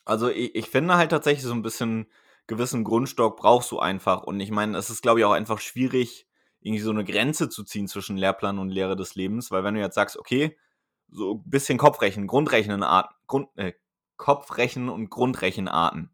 also 0.04 0.28
ich, 0.28 0.54
ich 0.54 0.68
finde 0.68 0.96
halt 0.96 1.10
tatsächlich 1.10 1.44
so 1.44 1.52
ein 1.52 1.62
bisschen 1.62 2.06
gewissen 2.46 2.84
Grundstock 2.84 3.36
brauchst 3.36 3.70
du 3.72 3.78
einfach. 3.78 4.22
Und 4.22 4.40
ich 4.40 4.50
meine, 4.50 4.78
es 4.78 4.90
ist, 4.90 5.02
glaube 5.02 5.20
ich, 5.20 5.24
auch 5.24 5.32
einfach 5.32 5.60
schwierig, 5.60 6.28
irgendwie 6.60 6.82
so 6.82 6.90
eine 6.90 7.04
Grenze 7.04 7.48
zu 7.48 7.64
ziehen 7.64 7.88
zwischen 7.88 8.16
Lehrplan 8.16 8.58
und 8.58 8.70
Lehre 8.70 8.96
des 8.96 9.14
Lebens, 9.14 9.50
weil 9.50 9.64
wenn 9.64 9.74
du 9.74 9.80
jetzt 9.80 9.94
sagst, 9.94 10.16
okay, 10.16 10.56
so 11.08 11.34
ein 11.34 11.50
bisschen 11.50 11.78
Kopfrechnen, 11.78 12.26
Grundrechenarten, 12.26 13.14
Grund, 13.26 13.48
äh, 13.56 13.72
Kopfrechen 14.16 14.88
und 14.88 15.10
Grundrechenarten, 15.10 16.10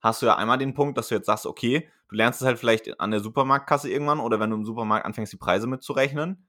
hast 0.00 0.22
du 0.22 0.26
ja 0.26 0.36
einmal 0.36 0.58
den 0.58 0.74
Punkt, 0.74 0.96
dass 0.96 1.08
du 1.08 1.14
jetzt 1.14 1.26
sagst, 1.26 1.46
okay, 1.46 1.88
du 2.08 2.16
lernst 2.16 2.40
es 2.40 2.46
halt 2.46 2.58
vielleicht 2.58 3.00
an 3.00 3.10
der 3.10 3.20
Supermarktkasse 3.20 3.90
irgendwann 3.90 4.20
oder 4.20 4.40
wenn 4.40 4.50
du 4.50 4.56
im 4.56 4.64
Supermarkt 4.64 5.04
anfängst, 5.04 5.32
die 5.32 5.38
Preise 5.38 5.66
mitzurechnen. 5.66 6.48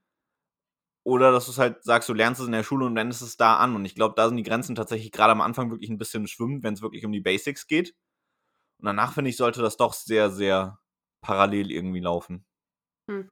Oder 1.04 1.32
dass 1.32 1.46
du 1.46 1.50
es 1.52 1.58
halt 1.58 1.82
sagst, 1.82 2.08
du 2.08 2.14
lernst 2.14 2.40
es 2.40 2.46
in 2.46 2.52
der 2.52 2.62
Schule 2.62 2.86
und 2.86 2.94
wendest 2.94 3.22
es 3.22 3.36
da 3.36 3.56
an. 3.56 3.74
Und 3.74 3.84
ich 3.84 3.94
glaube, 3.94 4.14
da 4.16 4.28
sind 4.28 4.36
die 4.36 4.44
Grenzen 4.44 4.74
tatsächlich 4.74 5.10
gerade 5.10 5.32
am 5.32 5.40
Anfang 5.40 5.70
wirklich 5.70 5.90
ein 5.90 5.98
bisschen 5.98 6.26
schwimmend, 6.28 6.62
wenn 6.62 6.74
es 6.74 6.82
wirklich 6.82 7.04
um 7.04 7.12
die 7.12 7.20
Basics 7.20 7.66
geht. 7.66 7.94
Und 8.80 8.86
danach, 8.86 9.14
finde 9.14 9.30
ich, 9.30 9.36
sollte 9.36 9.62
das 9.62 9.76
doch 9.76 9.94
sehr, 9.94 10.30
sehr 10.30 10.78
parallel 11.24 11.70
irgendwie 11.70 12.00
laufen. 12.00 12.44
Hm. 13.10 13.28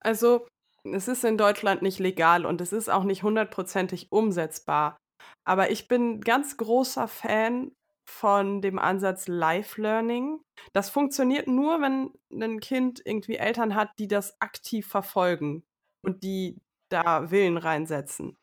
Also, 0.00 0.46
es 0.84 1.08
ist 1.08 1.24
in 1.24 1.38
Deutschland 1.38 1.82
nicht 1.82 1.98
legal 1.98 2.46
und 2.46 2.60
es 2.60 2.72
ist 2.72 2.88
auch 2.88 3.04
nicht 3.04 3.22
hundertprozentig 3.22 4.12
umsetzbar. 4.12 4.96
Aber 5.44 5.70
ich 5.70 5.88
bin 5.88 6.20
ganz 6.20 6.56
großer 6.56 7.08
Fan 7.08 7.72
von 8.08 8.62
dem 8.62 8.78
Ansatz 8.78 9.26
Life 9.26 9.80
Learning. 9.80 10.40
Das 10.72 10.90
funktioniert 10.90 11.48
nur, 11.48 11.80
wenn 11.80 12.12
ein 12.32 12.60
Kind 12.60 13.02
irgendwie 13.04 13.36
Eltern 13.36 13.74
hat, 13.74 13.90
die 13.98 14.06
das 14.06 14.40
aktiv 14.40 14.86
verfolgen 14.86 15.64
und 16.02 16.22
die 16.22 16.56
da 16.90 17.30
Willen 17.30 17.56
reinsetzen. 17.56 18.36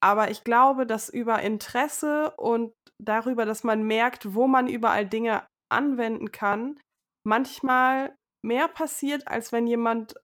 Aber 0.00 0.30
ich 0.30 0.44
glaube, 0.44 0.86
dass 0.86 1.08
über 1.08 1.40
Interesse 1.42 2.32
und 2.36 2.72
darüber, 2.98 3.44
dass 3.44 3.64
man 3.64 3.82
merkt, 3.82 4.34
wo 4.34 4.46
man 4.46 4.68
überall 4.68 5.06
Dinge 5.06 5.46
anwenden 5.70 6.32
kann, 6.32 6.78
manchmal 7.24 8.14
mehr 8.42 8.68
passiert, 8.68 9.26
als 9.26 9.52
wenn 9.52 9.66
jemand 9.66 10.14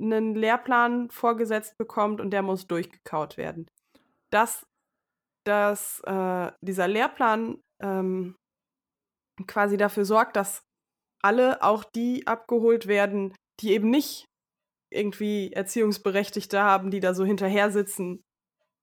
einen 0.00 0.34
Lehrplan 0.34 1.10
vorgesetzt 1.10 1.78
bekommt 1.78 2.20
und 2.20 2.30
der 2.30 2.42
muss 2.42 2.66
durchgekaut 2.66 3.36
werden. 3.36 3.68
Dass, 4.30 4.66
dass 5.44 6.00
äh, 6.00 6.50
dieser 6.60 6.88
Lehrplan 6.88 7.60
ähm, 7.80 8.36
quasi 9.46 9.76
dafür 9.76 10.04
sorgt, 10.04 10.36
dass 10.36 10.62
alle, 11.22 11.62
auch 11.62 11.84
die 11.84 12.26
abgeholt 12.26 12.86
werden, 12.86 13.34
die 13.60 13.72
eben 13.72 13.90
nicht 13.90 14.26
irgendwie 14.94 15.52
Erziehungsberechtigte 15.52 16.62
haben, 16.62 16.90
die 16.90 17.00
da 17.00 17.14
so 17.14 17.24
hinterher 17.24 17.70
sitzen. 17.70 18.24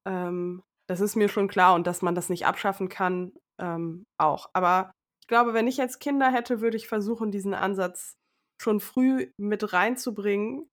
Ähm, 0.06 0.64
das 0.88 1.00
ist 1.00 1.16
mir 1.16 1.30
schon 1.30 1.48
klar 1.48 1.76
und 1.76 1.88
dass 1.88 2.02
man 2.02 2.16
das 2.16 2.30
nicht 2.30 2.46
abschaffen 2.46 2.90
kann, 2.90 3.34
ähm, 3.60 4.06
auch. 4.18 4.50
Aber 4.54 4.92
ich 5.22 5.28
glaube, 5.28 5.54
wenn 5.54 5.68
ich 5.68 5.78
jetzt 5.78 6.00
Kinder 6.00 6.32
hätte, 6.32 6.62
würde 6.62 6.78
ich 6.78 6.88
versuchen, 6.88 7.32
diesen 7.32 7.54
Ansatz 7.54 8.18
schon 8.62 8.80
früh 8.80 9.32
mit 9.38 9.74
reinzubringen, 9.74 10.70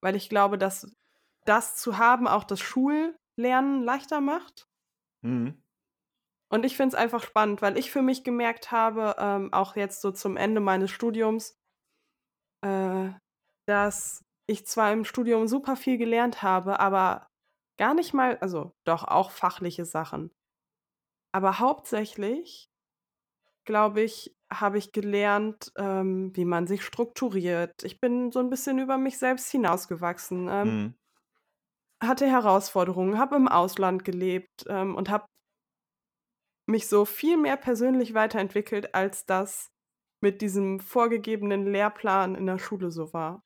weil 0.00 0.16
ich 0.16 0.28
glaube, 0.28 0.58
dass 0.58 0.94
das 1.44 1.76
zu 1.76 1.98
haben 1.98 2.28
auch 2.28 2.44
das 2.44 2.60
Schullernen 2.60 3.82
leichter 3.82 4.20
macht. 4.20 4.68
Mhm. 5.22 5.60
Und 6.50 6.64
ich 6.64 6.76
finde 6.76 6.94
es 6.94 7.02
einfach 7.02 7.22
spannend, 7.22 7.60
weil 7.60 7.76
ich 7.76 7.90
für 7.90 8.02
mich 8.02 8.24
gemerkt 8.24 8.70
habe, 8.70 9.16
ähm, 9.18 9.52
auch 9.52 9.76
jetzt 9.76 10.00
so 10.00 10.10
zum 10.12 10.36
Ende 10.36 10.60
meines 10.60 10.90
Studiums, 10.90 11.58
äh, 12.62 13.10
dass 13.66 14.24
ich 14.48 14.66
zwar 14.66 14.92
im 14.92 15.04
Studium 15.06 15.48
super 15.48 15.76
viel 15.76 15.98
gelernt 15.98 16.42
habe, 16.42 16.80
aber 16.80 17.28
gar 17.78 17.94
nicht 17.94 18.14
mal, 18.14 18.38
also 18.38 18.72
doch 18.84 19.04
auch 19.04 19.30
fachliche 19.32 19.84
Sachen. 19.86 20.32
Aber 21.32 21.58
hauptsächlich, 21.58 22.70
glaube 23.66 24.02
ich, 24.02 24.34
habe 24.52 24.78
ich 24.78 24.92
gelernt, 24.92 25.72
ähm, 25.78 26.32
wie 26.36 26.44
man 26.44 26.66
sich 26.66 26.84
strukturiert. 26.84 27.72
Ich 27.84 28.00
bin 28.00 28.32
so 28.32 28.40
ein 28.40 28.50
bisschen 28.50 28.78
über 28.78 28.98
mich 28.98 29.18
selbst 29.18 29.50
hinausgewachsen, 29.50 30.48
ähm, 30.50 30.70
Mhm. 30.70 30.94
hatte 32.02 32.26
Herausforderungen, 32.28 33.18
habe 33.18 33.36
im 33.36 33.46
Ausland 33.48 34.04
gelebt 34.04 34.64
ähm, 34.68 34.94
und 34.96 35.08
habe 35.10 35.26
mich 36.66 36.86
so 36.88 37.04
viel 37.04 37.36
mehr 37.36 37.56
persönlich 37.56 38.14
weiterentwickelt, 38.14 38.94
als 38.94 39.26
das 39.26 39.70
mit 40.22 40.40
diesem 40.42 40.80
vorgegebenen 40.80 41.66
Lehrplan 41.66 42.34
in 42.34 42.46
der 42.46 42.58
Schule 42.58 42.90
so 42.90 43.12
war. 43.12 43.42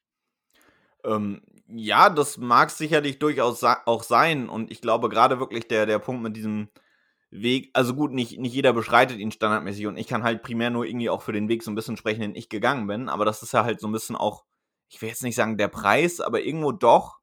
Ähm, 1.04 1.42
ja, 1.68 2.10
das 2.10 2.38
mag 2.38 2.70
sicherlich 2.70 3.18
durchaus 3.18 3.62
auch 3.64 4.02
sein. 4.02 4.48
Und 4.48 4.70
ich 4.70 4.80
glaube 4.80 5.08
gerade 5.08 5.38
wirklich 5.40 5.68
der, 5.68 5.86
der 5.86 5.98
Punkt 5.98 6.22
mit 6.22 6.36
diesem 6.36 6.68
Weg, 7.30 7.70
also 7.72 7.94
gut, 7.94 8.12
nicht, 8.12 8.38
nicht 8.38 8.52
jeder 8.54 8.72
beschreitet 8.74 9.18
ihn 9.18 9.32
standardmäßig 9.32 9.86
und 9.86 9.96
ich 9.96 10.06
kann 10.06 10.22
halt 10.22 10.42
primär 10.42 10.68
nur 10.70 10.84
irgendwie 10.84 11.08
auch 11.08 11.22
für 11.22 11.32
den 11.32 11.48
Weg 11.48 11.62
so 11.62 11.70
ein 11.70 11.74
bisschen 11.74 11.96
sprechen, 11.96 12.20
den 12.20 12.34
ich 12.34 12.50
gegangen 12.50 12.86
bin. 12.86 13.08
Aber 13.08 13.24
das 13.24 13.42
ist 13.42 13.52
ja 13.52 13.64
halt 13.64 13.80
so 13.80 13.88
ein 13.88 13.92
bisschen 13.92 14.16
auch, 14.16 14.44
ich 14.88 15.00
will 15.00 15.08
jetzt 15.08 15.22
nicht 15.22 15.36
sagen 15.36 15.56
der 15.56 15.68
Preis, 15.68 16.20
aber 16.20 16.42
irgendwo 16.42 16.72
doch 16.72 17.20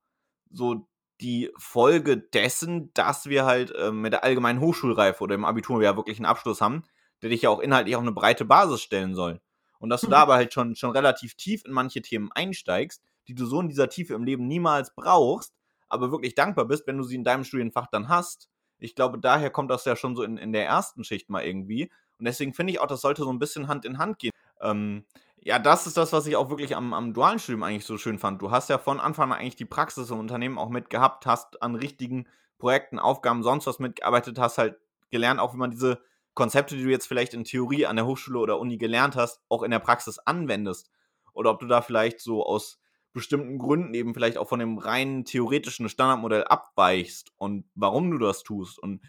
so 0.51 0.87
die 1.21 1.51
Folge 1.57 2.17
dessen, 2.17 2.91
dass 2.93 3.27
wir 3.27 3.45
halt 3.45 3.71
äh, 3.75 3.91
mit 3.91 4.13
der 4.13 4.23
allgemeinen 4.23 4.61
Hochschulreife 4.61 5.23
oder 5.23 5.35
im 5.35 5.45
Abitur 5.45 5.83
ja 5.83 5.95
wirklich 5.95 6.17
einen 6.17 6.25
Abschluss 6.25 6.61
haben, 6.61 6.83
der 7.21 7.29
dich 7.29 7.43
ja 7.43 7.49
auch 7.49 7.59
inhaltlich 7.59 7.95
auf 7.95 8.01
eine 8.01 8.13
breite 8.13 8.45
Basis 8.45 8.81
stellen 8.81 9.13
soll. 9.15 9.41
Und 9.79 9.89
dass 9.89 10.01
du 10.01 10.07
Mhm. 10.07 10.11
da 10.11 10.19
aber 10.21 10.35
halt 10.35 10.53
schon, 10.53 10.75
schon 10.75 10.91
relativ 10.91 11.35
tief 11.35 11.63
in 11.65 11.71
manche 11.73 12.01
Themen 12.01 12.31
einsteigst, 12.31 13.03
die 13.29 13.35
du 13.35 13.45
so 13.45 13.61
in 13.61 13.69
dieser 13.69 13.89
Tiefe 13.89 14.15
im 14.15 14.23
Leben 14.23 14.47
niemals 14.47 14.93
brauchst, 14.95 15.53
aber 15.87 16.11
wirklich 16.11 16.35
dankbar 16.35 16.65
bist, 16.65 16.87
wenn 16.87 16.97
du 16.97 17.03
sie 17.03 17.15
in 17.15 17.23
deinem 17.23 17.43
Studienfach 17.43 17.87
dann 17.87 18.09
hast. 18.09 18.49
Ich 18.79 18.95
glaube, 18.95 19.19
daher 19.19 19.51
kommt 19.51 19.69
das 19.69 19.85
ja 19.85 19.95
schon 19.95 20.15
so 20.15 20.23
in, 20.23 20.37
in 20.37 20.51
der 20.51 20.65
ersten 20.65 21.03
Schicht 21.03 21.29
mal 21.29 21.43
irgendwie. 21.43 21.91
Und 22.17 22.25
deswegen 22.25 22.53
finde 22.53 22.73
ich 22.73 22.79
auch, 22.79 22.87
das 22.87 23.01
sollte 23.01 23.23
so 23.23 23.31
ein 23.31 23.39
bisschen 23.39 23.67
Hand 23.67 23.85
in 23.85 23.99
Hand 23.99 24.19
gehen. 24.19 24.31
Ähm, 24.61 25.05
ja, 25.41 25.59
das 25.59 25.87
ist 25.87 25.95
das, 25.95 26.11
was 26.11 26.25
ich 26.25 26.35
auch 26.35 26.49
wirklich 26.49 26.75
am, 26.75 26.93
am 26.93 27.13
dualen 27.13 27.39
Studium 27.39 27.63
eigentlich 27.63 27.85
so 27.85 27.97
schön 27.97 28.19
fand. 28.19 28.41
Du 28.41 28.51
hast 28.51 28.69
ja 28.69 28.77
von 28.77 28.99
Anfang 28.99 29.31
an 29.31 29.39
eigentlich 29.39 29.55
die 29.55 29.65
Praxis 29.65 30.09
im 30.09 30.19
Unternehmen 30.19 30.57
auch 30.57 30.69
mitgehabt, 30.69 31.25
hast 31.25 31.61
an 31.61 31.75
richtigen 31.75 32.27
Projekten, 32.57 32.99
Aufgaben, 32.99 33.43
sonst 33.43 33.67
was 33.67 33.79
mitgearbeitet, 33.79 34.37
hast 34.39 34.57
halt 34.57 34.77
gelernt, 35.11 35.39
auch 35.39 35.53
wie 35.53 35.57
man 35.57 35.71
diese 35.71 36.01
Konzepte, 36.33 36.75
die 36.75 36.83
du 36.83 36.89
jetzt 36.89 37.07
vielleicht 37.07 37.33
in 37.33 37.43
Theorie 37.43 37.85
an 37.85 37.95
der 37.95 38.05
Hochschule 38.05 38.39
oder 38.39 38.59
Uni 38.59 38.77
gelernt 38.77 39.15
hast, 39.15 39.41
auch 39.49 39.63
in 39.63 39.71
der 39.71 39.79
Praxis 39.79 40.19
anwendest. 40.19 40.89
Oder 41.33 41.51
ob 41.51 41.59
du 41.59 41.67
da 41.67 41.81
vielleicht 41.81 42.19
so 42.19 42.45
aus 42.45 42.79
bestimmten 43.13 43.57
Gründen 43.57 43.93
eben 43.93 44.13
vielleicht 44.13 44.37
auch 44.37 44.47
von 44.47 44.59
dem 44.59 44.77
reinen 44.77 45.25
theoretischen 45.25 45.89
Standardmodell 45.89 46.43
abweichst 46.43 47.31
und 47.37 47.65
warum 47.75 48.11
du 48.11 48.17
das 48.17 48.43
tust. 48.43 48.79
Und 48.79 49.01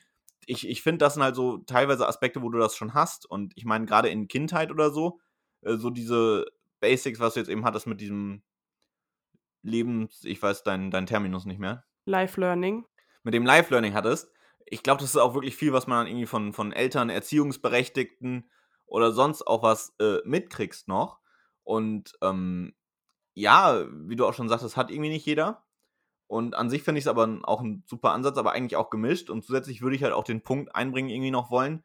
ich, 0.46 0.68
ich 0.68 0.82
finde, 0.82 0.98
das 0.98 1.14
sind 1.14 1.22
halt 1.22 1.36
so 1.36 1.58
teilweise 1.58 2.08
Aspekte, 2.08 2.42
wo 2.42 2.48
du 2.48 2.58
das 2.58 2.76
schon 2.76 2.94
hast. 2.94 3.26
Und 3.26 3.52
ich 3.56 3.64
meine, 3.64 3.86
gerade 3.86 4.08
in 4.08 4.26
Kindheit 4.28 4.70
oder 4.70 4.90
so, 4.90 5.20
äh, 5.62 5.76
so 5.76 5.90
diese 5.90 6.46
Basics, 6.80 7.20
was 7.20 7.34
du 7.34 7.40
jetzt 7.40 7.50
eben 7.50 7.64
hattest 7.64 7.86
mit 7.86 8.00
diesem 8.00 8.42
Lebens, 9.62 10.24
ich 10.24 10.42
weiß 10.42 10.62
dein, 10.62 10.90
dein 10.90 11.06
Terminus 11.06 11.44
nicht 11.44 11.60
mehr, 11.60 11.84
Life 12.06 12.40
Learning. 12.40 12.86
mit 13.22 13.34
dem 13.34 13.44
Live-Learning 13.44 13.94
hattest. 13.94 14.32
Ich 14.64 14.82
glaube, 14.82 15.00
das 15.00 15.10
ist 15.10 15.16
auch 15.16 15.34
wirklich 15.34 15.56
viel, 15.56 15.72
was 15.72 15.86
man 15.86 15.98
dann 15.98 16.06
irgendwie 16.06 16.26
von, 16.26 16.52
von 16.52 16.72
Eltern, 16.72 17.10
Erziehungsberechtigten 17.10 18.50
oder 18.86 19.12
sonst 19.12 19.46
auch 19.46 19.62
was 19.62 19.94
äh, 20.00 20.18
mitkriegst 20.24 20.88
noch. 20.88 21.20
Und 21.62 22.14
ähm, 22.22 22.74
ja, 23.40 23.84
wie 23.90 24.16
du 24.16 24.26
auch 24.26 24.34
schon 24.34 24.48
sagtest, 24.48 24.76
hat 24.76 24.90
irgendwie 24.90 25.10
nicht 25.10 25.26
jeder. 25.26 25.64
Und 26.26 26.54
an 26.54 26.70
sich 26.70 26.84
finde 26.84 27.00
ich 27.00 27.04
es 27.04 27.08
aber 27.08 27.40
auch 27.42 27.60
ein 27.60 27.82
super 27.86 28.12
Ansatz, 28.12 28.38
aber 28.38 28.52
eigentlich 28.52 28.76
auch 28.76 28.90
gemischt. 28.90 29.30
Und 29.30 29.44
zusätzlich 29.44 29.82
würde 29.82 29.96
ich 29.96 30.04
halt 30.04 30.12
auch 30.12 30.24
den 30.24 30.42
Punkt 30.42 30.74
einbringen, 30.76 31.10
irgendwie 31.10 31.32
noch 31.32 31.50
wollen, 31.50 31.82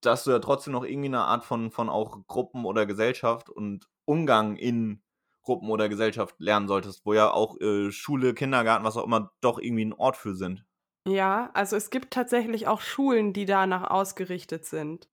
dass 0.00 0.24
du 0.24 0.32
ja 0.32 0.40
trotzdem 0.40 0.72
noch 0.72 0.84
irgendwie 0.84 1.06
eine 1.06 1.22
Art 1.22 1.44
von, 1.44 1.70
von 1.70 1.88
auch 1.88 2.26
Gruppen 2.26 2.64
oder 2.64 2.84
Gesellschaft 2.84 3.48
und 3.48 3.88
Umgang 4.04 4.56
in 4.56 5.02
Gruppen 5.42 5.70
oder 5.70 5.88
Gesellschaft 5.88 6.34
lernen 6.38 6.66
solltest, 6.66 7.06
wo 7.06 7.14
ja 7.14 7.30
auch 7.30 7.60
äh, 7.60 7.92
Schule, 7.92 8.34
Kindergarten, 8.34 8.84
was 8.84 8.96
auch 8.96 9.04
immer, 9.04 9.32
doch 9.40 9.60
irgendwie 9.60 9.84
ein 9.84 9.92
Ort 9.92 10.16
für 10.16 10.34
sind. 10.34 10.64
Ja, 11.06 11.50
also 11.54 11.76
es 11.76 11.90
gibt 11.90 12.12
tatsächlich 12.12 12.66
auch 12.66 12.80
Schulen, 12.80 13.32
die 13.32 13.44
danach 13.44 13.88
ausgerichtet 13.88 14.64
sind. 14.64 15.08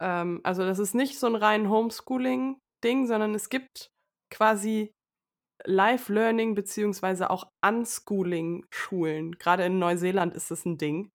Ähm, 0.00 0.40
also 0.42 0.64
das 0.64 0.80
ist 0.80 0.96
nicht 0.96 1.20
so 1.20 1.28
ein 1.28 1.36
rein 1.36 1.70
Homeschooling-Ding, 1.70 3.06
sondern 3.06 3.32
es 3.36 3.48
gibt 3.48 3.92
quasi 4.30 4.92
Live-Learning 5.64 6.54
beziehungsweise 6.54 7.30
auch 7.30 7.50
Unschooling-Schulen. 7.64 9.32
Gerade 9.38 9.64
in 9.64 9.78
Neuseeland 9.78 10.34
ist 10.34 10.50
das 10.50 10.64
ein 10.66 10.78
Ding. 10.78 11.10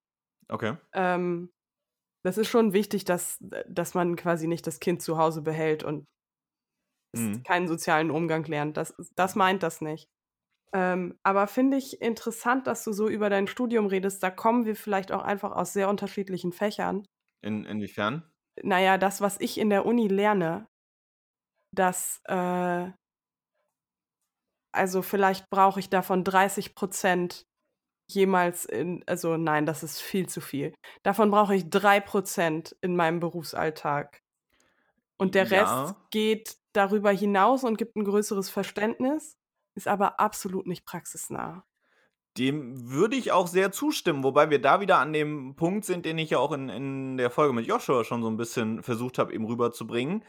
Okay. 0.50 0.78
Ähm, 0.94 1.52
das 2.26 2.38
ist 2.38 2.50
schon 2.50 2.74
wichtig, 2.74 3.06
dass, 3.06 3.40
dass 3.70 3.94
man 3.96 4.16
quasi 4.16 4.48
nicht 4.48 4.68
das 4.68 4.80
Kind 4.80 5.02
zu 5.02 5.18
Hause 5.18 5.42
behält 5.44 5.84
und 5.84 6.06
Mhm. 7.16 7.46
keinen 7.46 7.68
sozialen 7.68 8.12
Umgang 8.12 8.44
lernt. 8.46 8.78
Das, 8.78 8.94
das 9.16 9.36
meint 9.36 9.64
das 9.64 9.82
nicht. 9.82 10.08
Ähm, 10.74 11.18
aber 11.24 11.48
finde 11.48 11.78
ich 11.78 12.02
interessant, 12.02 12.68
dass 12.68 12.84
du 12.84 12.94
so 12.94 13.10
über 13.10 13.30
dein 13.30 13.48
Studium 13.48 13.88
redest. 13.88 14.24
Da 14.24 14.32
kommen 14.32 14.66
wir 14.66 14.76
vielleicht 14.76 15.12
auch 15.12 15.24
einfach 15.24 15.54
aus 15.54 15.74
sehr 15.74 15.90
unterschiedlichen 15.90 16.54
Fächern. 16.54 17.06
In, 17.42 17.66
inwiefern? 17.66 18.32
Naja, 18.64 18.98
das, 19.00 19.20
was 19.22 19.40
ich 19.40 19.58
in 19.58 19.70
der 19.72 19.86
Uni 19.86 20.08
lerne, 20.08 20.68
das, 21.72 22.22
äh, 22.26 22.92
also 24.78 25.02
vielleicht 25.02 25.50
brauche 25.50 25.80
ich 25.80 25.90
davon 25.90 26.24
30 26.24 26.76
Prozent 26.76 27.46
jemals 28.10 28.66
in, 28.66 29.04
also 29.08 29.38
nein, 29.38 29.66
das 29.66 29.84
ist 29.84 30.02
viel 30.02 30.30
zu 30.30 30.42
viel. 30.42 30.74
Davon 31.04 31.32
brauche 31.32 31.56
ich 31.56 31.70
3 31.70 32.00
Prozent 32.02 32.76
in 32.82 32.96
meinem 32.96 33.20
Berufsalltag. 33.22 34.24
Und 35.18 35.36
der 35.36 35.52
Rest 35.52 35.94
Ja. 35.94 36.08
geht 36.12 36.58
darüber 36.74 37.12
hinaus 37.12 37.64
und 37.64 37.78
gibt 37.78 37.96
ein 37.96 38.04
größeres 38.06 38.50
Verständnis, 38.50 39.38
ist 39.76 39.88
aber 39.88 40.20
absolut 40.20 40.68
nicht 40.68 40.86
praxisnah. 40.86 41.66
Dem 42.38 42.92
würde 42.92 43.16
ich 43.16 43.32
auch 43.32 43.48
sehr 43.48 43.72
zustimmen, 43.72 44.24
wobei 44.24 44.52
wir 44.52 44.62
da 44.62 44.80
wieder 44.80 45.00
an 45.00 45.12
dem 45.12 45.56
Punkt 45.56 45.86
sind, 45.86 46.06
den 46.06 46.20
ich 46.20 46.30
ja 46.30 46.38
auch 46.38 46.52
in, 46.52 46.70
in 46.70 47.18
der 47.18 47.32
Folge 47.32 47.54
mit 47.54 47.66
Joshua 47.66 48.04
schon 48.04 48.22
so 48.22 48.30
ein 48.30 48.38
bisschen 48.38 48.84
versucht 48.84 49.18
habe, 49.18 49.34
eben 49.34 49.46
rüberzubringen. 49.46 50.24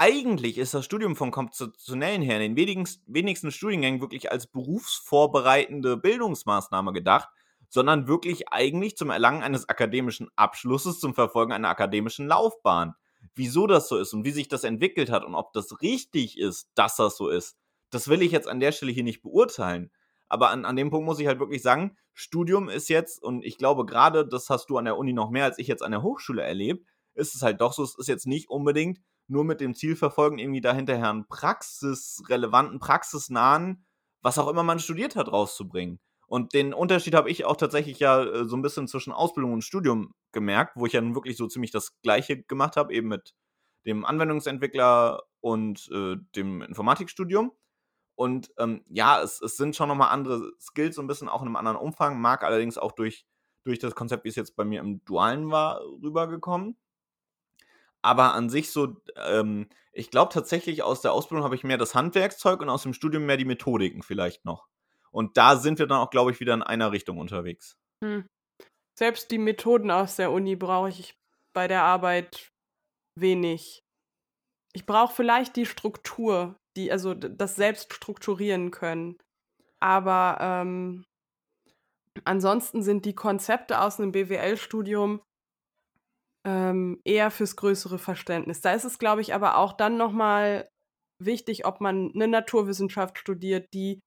Eigentlich 0.00 0.58
ist 0.58 0.74
das 0.74 0.84
Studium 0.84 1.16
vom 1.16 1.32
Konzeptionellen 1.32 2.22
her 2.22 2.36
in 2.36 2.54
den 2.54 2.56
wenigsten, 2.56 3.02
wenigsten 3.12 3.50
Studiengängen 3.50 4.00
wirklich 4.00 4.30
als 4.30 4.46
berufsvorbereitende 4.46 5.96
Bildungsmaßnahme 5.96 6.92
gedacht, 6.92 7.28
sondern 7.68 8.06
wirklich 8.06 8.48
eigentlich 8.52 8.96
zum 8.96 9.10
Erlangen 9.10 9.42
eines 9.42 9.68
akademischen 9.68 10.28
Abschlusses, 10.36 11.00
zum 11.00 11.14
Verfolgen 11.14 11.52
einer 11.52 11.68
akademischen 11.68 12.28
Laufbahn. 12.28 12.94
Wieso 13.34 13.66
das 13.66 13.88
so 13.88 13.98
ist 13.98 14.14
und 14.14 14.24
wie 14.24 14.30
sich 14.30 14.46
das 14.46 14.62
entwickelt 14.62 15.10
hat 15.10 15.24
und 15.24 15.34
ob 15.34 15.52
das 15.52 15.82
richtig 15.82 16.38
ist, 16.38 16.70
dass 16.76 16.94
das 16.94 17.16
so 17.16 17.28
ist, 17.28 17.58
das 17.90 18.06
will 18.06 18.22
ich 18.22 18.30
jetzt 18.30 18.46
an 18.46 18.60
der 18.60 18.70
Stelle 18.70 18.92
hier 18.92 19.02
nicht 19.02 19.22
beurteilen. 19.22 19.90
Aber 20.28 20.50
an, 20.50 20.64
an 20.64 20.76
dem 20.76 20.90
Punkt 20.90 21.06
muss 21.06 21.18
ich 21.18 21.26
halt 21.26 21.40
wirklich 21.40 21.62
sagen, 21.62 21.96
Studium 22.14 22.68
ist 22.68 22.88
jetzt, 22.88 23.20
und 23.20 23.44
ich 23.44 23.58
glaube 23.58 23.84
gerade, 23.84 24.24
das 24.24 24.48
hast 24.48 24.70
du 24.70 24.78
an 24.78 24.84
der 24.84 24.96
Uni 24.96 25.12
noch 25.12 25.30
mehr 25.30 25.46
als 25.46 25.58
ich 25.58 25.66
jetzt 25.66 25.82
an 25.82 25.90
der 25.90 26.02
Hochschule 26.02 26.42
erlebt, 26.42 26.86
ist 27.14 27.34
es 27.34 27.42
halt 27.42 27.60
doch 27.60 27.72
so, 27.72 27.82
es 27.82 27.98
ist 27.98 28.06
jetzt 28.06 28.28
nicht 28.28 28.48
unbedingt 28.48 29.00
nur 29.28 29.44
mit 29.44 29.60
dem 29.60 29.74
Ziel 29.74 29.96
verfolgen, 29.96 30.38
irgendwie 30.38 30.60
dahinterher 30.60 31.10
einen 31.10 31.28
praxisrelevanten, 31.28 32.80
praxisnahen, 32.80 33.84
was 34.22 34.38
auch 34.38 34.48
immer 34.48 34.62
man 34.62 34.78
studiert 34.78 35.16
hat, 35.16 35.30
rauszubringen. 35.30 36.00
Und 36.26 36.52
den 36.52 36.74
Unterschied 36.74 37.14
habe 37.14 37.30
ich 37.30 37.46
auch 37.46 37.56
tatsächlich 37.56 37.98
ja 38.00 38.22
äh, 38.22 38.44
so 38.44 38.56
ein 38.56 38.62
bisschen 38.62 38.86
zwischen 38.86 39.12
Ausbildung 39.12 39.54
und 39.54 39.64
Studium 39.64 40.14
gemerkt, 40.32 40.76
wo 40.76 40.84
ich 40.86 40.92
ja 40.92 41.00
nun 41.00 41.14
wirklich 41.14 41.36
so 41.36 41.46
ziemlich 41.46 41.70
das 41.70 42.00
Gleiche 42.02 42.42
gemacht 42.42 42.76
habe, 42.76 42.92
eben 42.92 43.08
mit 43.08 43.34
dem 43.86 44.04
Anwendungsentwickler 44.04 45.22
und 45.40 45.88
äh, 45.92 46.16
dem 46.36 46.60
Informatikstudium. 46.60 47.52
Und 48.14 48.52
ähm, 48.58 48.84
ja, 48.88 49.22
es, 49.22 49.40
es 49.40 49.56
sind 49.56 49.76
schon 49.76 49.88
nochmal 49.88 50.10
andere 50.10 50.52
Skills, 50.60 50.96
so 50.96 51.02
ein 51.02 51.06
bisschen 51.06 51.28
auch 51.28 51.40
in 51.40 51.46
einem 51.46 51.56
anderen 51.56 51.78
Umfang, 51.78 52.20
mag 52.20 52.42
allerdings 52.42 52.76
auch 52.76 52.92
durch, 52.92 53.24
durch 53.64 53.78
das 53.78 53.94
Konzept, 53.94 54.24
wie 54.24 54.28
es 54.28 54.36
jetzt 54.36 54.56
bei 54.56 54.64
mir 54.64 54.80
im 54.80 55.04
Dualen 55.04 55.50
war, 55.50 55.80
rübergekommen. 56.02 56.76
Aber 58.02 58.34
an 58.34 58.48
sich 58.48 58.70
so, 58.70 58.96
ähm, 59.16 59.68
ich 59.92 60.10
glaube 60.10 60.32
tatsächlich, 60.32 60.82
aus 60.82 61.00
der 61.00 61.12
Ausbildung 61.12 61.44
habe 61.44 61.54
ich 61.54 61.64
mehr 61.64 61.78
das 61.78 61.94
Handwerkszeug 61.94 62.60
und 62.60 62.68
aus 62.68 62.82
dem 62.82 62.94
Studium 62.94 63.26
mehr 63.26 63.36
die 63.36 63.44
Methodiken 63.44 64.02
vielleicht 64.02 64.44
noch. 64.44 64.68
Und 65.10 65.36
da 65.36 65.56
sind 65.56 65.78
wir 65.78 65.86
dann 65.86 65.98
auch, 65.98 66.10
glaube 66.10 66.30
ich, 66.30 66.40
wieder 66.40 66.54
in 66.54 66.62
einer 66.62 66.92
Richtung 66.92 67.18
unterwegs. 67.18 67.76
Hm. 68.04 68.26
Selbst 68.98 69.30
die 69.30 69.38
Methoden 69.38 69.90
aus 69.90 70.16
der 70.16 70.32
Uni 70.32 70.56
brauche 70.56 70.88
ich 70.88 71.14
bei 71.52 71.68
der 71.68 71.82
Arbeit 71.82 72.50
wenig. 73.16 73.82
Ich 74.72 74.86
brauche 74.86 75.14
vielleicht 75.14 75.56
die 75.56 75.66
Struktur, 75.66 76.56
die, 76.76 76.92
also 76.92 77.14
das 77.14 77.56
selbst 77.56 77.92
strukturieren 77.92 78.70
können. 78.70 79.16
Aber 79.80 80.38
ähm, 80.40 81.04
ansonsten 82.24 82.82
sind 82.82 83.04
die 83.04 83.14
Konzepte 83.14 83.80
aus 83.80 83.98
einem 83.98 84.12
BWL-Studium 84.12 85.20
ähm, 86.48 86.98
eher 87.04 87.30
fürs 87.30 87.56
größere 87.56 87.98
Verständnis. 87.98 88.62
Da 88.62 88.72
ist 88.72 88.84
es, 88.84 88.98
glaube 88.98 89.20
ich, 89.20 89.34
aber 89.34 89.58
auch 89.58 89.74
dann 89.74 89.98
nochmal 89.98 90.70
wichtig, 91.22 91.66
ob 91.66 91.82
man 91.82 92.10
eine 92.14 92.26
Naturwissenschaft 92.26 93.18
studiert, 93.18 93.68
die 93.74 94.00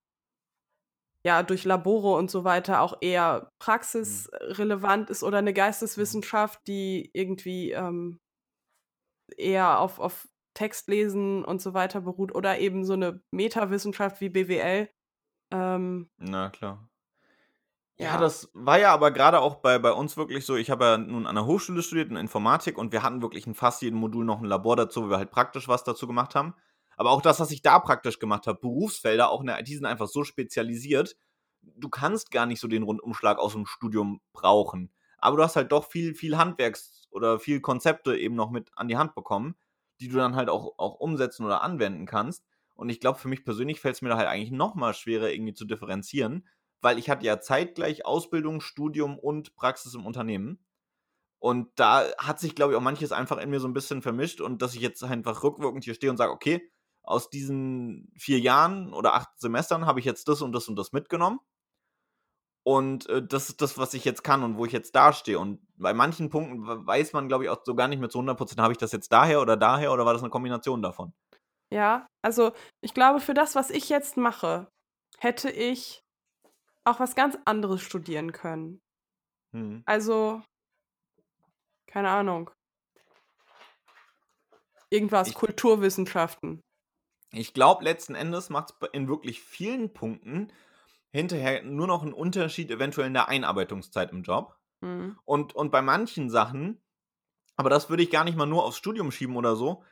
ja 1.23 1.43
durch 1.43 1.65
Labore 1.65 2.17
und 2.17 2.31
so 2.31 2.43
weiter 2.43 2.81
auch 2.81 2.97
eher 3.01 3.51
praxisrelevant 3.61 5.11
ist 5.11 5.21
oder 5.21 5.37
eine 5.37 5.53
Geisteswissenschaft, 5.53 6.59
die 6.67 7.11
irgendwie 7.13 7.73
ähm, 7.73 8.17
eher 9.37 9.79
auf, 9.79 9.99
auf 9.99 10.27
Textlesen 10.57 11.45
und 11.45 11.61
so 11.61 11.75
weiter 11.75 12.01
beruht 12.01 12.33
oder 12.33 12.57
eben 12.57 12.85
so 12.85 12.93
eine 12.93 13.21
Metawissenschaft 13.31 14.19
wie 14.19 14.29
BWL. 14.29 14.89
Ähm, 15.53 16.09
Na 16.17 16.49
klar. 16.49 16.89
Ja, 18.02 18.18
das 18.18 18.49
war 18.54 18.80
ja 18.80 18.91
aber 18.91 19.12
gerade 19.12 19.39
auch 19.39 19.56
bei, 19.56 19.78
bei 19.78 19.91
uns 19.91 20.18
wirklich 20.18 20.43
so. 20.43 20.56
Ich 20.56 20.72
habe 20.72 20.86
ja 20.86 20.97
nun 20.97 21.28
an 21.28 21.36
der 21.36 21.45
Hochschule 21.45 21.84
studiert 21.84 22.10
in 22.10 22.18
Informatik 22.18 22.80
und 22.80 22.91
wir 22.91 23.04
hatten 23.04 23.22
wirklich 23.22 23.45
in 23.45 23.54
fast 23.54 23.84
jedem 23.84 23.99
Modul 23.99 24.26
noch 24.26 24.39
ein 24.39 24.45
Labor 24.45 24.76
dazu, 24.76 25.04
wo 25.04 25.10
wir 25.10 25.18
halt 25.18 25.30
praktisch 25.30 25.68
was 25.68 25.84
dazu 25.84 26.08
gemacht 26.08 26.34
haben. 26.34 26.56
Aber 26.97 27.12
auch 27.12 27.22
das, 27.22 27.39
was 27.39 27.52
ich 27.52 27.62
da 27.62 27.78
praktisch 27.78 28.18
gemacht 28.18 28.47
habe, 28.47 28.60
Berufsfelder, 28.60 29.30
auch 29.30 29.41
in 29.41 29.47
der 29.47 29.60
IT 29.60 29.68
sind 29.68 29.86
einfach 29.86 30.08
so 30.08 30.24
spezialisiert. 30.24 31.16
Du 31.62 31.89
kannst 31.89 32.32
gar 32.32 32.47
nicht 32.47 32.60
so 32.60 32.68
den 32.68 32.82
Rundumschlag 32.82 33.38
aus 33.38 33.54
dem 33.54 33.68
Studium 33.68 34.20
brauchen. 34.34 34.91
Aber 35.20 35.38
du 35.38 35.43
hast 35.43 35.56
halt 35.56 35.72
doch 35.72 35.86
viel, 35.86 36.16
viel 36.16 36.38
Handwerks- 36.38 37.08
oder 37.12 37.39
viel 37.39 37.62
Konzepte 37.62 38.18
eben 38.18 38.34
noch 38.34 38.49
mit 38.49 38.72
an 38.76 38.88
die 38.88 38.97
Hand 38.97 39.14
bekommen, 39.14 39.56
die 39.99 40.08
du 40.08 40.18
dann 40.18 40.36
halt 40.36 40.49
auch, 40.49 40.74
auch 40.80 40.95
umsetzen 40.95 41.45
oder 41.45 41.62
anwenden 41.62 42.08
kannst. 42.08 42.43
Und 42.74 42.89
ich 42.89 42.99
glaube, 42.99 43.20
für 43.20 43.28
mich 43.28 43.43
persönlich 43.43 43.80
fällt 43.80 43.95
es 43.95 44.02
mir 44.02 44.10
da 44.10 44.18
halt 44.18 44.28
eigentlich 44.28 44.52
noch 44.52 44.74
mal 44.74 44.95
schwerer, 44.95 45.30
irgendwie 45.30 45.54
zu 45.54 45.66
differenzieren, 45.66 46.47
weil 46.82 46.97
ich 46.97 47.09
hatte 47.09 47.25
ja 47.25 47.39
zeitgleich 47.39 48.05
Ausbildung, 48.05 48.61
Studium 48.61 49.17
und 49.17 49.55
Praxis 49.55 49.93
im 49.93 50.05
Unternehmen. 50.05 50.65
Und 51.39 51.71
da 51.75 52.05
hat 52.17 52.39
sich, 52.39 52.53
glaube 52.53 52.73
ich, 52.73 52.77
auch 52.77 52.84
manches 52.84 53.11
einfach 53.11 53.38
in 53.39 53.49
mir 53.49 53.59
so 53.59 53.67
ein 53.67 53.73
bisschen 53.73 54.01
vermischt 54.01 54.41
und 54.41 54.61
dass 54.61 54.75
ich 54.75 54.82
jetzt 54.82 55.03
einfach 55.03 55.43
rückwirkend 55.43 55.84
hier 55.84 55.95
stehe 55.95 56.11
und 56.11 56.17
sage, 56.17 56.32
okay, 56.32 56.71
aus 57.03 57.29
diesen 57.29 58.13
vier 58.15 58.39
Jahren 58.39 58.93
oder 58.93 59.15
acht 59.15 59.39
Semestern 59.39 59.88
habe 59.88 59.99
ich 59.99 60.05
jetzt 60.05 60.27
das 60.27 60.41
und 60.41 60.51
das 60.51 60.67
und 60.67 60.75
das 60.75 60.91
mitgenommen. 60.91 61.39
Und 62.63 63.09
äh, 63.09 63.25
das 63.25 63.49
ist 63.49 63.61
das, 63.61 63.79
was 63.79 63.95
ich 63.95 64.05
jetzt 64.05 64.23
kann 64.23 64.43
und 64.43 64.57
wo 64.57 64.65
ich 64.65 64.71
jetzt 64.71 64.95
dastehe. 64.95 65.39
Und 65.39 65.59
bei 65.77 65.93
manchen 65.93 66.29
Punkten 66.29 66.86
weiß 66.86 67.13
man, 67.13 67.27
glaube 67.27 67.45
ich, 67.45 67.49
auch 67.49 67.63
so 67.63 67.73
gar 67.73 67.88
nicht 67.88 67.99
mehr 67.99 68.09
zu 68.09 68.19
100%, 68.19 68.61
habe 68.61 68.73
ich 68.73 68.77
das 68.77 68.91
jetzt 68.91 69.11
daher 69.11 69.41
oder 69.41 69.57
daher 69.57 69.91
oder 69.91 70.05
war 70.05 70.13
das 70.13 70.21
eine 70.21 70.29
Kombination 70.29 70.84
davon? 70.84 71.13
Ja, 71.73 72.05
also 72.21 72.51
ich 72.82 72.93
glaube, 72.93 73.19
für 73.19 73.34
das, 73.34 73.55
was 73.55 73.71
ich 73.71 73.89
jetzt 73.89 74.17
mache, 74.17 74.67
hätte 75.17 75.49
ich 75.49 76.01
auch 76.84 76.99
was 76.99 77.15
ganz 77.15 77.38
anderes 77.45 77.82
studieren 77.82 78.32
können. 78.32 78.82
Hm. 79.53 79.84
Also, 79.86 80.41
keine 81.88 82.09
Ahnung. 82.09 82.51
Irgendwas, 84.89 85.29
Ich- 85.29 85.36
Kulturwissenschaften. 85.36 86.61
Ich 87.34 87.53
glaube, 87.53 87.84
letzten 87.86 88.13
Endes 88.13 88.49
macht 88.49 88.71
es 88.82 88.89
in 88.91 89.07
wirklich 89.07 89.41
vielen 89.41 89.93
Punkten 89.93 90.51
hinterher 91.13 91.63
nur 91.63 91.88
noch 91.88 92.01
einen 92.01 92.13
Unterschied 92.13 92.69
eventuell 92.71 93.07
in 93.07 93.13
der 93.13 93.29
Einarbeitungszeit 93.29 94.11
im 94.11 94.23
Job. 94.23 94.57
Hm. 94.82 95.17
Und, 95.23 95.53
und 95.55 95.71
bei 95.71 95.82
manchen 95.82 96.29
Sachen, 96.29 96.82
aber 97.55 97.69
das 97.69 97.89
würde 97.89 98.03
ich 98.03 98.11
gar 98.11 98.23
nicht 98.25 98.38
mal 98.38 98.45
nur 98.47 98.65
aufs 98.65 98.77
Studium 98.77 99.11
schieben 99.11 99.38
oder 99.38 99.55
so, 99.55 99.84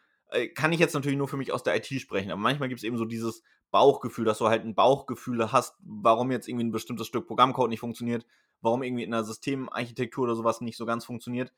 kann 0.56 0.72
ich 0.72 0.80
jetzt 0.80 0.94
natürlich 0.94 1.18
nur 1.18 1.28
für 1.28 1.38
mich 1.38 1.52
aus 1.52 1.64
der 1.64 1.76
IT 1.76 1.88
sprechen. 1.88 2.32
Aber 2.32 2.42
manchmal 2.42 2.70
gibt 2.70 2.80
es 2.80 2.84
eben 2.84 2.98
so 2.98 3.06
dieses 3.06 3.44
Bauchgefühl, 3.72 4.26
dass 4.26 4.38
du 4.38 4.48
halt 4.48 4.64
ein 4.64 4.76
Bauchgefühl 4.76 5.52
hast, 5.52 5.76
warum 5.80 6.32
jetzt 6.32 6.48
irgendwie 6.48 6.66
ein 6.66 6.72
bestimmtes 6.72 7.08
Stück 7.08 7.28
Programmcode 7.28 7.70
nicht 7.70 7.80
funktioniert, 7.80 8.26
warum 8.62 8.84
irgendwie 8.84 9.04
in 9.04 9.12
der 9.12 9.24
Systemarchitektur 9.24 10.26
oder 10.26 10.36
sowas 10.36 10.62
nicht 10.62 10.78
so 10.78 10.86
ganz 10.86 11.06
funktioniert. 11.06 11.54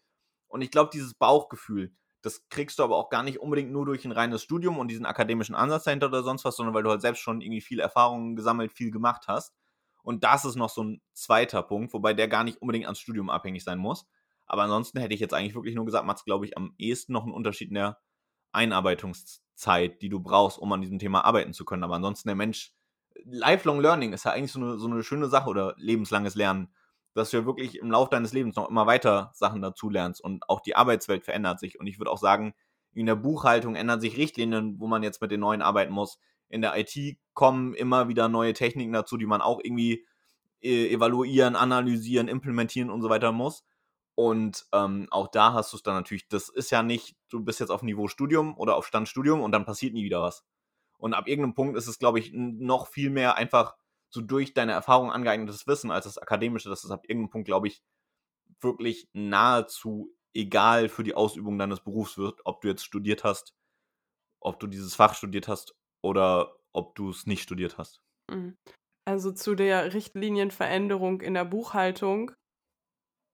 Und 0.47 0.61
ich 0.61 0.71
glaube, 0.71 0.89
dieses 0.93 1.13
Bauchgefühl, 1.13 1.93
das 2.21 2.47
kriegst 2.49 2.79
du 2.79 2.83
aber 2.83 2.97
auch 2.97 3.09
gar 3.09 3.23
nicht 3.23 3.39
unbedingt 3.39 3.71
nur 3.71 3.85
durch 3.85 4.05
ein 4.05 4.11
reines 4.11 4.43
Studium 4.43 4.77
und 4.77 4.89
diesen 4.89 5.05
akademischen 5.05 5.55
Ansatz 5.55 5.85
dahinter 5.85 6.07
oder 6.07 6.23
sonst 6.23 6.45
was, 6.45 6.55
sondern 6.55 6.75
weil 6.75 6.83
du 6.83 6.89
halt 6.89 7.01
selbst 7.01 7.21
schon 7.21 7.41
irgendwie 7.41 7.61
viel 7.61 7.79
Erfahrung 7.79 8.35
gesammelt, 8.35 8.71
viel 8.71 8.91
gemacht 8.91 9.25
hast. 9.27 9.53
Und 10.03 10.23
das 10.23 10.45
ist 10.45 10.55
noch 10.55 10.69
so 10.69 10.83
ein 10.83 11.01
zweiter 11.13 11.63
Punkt, 11.63 11.93
wobei 11.93 12.13
der 12.13 12.27
gar 12.27 12.43
nicht 12.43 12.61
unbedingt 12.61 12.85
ans 12.85 12.99
Studium 12.99 13.29
abhängig 13.29 13.63
sein 13.63 13.79
muss. 13.79 14.07
Aber 14.45 14.63
ansonsten 14.63 14.99
hätte 14.99 15.13
ich 15.13 15.19
jetzt 15.19 15.33
eigentlich 15.33 15.55
wirklich 15.55 15.75
nur 15.75 15.85
gesagt, 15.85 16.05
macht 16.05 16.17
es, 16.17 16.25
glaube 16.25 16.45
ich, 16.45 16.57
am 16.57 16.73
ehesten 16.77 17.13
noch 17.13 17.23
einen 17.23 17.33
Unterschied 17.33 17.69
in 17.69 17.75
der 17.75 17.99
Einarbeitungszeit, 18.51 20.01
die 20.01 20.09
du 20.09 20.19
brauchst, 20.19 20.59
um 20.59 20.71
an 20.71 20.81
diesem 20.81 20.99
Thema 20.99 21.25
arbeiten 21.25 21.53
zu 21.53 21.65
können. 21.65 21.83
Aber 21.83 21.95
ansonsten 21.95 22.29
der 22.29 22.35
Mensch, 22.35 22.73
Lifelong 23.23 23.79
Learning 23.79 24.13
ist 24.13 24.25
ja 24.25 24.31
eigentlich 24.31 24.51
so 24.51 24.59
eine, 24.59 24.79
so 24.79 24.87
eine 24.87 25.03
schöne 25.03 25.27
Sache 25.27 25.49
oder 25.49 25.75
lebenslanges 25.77 26.35
Lernen, 26.35 26.73
dass 27.13 27.31
du 27.31 27.37
ja 27.37 27.45
wirklich 27.45 27.77
im 27.77 27.91
Laufe 27.91 28.09
deines 28.09 28.33
Lebens 28.33 28.55
noch 28.55 28.69
immer 28.69 28.87
weiter 28.87 29.31
Sachen 29.33 29.61
dazu 29.61 29.89
lernst 29.89 30.23
und 30.23 30.49
auch 30.49 30.61
die 30.61 30.75
Arbeitswelt 30.75 31.23
verändert 31.23 31.59
sich. 31.59 31.79
Und 31.79 31.87
ich 31.87 31.99
würde 31.99 32.11
auch 32.11 32.17
sagen, 32.17 32.53
in 32.93 33.05
der 33.05 33.15
Buchhaltung 33.15 33.75
ändern 33.75 34.01
sich 34.01 34.17
Richtlinien, 34.17 34.79
wo 34.79 34.87
man 34.87 35.03
jetzt 35.03 35.21
mit 35.21 35.31
den 35.31 35.39
neuen 35.39 35.61
arbeiten 35.61 35.93
muss. 35.93 36.19
In 36.49 36.61
der 36.61 36.77
IT 36.77 37.17
kommen 37.33 37.73
immer 37.73 38.07
wieder 38.07 38.27
neue 38.27 38.53
Techniken 38.53 38.93
dazu, 38.93 39.17
die 39.17 39.25
man 39.25 39.41
auch 39.41 39.59
irgendwie 39.63 40.05
äh, 40.61 40.93
evaluieren, 40.93 41.55
analysieren, 41.55 42.27
implementieren 42.27 42.89
und 42.89 43.01
so 43.01 43.09
weiter 43.09 43.31
muss. 43.31 43.63
Und 44.21 44.67
ähm, 44.71 45.07
auch 45.09 45.29
da 45.29 45.53
hast 45.53 45.73
du 45.73 45.77
es 45.77 45.81
dann 45.81 45.95
natürlich, 45.95 46.27
das 46.27 46.47
ist 46.47 46.69
ja 46.69 46.83
nicht, 46.83 47.17
du 47.29 47.43
bist 47.43 47.59
jetzt 47.59 47.71
auf 47.71 47.81
Niveau 47.81 48.07
Studium 48.07 48.55
oder 48.55 48.75
auf 48.75 48.85
Stand 48.85 49.09
Studium 49.09 49.41
und 49.41 49.51
dann 49.51 49.65
passiert 49.65 49.95
nie 49.95 50.03
wieder 50.03 50.21
was. 50.21 50.45
Und 50.99 51.15
ab 51.15 51.27
irgendeinem 51.27 51.55
Punkt 51.55 51.75
ist 51.75 51.87
es, 51.87 51.97
glaube 51.97 52.19
ich, 52.19 52.31
noch 52.31 52.85
viel 52.85 53.09
mehr 53.09 53.35
einfach 53.37 53.75
so 54.11 54.21
durch 54.21 54.53
deine 54.53 54.73
Erfahrung 54.73 55.11
angeeignetes 55.11 55.65
Wissen 55.65 55.89
als 55.89 56.05
das 56.05 56.19
akademische, 56.19 56.69
dass 56.69 56.83
es 56.83 56.91
ab 56.91 57.05
irgendeinem 57.07 57.31
Punkt, 57.31 57.47
glaube 57.47 57.67
ich, 57.67 57.81
wirklich 58.59 59.09
nahezu 59.13 60.15
egal 60.35 60.87
für 60.87 61.03
die 61.03 61.15
Ausübung 61.15 61.57
deines 61.57 61.79
Berufs 61.79 62.19
wird, 62.19 62.41
ob 62.45 62.61
du 62.61 62.67
jetzt 62.67 62.85
studiert 62.85 63.23
hast, 63.23 63.55
ob 64.39 64.59
du 64.59 64.67
dieses 64.67 64.93
Fach 64.93 65.15
studiert 65.15 65.47
hast 65.47 65.73
oder 66.03 66.59
ob 66.73 66.93
du 66.93 67.09
es 67.09 67.25
nicht 67.25 67.41
studiert 67.41 67.79
hast. 67.79 68.03
Mhm. 68.29 68.55
Also 69.07 69.31
zu 69.31 69.55
der 69.55 69.95
Richtlinienveränderung 69.95 71.21
in 71.21 71.33
der 71.33 71.45
Buchhaltung, 71.45 72.33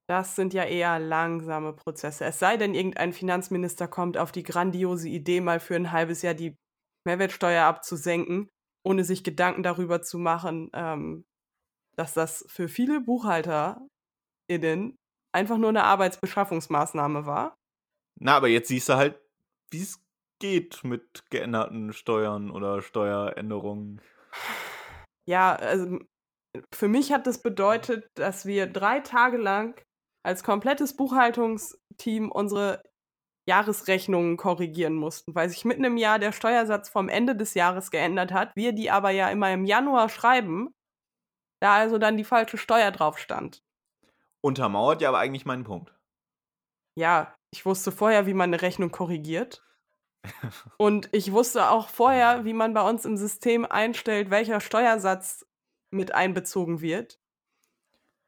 das 0.10 0.36
sind 0.36 0.54
ja 0.54 0.64
eher 0.64 1.00
langsame 1.00 1.74
Prozesse. 1.74 2.26
Es 2.26 2.40
sei 2.40 2.58
denn, 2.58 2.74
irgendein 2.74 3.12
Finanzminister 3.14 3.88
kommt 3.88 4.18
auf 4.18 4.32
die 4.32 4.44
grandiose 4.44 5.10
Idee, 5.10 5.42
mal 5.42 5.60
für 5.60 5.76
ein 5.76 5.92
halbes 5.92 6.22
Jahr 6.22 6.34
die 6.34 6.56
Mehrwertsteuer 7.06 7.66
abzusenken, 7.66 8.50
ohne 8.86 9.04
sich 9.04 9.24
Gedanken 9.24 9.64
darüber 9.64 10.02
zu 10.02 10.18
machen, 10.18 10.70
ähm, 10.74 11.26
dass 11.96 12.14
das 12.14 12.46
für 12.48 12.70
viele 12.70 13.02
BuchhalterInnen 13.02 14.96
einfach 15.34 15.58
nur 15.58 15.70
eine 15.70 15.84
Arbeitsbeschaffungsmaßnahme 15.84 17.26
war. 17.26 17.58
Na, 18.20 18.38
aber 18.38 18.48
jetzt 18.48 18.70
siehst 18.70 18.90
du 18.90 18.94
halt, 18.94 19.20
wie 19.72 19.82
es 19.82 20.02
geht 20.40 20.84
mit 20.84 21.30
geänderten 21.30 21.94
Steuern 21.94 22.50
oder 22.52 22.82
Steueränderungen. 22.82 24.02
Ja, 25.28 25.56
also 25.56 26.00
für 26.74 26.88
mich 26.88 27.12
hat 27.12 27.28
das 27.28 27.42
bedeutet, 27.42 28.08
dass 28.16 28.46
wir 28.46 28.68
drei 28.68 29.00
Tage 29.02 29.38
lang 29.38 29.80
als 30.28 30.44
komplettes 30.44 30.94
Buchhaltungsteam 30.94 32.30
unsere 32.30 32.84
Jahresrechnungen 33.48 34.36
korrigieren 34.36 34.94
mussten, 34.94 35.34
weil 35.34 35.48
sich 35.48 35.64
mitten 35.64 35.86
im 35.86 35.96
Jahr 35.96 36.20
der 36.20 36.34
Steuersatz 36.34 36.90
vom 36.90 37.08
Ende 37.08 37.34
des 37.34 37.54
Jahres 37.54 37.92
geändert 37.92 38.34
hat, 38.34 38.54
wir 38.54 38.74
die 38.74 38.92
aber 38.92 39.10
ja 39.12 39.30
immer 39.30 39.54
im 39.54 39.64
Januar 39.64 40.10
schreiben, 40.10 40.76
da 41.62 41.76
also 41.76 41.98
dann 41.98 42.18
die 42.18 42.26
falsche 42.26 42.58
Steuer 42.58 42.92
drauf 42.92 43.20
stand. 43.20 43.64
Untermauert 44.42 45.02
ja 45.02 45.08
aber 45.08 45.20
eigentlich 45.20 45.46
meinen 45.46 45.64
Punkt. 45.64 45.98
Ja, 47.00 47.34
ich 47.54 47.66
wusste 47.66 47.94
vorher, 47.94 48.26
wie 48.26 48.34
man 48.34 48.50
eine 48.50 48.62
Rechnung 48.62 48.92
korrigiert. 48.92 49.64
Und 50.78 51.08
ich 51.14 51.32
wusste 51.32 51.70
auch 51.70 51.88
vorher, 51.88 52.44
wie 52.44 52.54
man 52.54 52.74
bei 52.74 52.82
uns 52.82 53.06
im 53.06 53.16
System 53.16 53.66
einstellt, 53.66 54.30
welcher 54.30 54.60
Steuersatz 54.60 55.46
mit 55.90 56.14
einbezogen 56.14 56.82
wird. 56.82 57.18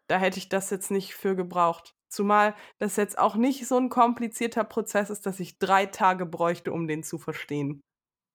Da 0.10 0.18
hätte 0.18 0.40
ich 0.40 0.50
das 0.50 0.70
jetzt 0.72 0.92
nicht 0.92 1.14
für 1.16 1.36
gebraucht. 1.38 1.96
Zumal 2.10 2.56
das 2.80 2.96
jetzt 2.98 3.18
auch 3.20 3.36
nicht 3.36 3.66
so 3.68 3.78
ein 3.78 3.90
komplizierter 3.90 4.64
Prozess 4.66 5.10
ist, 5.10 5.26
dass 5.26 5.40
ich 5.40 5.58
drei 5.60 5.86
Tage 5.86 6.26
bräuchte, 6.26 6.72
um 6.74 6.88
den 6.88 7.04
zu 7.04 7.18
verstehen. 7.18 7.82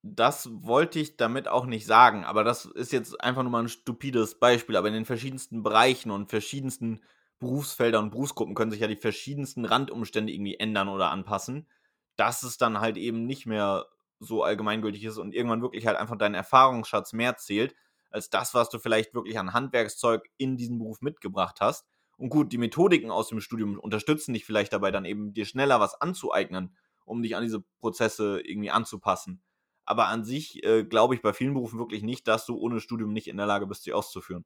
Das 0.07 0.51
wollte 0.53 0.99
ich 1.01 1.17
damit 1.17 1.49
auch 1.49 1.65
nicht 1.65 1.87
sagen, 1.87 2.25
aber 2.25 2.45
das 2.45 2.67
ist 2.67 2.93
jetzt 2.93 3.19
einfach 3.23 3.43
nur 3.43 3.51
mal 3.51 3.63
ein 3.63 3.69
stupides 3.69 4.39
Beispiel. 4.39 4.77
Aber 4.77 4.89
in 4.89 4.95
den 4.95 5.07
verschiedensten 5.07 5.63
Bereichen 5.63 6.11
und 6.11 6.29
verschiedensten 6.29 7.03
Berufsfeldern 7.39 8.05
und 8.05 8.11
Berufsgruppen 8.11 8.55
können 8.55 8.71
sich 8.71 8.81
ja 8.81 8.87
die 8.87 8.97
verschiedensten 8.97 9.65
Randumstände 9.65 10.33
irgendwie 10.33 10.57
ändern 10.61 10.89
oder 10.89 11.11
anpassen, 11.11 11.69
dass 12.17 12.43
es 12.43 12.59
dann 12.59 12.81
halt 12.81 12.97
eben 12.99 13.25
nicht 13.27 13.47
mehr 13.47 13.87
so 14.21 14.43
allgemeingültig 14.43 15.05
ist 15.05 15.17
und 15.19 15.35
irgendwann 15.35 15.63
wirklich 15.63 15.87
halt 15.87 15.97
einfach 15.97 16.17
dein 16.19 16.35
Erfahrungsschatz 16.35 17.13
mehr 17.15 17.37
zählt, 17.39 17.75
als 18.15 18.31
das, 18.31 18.55
was 18.55 18.71
du 18.71 18.79
vielleicht 18.79 19.13
wirklich 19.15 19.39
an 19.39 19.53
Handwerkszeug 19.53 20.31
in 20.37 20.57
diesen 20.57 20.79
Beruf 20.79 21.03
mitgebracht 21.03 21.61
hast. 21.61 21.87
Und 22.17 22.29
gut, 22.29 22.53
die 22.53 22.59
Methodiken 22.59 23.11
aus 23.11 23.29
dem 23.29 23.41
Studium 23.41 23.79
unterstützen 23.79 24.33
dich 24.33 24.45
vielleicht 24.45 24.73
dabei, 24.73 24.93
dann 24.93 25.05
eben 25.05 25.35
dir 25.35 25.45
schneller 25.45 25.81
was 25.81 26.01
anzueignen, 26.01 26.77
um 27.05 27.23
dich 27.23 27.35
an 27.35 27.43
diese 27.43 27.65
Prozesse 27.81 28.41
irgendwie 28.41 28.71
anzupassen. 28.71 29.43
Aber 29.85 30.07
an 30.07 30.25
sich 30.25 30.63
äh, 30.65 30.85
glaube 30.85 31.17
ich 31.17 31.23
bei 31.23 31.33
vielen 31.33 31.55
Berufen 31.55 31.79
wirklich 31.79 32.05
nicht, 32.05 32.29
dass 32.29 32.47
du 32.47 32.57
ohne 32.57 32.81
Studium 32.81 33.13
nicht 33.13 33.27
in 33.27 33.37
der 33.37 33.47
Lage 33.47 33.67
bist, 33.67 33.83
sie 33.83 33.93
auszuführen. 33.93 34.45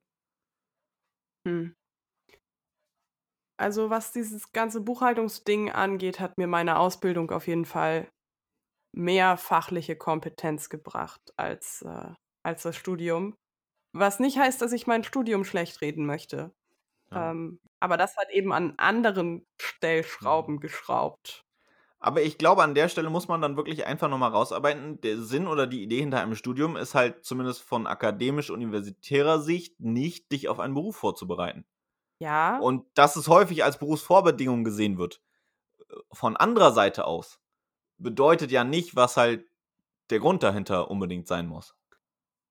Hm. 1.47 1.75
also 3.59 3.91
was 3.91 4.13
dieses 4.13 4.53
ganze 4.53 4.81
Buchhaltungsding 4.81 5.71
angeht, 5.71 6.21
hat 6.21 6.39
mir 6.39 6.47
meine 6.47 6.79
Ausbildung 6.79 7.31
auf 7.31 7.47
jeden 7.47 7.65
Fall 7.65 8.09
mehr 8.97 9.37
fachliche 9.37 9.97
Kompetenz 9.97 10.69
gebracht 10.69 11.21
als, 11.37 11.83
äh, 11.83 12.15
als 12.45 12.63
das 12.63 12.77
Studium. 12.77 13.35
Was 13.99 14.21
nicht 14.21 14.39
heißt, 14.39 14.61
dass 14.63 14.73
ich 14.73 14.87
mein 14.87 15.05
Studium 15.05 15.45
schlecht 15.45 15.81
reden 15.81 16.07
möchte. 16.07 16.55
Ja. 17.11 17.33
Ähm, 17.33 17.61
aber 17.81 17.97
das 17.97 18.17
hat 18.17 18.31
eben 18.33 18.53
an 18.53 18.75
anderen 18.79 19.47
Stellschrauben 19.61 20.57
Mhm. 20.57 20.61
geschraubt. 20.61 21.47
Aber 22.01 22.23
ich 22.23 22.39
glaube, 22.39 22.63
an 22.63 22.75
der 22.75 22.89
Stelle 22.89 23.11
muss 23.11 23.27
man 23.29 23.41
dann 23.41 23.57
wirklich 23.57 23.85
einfach 23.87 24.09
nochmal 24.09 24.31
rausarbeiten. 24.31 25.01
Der 25.01 25.19
Sinn 25.21 25.49
oder 25.49 25.67
die 25.67 25.83
Idee 25.83 25.99
hinter 26.01 26.21
einem 26.21 26.37
Studium 26.37 26.77
ist 26.77 26.95
halt 26.95 27.25
zumindest 27.25 27.61
von 27.63 27.87
akademisch-universitärer 27.89 29.41
Sicht 29.41 29.81
nicht, 29.81 30.31
dich 30.31 30.49
auf 30.49 30.61
einen 30.61 30.75
Beruf 30.75 30.97
vorzubereiten. 30.97 31.67
Ja, 32.21 32.61
Und 32.61 32.87
dass 32.95 33.17
es 33.17 33.29
häufig 33.29 33.65
als 33.65 33.79
Berufsvorbedingung 33.79 34.65
gesehen 34.65 34.99
wird, 34.99 35.23
äh, 35.91 35.95
von 36.13 36.37
anderer 36.37 36.73
Seite 36.73 37.07
aus, 37.07 37.41
bedeutet 37.99 38.51
ja 38.53 38.65
nicht, 38.65 38.97
was 38.97 39.17
halt 39.19 39.47
der 40.11 40.21
Grund 40.21 40.43
dahinter 40.45 40.91
unbedingt 40.91 41.29
sein 41.29 41.47
muss. 41.49 41.77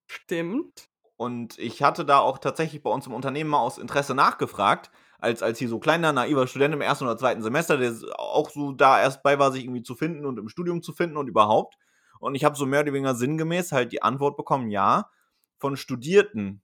stimmt. 0.06 0.88
Und 1.18 1.58
ich 1.58 1.82
hatte 1.82 2.04
da 2.04 2.20
auch 2.20 2.38
tatsächlich 2.38 2.80
bei 2.80 2.90
uns 2.90 3.08
im 3.08 3.12
Unternehmen 3.12 3.50
mal 3.50 3.58
aus 3.58 3.78
Interesse 3.78 4.14
nachgefragt, 4.14 4.92
als, 5.18 5.42
als 5.42 5.58
hier 5.58 5.68
so 5.68 5.80
kleiner, 5.80 6.12
naiver 6.12 6.46
Student 6.46 6.74
im 6.74 6.80
ersten 6.80 7.04
oder 7.06 7.18
zweiten 7.18 7.42
Semester, 7.42 7.76
der 7.76 7.92
auch 8.16 8.50
so 8.50 8.70
da 8.70 9.00
erst 9.00 9.24
bei 9.24 9.36
war, 9.36 9.50
sich 9.50 9.64
irgendwie 9.64 9.82
zu 9.82 9.96
finden 9.96 10.24
und 10.24 10.38
im 10.38 10.48
Studium 10.48 10.80
zu 10.80 10.92
finden 10.92 11.16
und 11.16 11.26
überhaupt. 11.26 11.74
Und 12.20 12.36
ich 12.36 12.44
habe 12.44 12.56
so 12.56 12.66
mehr 12.66 12.82
oder 12.82 12.92
weniger 12.92 13.16
sinngemäß 13.16 13.72
halt 13.72 13.90
die 13.90 14.00
Antwort 14.00 14.36
bekommen, 14.36 14.70
ja, 14.70 15.10
von 15.56 15.76
studierten 15.76 16.62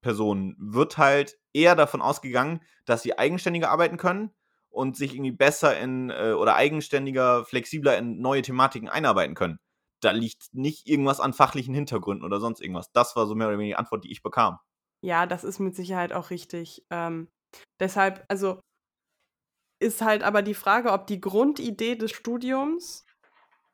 Personen 0.00 0.56
wird 0.58 0.98
halt 0.98 1.38
eher 1.52 1.76
davon 1.76 2.02
ausgegangen, 2.02 2.60
dass 2.84 3.02
sie 3.02 3.16
eigenständiger 3.16 3.70
arbeiten 3.70 3.98
können 3.98 4.32
und 4.68 4.96
sich 4.96 5.14
irgendwie 5.14 5.30
besser 5.30 5.78
in 5.78 6.10
äh, 6.10 6.32
oder 6.32 6.56
eigenständiger, 6.56 7.44
flexibler 7.44 7.96
in 7.98 8.20
neue 8.20 8.42
Thematiken 8.42 8.88
einarbeiten 8.88 9.36
können. 9.36 9.60
Da 10.02 10.10
liegt 10.10 10.52
nicht 10.52 10.88
irgendwas 10.88 11.20
an 11.20 11.32
fachlichen 11.32 11.74
Hintergründen 11.74 12.24
oder 12.24 12.40
sonst 12.40 12.60
irgendwas. 12.60 12.92
Das 12.92 13.16
war 13.16 13.26
so 13.26 13.34
mehr 13.34 13.48
oder 13.48 13.58
weniger 13.58 13.76
die 13.76 13.78
Antwort, 13.78 14.04
die 14.04 14.12
ich 14.12 14.22
bekam. 14.22 14.58
Ja, 15.04 15.26
das 15.26 15.44
ist 15.44 15.58
mit 15.58 15.74
Sicherheit 15.74 16.12
auch 16.12 16.30
richtig. 16.30 16.84
Ähm, 16.90 17.28
deshalb, 17.80 18.24
also 18.28 18.60
ist 19.80 20.00
halt 20.00 20.22
aber 20.22 20.42
die 20.42 20.54
Frage, 20.54 20.92
ob 20.92 21.06
die 21.06 21.20
Grundidee 21.20 21.96
des 21.96 22.12
Studiums, 22.12 23.04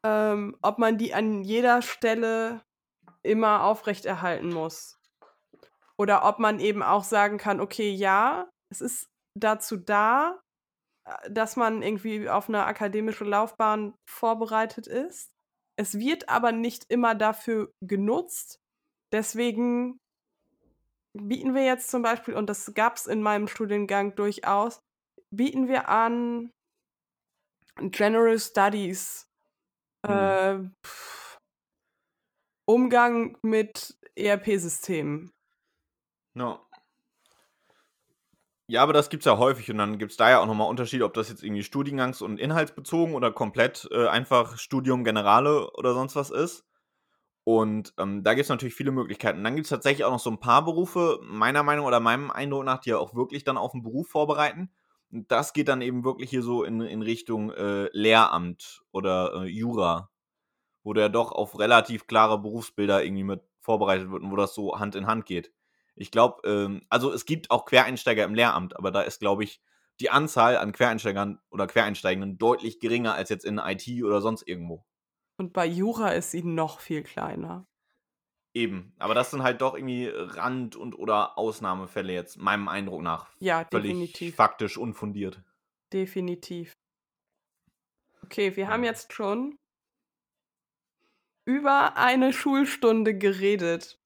ähm, 0.05 0.57
ob 0.62 0.79
man 0.79 0.97
die 0.97 1.12
an 1.14 1.45
jeder 1.45 1.83
Stelle 1.83 2.62
immer 3.22 3.64
aufrechterhalten 3.64 4.49
muss. 4.49 4.99
Oder 5.99 6.24
ob 6.24 6.39
man 6.39 6.61
eben 6.61 6.83
auch 6.83 7.05
sagen 7.05 7.39
kann, 7.39 7.61
okay, 7.61 7.91
ja, 7.91 8.49
es 8.70 8.81
ist 8.81 9.09
dazu 9.35 9.76
da, 9.76 10.41
äh, 11.05 11.31
dass 11.31 11.57
man 11.57 11.83
irgendwie 11.83 12.29
auf 12.29 12.49
eine 12.49 12.64
akademische 12.64 13.24
Laufbahn 13.24 13.95
vorbereitet 14.09 14.87
ist. 14.87 15.31
Es 15.79 15.99
wird 15.99 16.29
aber 16.29 16.51
nicht 16.51 16.87
immer 16.89 17.14
dafür 17.14 17.72
genutzt. 17.81 18.59
Deswegen 19.12 20.01
bieten 21.14 21.55
wir 21.55 21.64
jetzt 21.64 21.91
zum 21.91 22.03
Beispiel, 22.03 22.35
und 22.35 22.49
das 22.51 22.74
gab 22.74 22.97
es 22.97 23.07
in 23.07 23.22
meinem 23.22 23.49
Studiengang 23.49 24.14
durchaus, 24.16 24.81
bieten 25.31 25.68
wir 25.68 25.89
an 25.89 26.51
General 27.76 28.39
Studies, 28.39 29.24
Hm. 30.07 30.12
äh, 30.12 30.59
pff, 30.87 31.39
Umgang 32.66 33.37
mit 33.43 33.99
ERP-Systemen. 34.16 35.31
Ja. 36.35 36.68
Ja, 38.71 38.83
aber 38.83 38.93
das 38.93 39.09
gibt's 39.09 39.25
ja 39.25 39.39
häufig 39.39 39.71
und 39.71 39.79
dann 39.79 39.97
gibt's 39.99 40.16
da 40.19 40.29
ja 40.31 40.41
auch 40.41 40.47
nochmal 40.47 40.69
Unterschiede, 40.69 41.05
ob 41.07 41.14
das 41.14 41.31
jetzt 41.31 41.43
irgendwie 41.43 41.62
studiengangs- 41.62 42.23
und 42.23 42.39
inhaltsbezogen 42.39 43.14
oder 43.14 43.33
komplett 43.33 43.89
äh, 43.93 44.07
einfach 44.09 44.59
Studium 44.59 45.05
Generale 45.05 45.71
oder 45.73 45.95
sonst 45.95 46.16
was 46.16 46.31
ist. 46.31 46.66
Und 47.45 47.95
ähm, 47.99 48.25
da 48.25 48.35
gibt's 48.35 48.51
natürlich 48.51 48.75
viele 48.75 48.93
Möglichkeiten. 48.93 49.45
Dann 49.45 49.57
gibt's 49.57 49.71
tatsächlich 49.71 50.05
auch 50.05 50.12
noch 50.12 50.21
so 50.21 50.31
ein 50.31 50.41
paar 50.41 50.64
Berufe, 50.64 51.21
meiner 51.23 51.62
Meinung 51.62 51.87
oder 51.87 52.01
meinem 52.01 52.31
Eindruck 52.31 52.64
nach, 52.64 52.81
die 52.81 52.91
ja 52.91 52.99
auch 52.99 53.14
wirklich 53.14 53.45
dann 53.45 53.59
auf 53.59 53.73
den 53.73 53.83
Beruf 53.83 54.09
vorbereiten. 54.11 54.71
Und 55.12 55.31
das 55.33 55.53
geht 55.55 55.69
dann 55.69 55.83
eben 55.83 56.05
wirklich 56.05 56.31
hier 56.31 56.43
so 56.43 56.64
in, 56.64 56.81
in 56.83 57.03
Richtung 57.03 57.51
äh, 57.53 57.89
Lehramt 57.93 58.83
oder 58.93 59.45
äh, 59.45 59.49
Jura, 59.49 60.11
wo 60.85 60.95
der 60.95 61.09
doch 61.11 61.33
auf 61.33 61.59
relativ 61.59 62.07
klare 62.09 62.39
Berufsbilder 62.41 63.05
irgendwie 63.05 63.25
mit 63.25 63.43
vorbereitet 63.61 64.11
wird 64.11 64.23
und 64.25 64.33
wo 64.33 64.37
das 64.37 64.55
so 64.55 64.79
Hand 64.79 64.97
in 64.97 65.07
Hand 65.07 65.27
geht. 65.27 65.53
Ich 66.01 66.11
glaube, 66.11 66.46
ähm, 66.49 66.82
also 66.88 67.12
es 67.12 67.24
gibt 67.26 67.51
auch 67.51 67.64
Quereinsteiger 67.64 68.24
im 68.24 68.34
Lehramt, 68.34 68.76
aber 68.76 68.90
da 68.90 69.03
ist, 69.03 69.20
glaube 69.20 69.44
ich, 69.44 69.61
die 70.01 70.11
Anzahl 70.11 70.57
an 70.57 70.72
Quereinsteigern 70.72 71.40
oder 71.51 71.66
Quereinsteigenden 71.66 72.38
deutlich 72.38 72.78
geringer 72.78 73.14
als 73.14 73.30
jetzt 73.30 73.44
in 73.44 73.59
IT 73.59 73.86
oder 74.05 74.20
sonst 74.20 74.46
irgendwo. 74.46 74.84
Und 75.38 75.53
bei 75.53 75.66
Jura 75.66 76.11
ist 76.11 76.30
sie 76.30 76.42
noch 76.42 76.80
viel 76.80 77.03
kleiner. 77.03 77.66
Eben. 78.55 78.94
Aber 78.99 79.14
das 79.14 79.30
sind 79.30 79.42
halt 79.42 79.61
doch 79.61 79.74
irgendwie 79.74 80.09
Rand- 80.12 80.76
und 80.76 80.94
oder 80.94 81.36
Ausnahmefälle 81.36 82.12
jetzt, 82.12 82.38
meinem 82.38 82.68
Eindruck 82.68 83.03
nach. 83.03 83.28
Ja, 83.38 83.64
definitiv. 83.64 84.36
faktisch 84.36 84.78
unfundiert. 84.78 85.42
Definitiv. 85.92 86.72
Okay, 88.24 88.57
wir 88.57 88.68
haben 88.68 88.84
Ja. 88.84 88.90
jetzt 88.90 89.12
schon 89.12 89.57
über 91.44 91.96
eine 91.96 92.32
Schulstunde 92.32 93.16
geredet. 93.16 93.99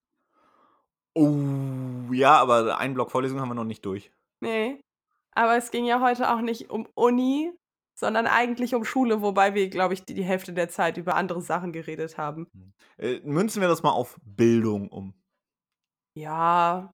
Oh, 1.14 2.12
ja, 2.12 2.36
aber 2.36 2.78
einen 2.78 2.94
Block 2.94 3.10
Vorlesung 3.10 3.40
haben 3.40 3.48
wir 3.48 3.54
noch 3.54 3.64
nicht 3.64 3.84
durch. 3.84 4.10
Nee. 4.40 4.80
Aber 5.34 5.56
es 5.56 5.70
ging 5.70 5.84
ja 5.84 6.00
heute 6.00 6.32
auch 6.32 6.40
nicht 6.40 6.70
um 6.70 6.86
Uni, 6.94 7.52
sondern 7.94 8.26
eigentlich 8.26 8.74
um 8.74 8.84
Schule, 8.84 9.22
wobei 9.22 9.54
wir, 9.54 9.68
glaube 9.70 9.94
ich, 9.94 10.04
die, 10.04 10.14
die 10.14 10.24
Hälfte 10.24 10.52
der 10.52 10.68
Zeit 10.68 10.96
über 10.96 11.14
andere 11.14 11.40
Sachen 11.42 11.72
geredet 11.72 12.18
haben. 12.18 12.48
Äh, 12.98 13.20
münzen 13.20 13.60
wir 13.60 13.68
das 13.68 13.82
mal 13.82 13.92
auf 13.92 14.18
Bildung 14.22 14.88
um. 14.88 15.14
Ja, 16.14 16.92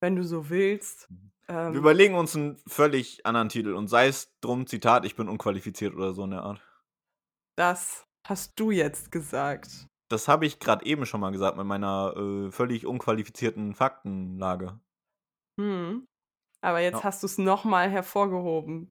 wenn 0.00 0.16
du 0.16 0.24
so 0.24 0.50
willst. 0.50 1.08
Wir 1.46 1.56
Ähm, 1.56 1.74
überlegen 1.74 2.14
uns 2.14 2.36
einen 2.36 2.58
völlig 2.66 3.24
anderen 3.24 3.48
Titel 3.48 3.74
und 3.74 3.88
sei 3.88 4.06
es 4.08 4.36
drum, 4.40 4.66
Zitat, 4.66 5.06
ich 5.06 5.16
bin 5.16 5.28
unqualifiziert 5.28 5.94
oder 5.94 6.12
so 6.12 6.24
in 6.24 6.30
der 6.30 6.42
Art. 6.42 6.62
das 7.56 8.04
hast 8.26 8.60
du 8.60 8.70
jetzt 8.70 9.10
gesagt. 9.10 9.86
Das 10.08 10.28
habe 10.28 10.44
ich 10.46 10.58
gerade 10.58 10.84
eben 10.86 11.06
schon 11.06 11.20
mal 11.20 11.30
gesagt 11.32 11.56
mit 11.56 11.66
meiner 11.66 12.14
äh, 12.16 12.50
völlig 12.50 12.86
unqualifizierten 12.86 13.74
Faktenlage. 13.74 14.80
Hm. 15.58 16.06
Aber 16.62 16.80
jetzt 16.80 16.98
Ja. 16.98 17.04
hast 17.04 17.22
du 17.22 17.26
es 17.26 17.38
nochmal 17.38 17.90
hervorgehoben. 17.90 18.90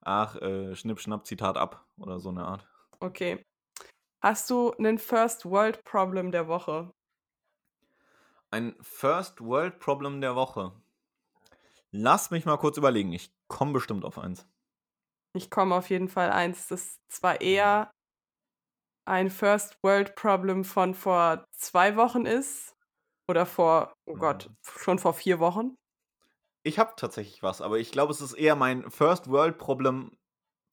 Ach, 0.00 0.36
äh, 0.36 0.74
Schnipp, 0.74 1.00
Schnapp, 1.00 1.26
Zitat 1.26 1.58
ab 1.58 1.86
oder 1.98 2.18
so 2.18 2.30
eine 2.30 2.46
Art. 2.46 2.66
Okay. 3.00 3.42
Hast 4.22 4.50
du 4.50 4.72
einen 4.74 4.98
First 4.98 5.46
World 5.46 5.84
Problem 5.84 6.32
der 6.32 6.48
Woche? 6.48 6.92
Ein 8.50 8.74
First 8.80 9.40
World 9.40 9.78
Problem 9.78 10.20
der 10.20 10.34
Woche. 10.34 10.72
Lass 11.90 12.30
mich 12.30 12.44
mal 12.44 12.58
kurz 12.58 12.76
überlegen. 12.76 13.12
Ich 13.12 13.34
komme 13.48 13.72
bestimmt 13.72 14.04
auf 14.04 14.18
eins. 14.18 14.46
Ich 15.34 15.50
komme 15.50 15.74
auf 15.74 15.90
jeden 15.90 16.08
Fall 16.08 16.30
eins. 16.30 16.68
Das 16.68 16.84
ist 16.86 17.00
zwar 17.12 17.40
eher 17.40 17.90
ein 19.06 19.30
First 19.30 19.78
World 19.82 20.14
Problem 20.14 20.64
von 20.64 20.94
vor 20.94 21.44
zwei 21.52 21.96
Wochen 21.96 22.26
ist. 22.26 22.74
Oder 23.28 23.46
vor, 23.46 23.92
oh 24.06 24.14
Gott, 24.14 24.50
schon 24.62 24.98
vor 24.98 25.14
vier 25.14 25.40
Wochen. 25.40 25.76
Ich 26.62 26.78
habe 26.78 26.94
tatsächlich 26.96 27.42
was, 27.42 27.60
aber 27.60 27.78
ich 27.78 27.90
glaube, 27.90 28.12
es 28.12 28.20
ist 28.20 28.34
eher 28.34 28.56
mein 28.56 28.90
First 28.90 29.28
World 29.30 29.58
Problem 29.58 30.16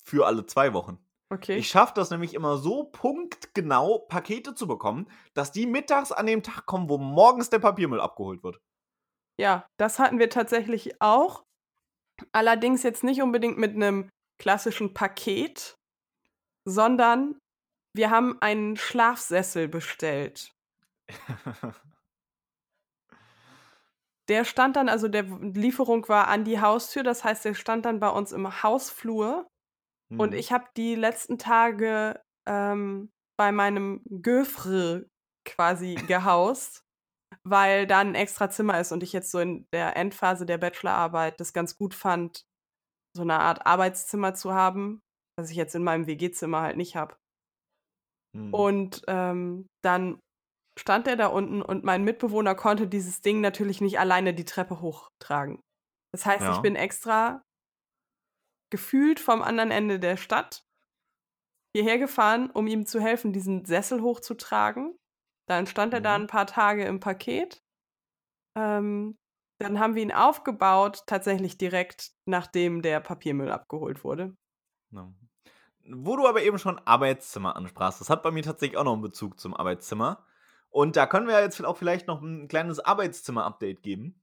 für 0.03 0.27
alle 0.27 0.45
zwei 0.45 0.73
Wochen. 0.73 0.97
Okay. 1.29 1.57
Ich 1.57 1.69
schaffe 1.69 1.93
das 1.95 2.11
nämlich 2.11 2.35
immer 2.35 2.57
so 2.57 2.83
punktgenau, 2.83 3.99
Pakete 4.07 4.53
zu 4.53 4.67
bekommen, 4.67 5.09
dass 5.33 5.51
die 5.51 5.65
mittags 5.65 6.11
an 6.11 6.27
dem 6.27 6.43
Tag 6.43 6.67
kommen, 6.67 6.89
wo 6.89 6.99
morgens 6.99 7.49
der 7.49 7.59
Papiermüll 7.59 7.99
abgeholt 7.99 8.43
wird. 8.43 8.59
Ja, 9.39 9.65
das 9.77 9.97
hatten 9.97 10.19
wir 10.19 10.29
tatsächlich 10.29 11.01
auch. 11.01 11.43
Allerdings 12.31 12.83
jetzt 12.83 13.03
nicht 13.03 13.23
unbedingt 13.23 13.57
mit 13.57 13.75
einem 13.75 14.09
klassischen 14.39 14.93
Paket, 14.93 15.75
sondern 16.65 17.39
wir 17.93 18.09
haben 18.09 18.41
einen 18.41 18.77
Schlafsessel 18.77 19.67
bestellt. 19.67 20.53
Der 24.29 24.45
stand 24.45 24.77
dann, 24.77 24.87
also 24.87 25.07
der 25.09 25.23
Lieferung 25.23 26.07
war 26.07 26.27
an 26.29 26.45
die 26.45 26.61
Haustür, 26.61 27.03
das 27.03 27.23
heißt, 27.23 27.43
der 27.43 27.53
stand 27.55 27.85
dann 27.85 27.99
bei 27.99 28.09
uns 28.09 28.31
im 28.31 28.63
Hausflur. 28.63 29.47
Und 30.17 30.31
Hm. 30.31 30.39
ich 30.39 30.51
habe 30.51 30.65
die 30.77 30.95
letzten 30.95 31.37
Tage 31.37 32.21
ähm, 32.47 33.11
bei 33.37 33.51
meinem 33.51 34.01
Göfre 34.21 35.07
quasi 35.45 35.95
gehaust, 35.95 36.83
weil 37.43 37.87
da 37.87 37.99
ein 37.99 38.15
extra 38.15 38.49
Zimmer 38.49 38.79
ist 38.79 38.91
und 38.91 39.03
ich 39.03 39.13
jetzt 39.13 39.31
so 39.31 39.39
in 39.39 39.67
der 39.73 39.97
Endphase 39.97 40.45
der 40.45 40.57
Bachelorarbeit 40.57 41.39
das 41.39 41.53
ganz 41.53 41.77
gut 41.77 41.93
fand, 41.93 42.45
so 43.15 43.23
eine 43.23 43.39
Art 43.39 43.65
Arbeitszimmer 43.65 44.33
zu 44.35 44.53
haben, 44.53 45.01
was 45.37 45.49
ich 45.49 45.57
jetzt 45.57 45.75
in 45.75 45.83
meinem 45.83 46.07
WG-Zimmer 46.07 46.61
halt 46.61 46.77
nicht 46.77 46.95
habe. 46.95 47.15
Hm. 48.33 48.53
Und 48.53 49.01
ähm, 49.07 49.67
dann 49.83 50.19
stand 50.79 51.07
er 51.07 51.17
da 51.17 51.27
unten 51.27 51.61
und 51.61 51.83
mein 51.83 52.03
Mitbewohner 52.03 52.55
konnte 52.55 52.87
dieses 52.87 53.21
Ding 53.21 53.41
natürlich 53.41 53.81
nicht 53.81 53.99
alleine 53.99 54.33
die 54.33 54.45
Treppe 54.45 54.81
hochtragen. 54.81 55.61
Das 56.13 56.25
heißt, 56.25 56.47
Ja. 56.47 56.53
ich 56.53 56.61
bin 56.61 56.75
extra 56.75 57.43
gefühlt 58.71 59.21
vom 59.21 59.41
anderen 59.41 59.71
Ende 59.71 59.99
der 60.01 60.17
Stadt 60.17 60.63
hierher 61.75 61.97
gefahren, 61.97 62.49
um 62.51 62.67
ihm 62.67 62.85
zu 62.85 62.99
helfen, 62.99 63.33
diesen 63.33 63.65
Sessel 63.65 64.01
hochzutragen. 64.01 64.95
Dann 65.47 65.67
stand 65.67 65.93
er 65.93 66.01
da 66.01 66.15
Mhm. 66.15 66.15
ein 66.15 66.27
paar 66.27 66.47
Tage 66.47 66.85
im 66.85 66.99
Paket. 66.99 67.59
Ähm, 68.57 69.17
dann 69.59 69.79
haben 69.79 69.95
wir 69.95 70.03
ihn 70.03 70.11
aufgebaut, 70.11 71.03
tatsächlich 71.07 71.57
direkt 71.57 72.11
nachdem 72.27 72.81
der 72.81 72.99
Papiermüll 72.99 73.51
abgeholt 73.51 74.03
wurde. 74.03 74.35
Ja. 74.91 75.13
Wo 75.85 76.15
du 76.15 76.27
aber 76.27 76.43
eben 76.43 76.59
schon 76.59 76.79
Arbeitszimmer 76.79 77.55
ansprachst, 77.55 77.99
das 77.99 78.09
hat 78.09 78.23
bei 78.23 78.31
mir 78.31 78.43
tatsächlich 78.43 78.77
auch 78.77 78.85
noch 78.85 78.93
einen 78.93 79.01
Bezug 79.01 79.39
zum 79.39 79.53
Arbeitszimmer. 79.53 80.25
Und 80.69 80.95
da 80.95 81.05
können 81.05 81.27
wir 81.27 81.39
jetzt 81.41 81.63
auch 81.63 81.77
vielleicht 81.77 82.07
noch 82.07 82.21
ein 82.21 82.47
kleines 82.47 82.79
Arbeitszimmer-Update 82.79 83.83
geben. 83.83 84.21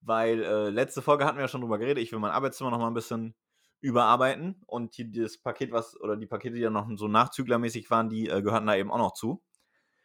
Weil 0.00 0.42
äh, 0.42 0.70
letzte 0.70 1.02
Folge 1.02 1.24
hatten 1.24 1.38
wir 1.38 1.42
ja 1.42 1.48
schon 1.48 1.60
drüber 1.60 1.78
geredet, 1.78 2.02
ich 2.02 2.12
will 2.12 2.18
mein 2.18 2.30
Arbeitszimmer 2.30 2.70
noch 2.70 2.78
mal 2.78 2.88
ein 2.88 2.94
bisschen 2.94 3.34
überarbeiten. 3.80 4.62
Und 4.66 4.94
hier 4.94 5.10
das 5.10 5.38
Paket, 5.38 5.72
was, 5.72 5.98
oder 6.00 6.16
die 6.16 6.26
Pakete, 6.26 6.56
die 6.56 6.62
ja 6.62 6.70
noch 6.70 6.88
so 6.96 7.08
nachzüglermäßig 7.08 7.90
waren, 7.90 8.08
die 8.08 8.28
äh, 8.28 8.42
gehörten 8.42 8.66
da 8.66 8.76
eben 8.76 8.90
auch 8.90 8.98
noch 8.98 9.14
zu. 9.14 9.42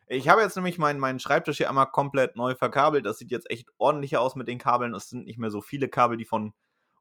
Ich 0.07 0.29
habe 0.29 0.41
jetzt 0.41 0.55
nämlich 0.55 0.77
meinen, 0.77 0.99
meinen 0.99 1.19
Schreibtisch 1.19 1.57
hier 1.57 1.69
einmal 1.69 1.87
komplett 1.87 2.35
neu 2.35 2.55
verkabelt. 2.55 3.05
Das 3.05 3.17
sieht 3.17 3.31
jetzt 3.31 3.49
echt 3.49 3.69
ordentlicher 3.77 4.21
aus 4.21 4.35
mit 4.35 4.47
den 4.47 4.59
Kabeln. 4.59 4.93
Es 4.93 5.09
sind 5.09 5.25
nicht 5.25 5.39
mehr 5.39 5.49
so 5.49 5.61
viele 5.61 5.89
Kabel, 5.89 6.17
die 6.17 6.25
von 6.25 6.53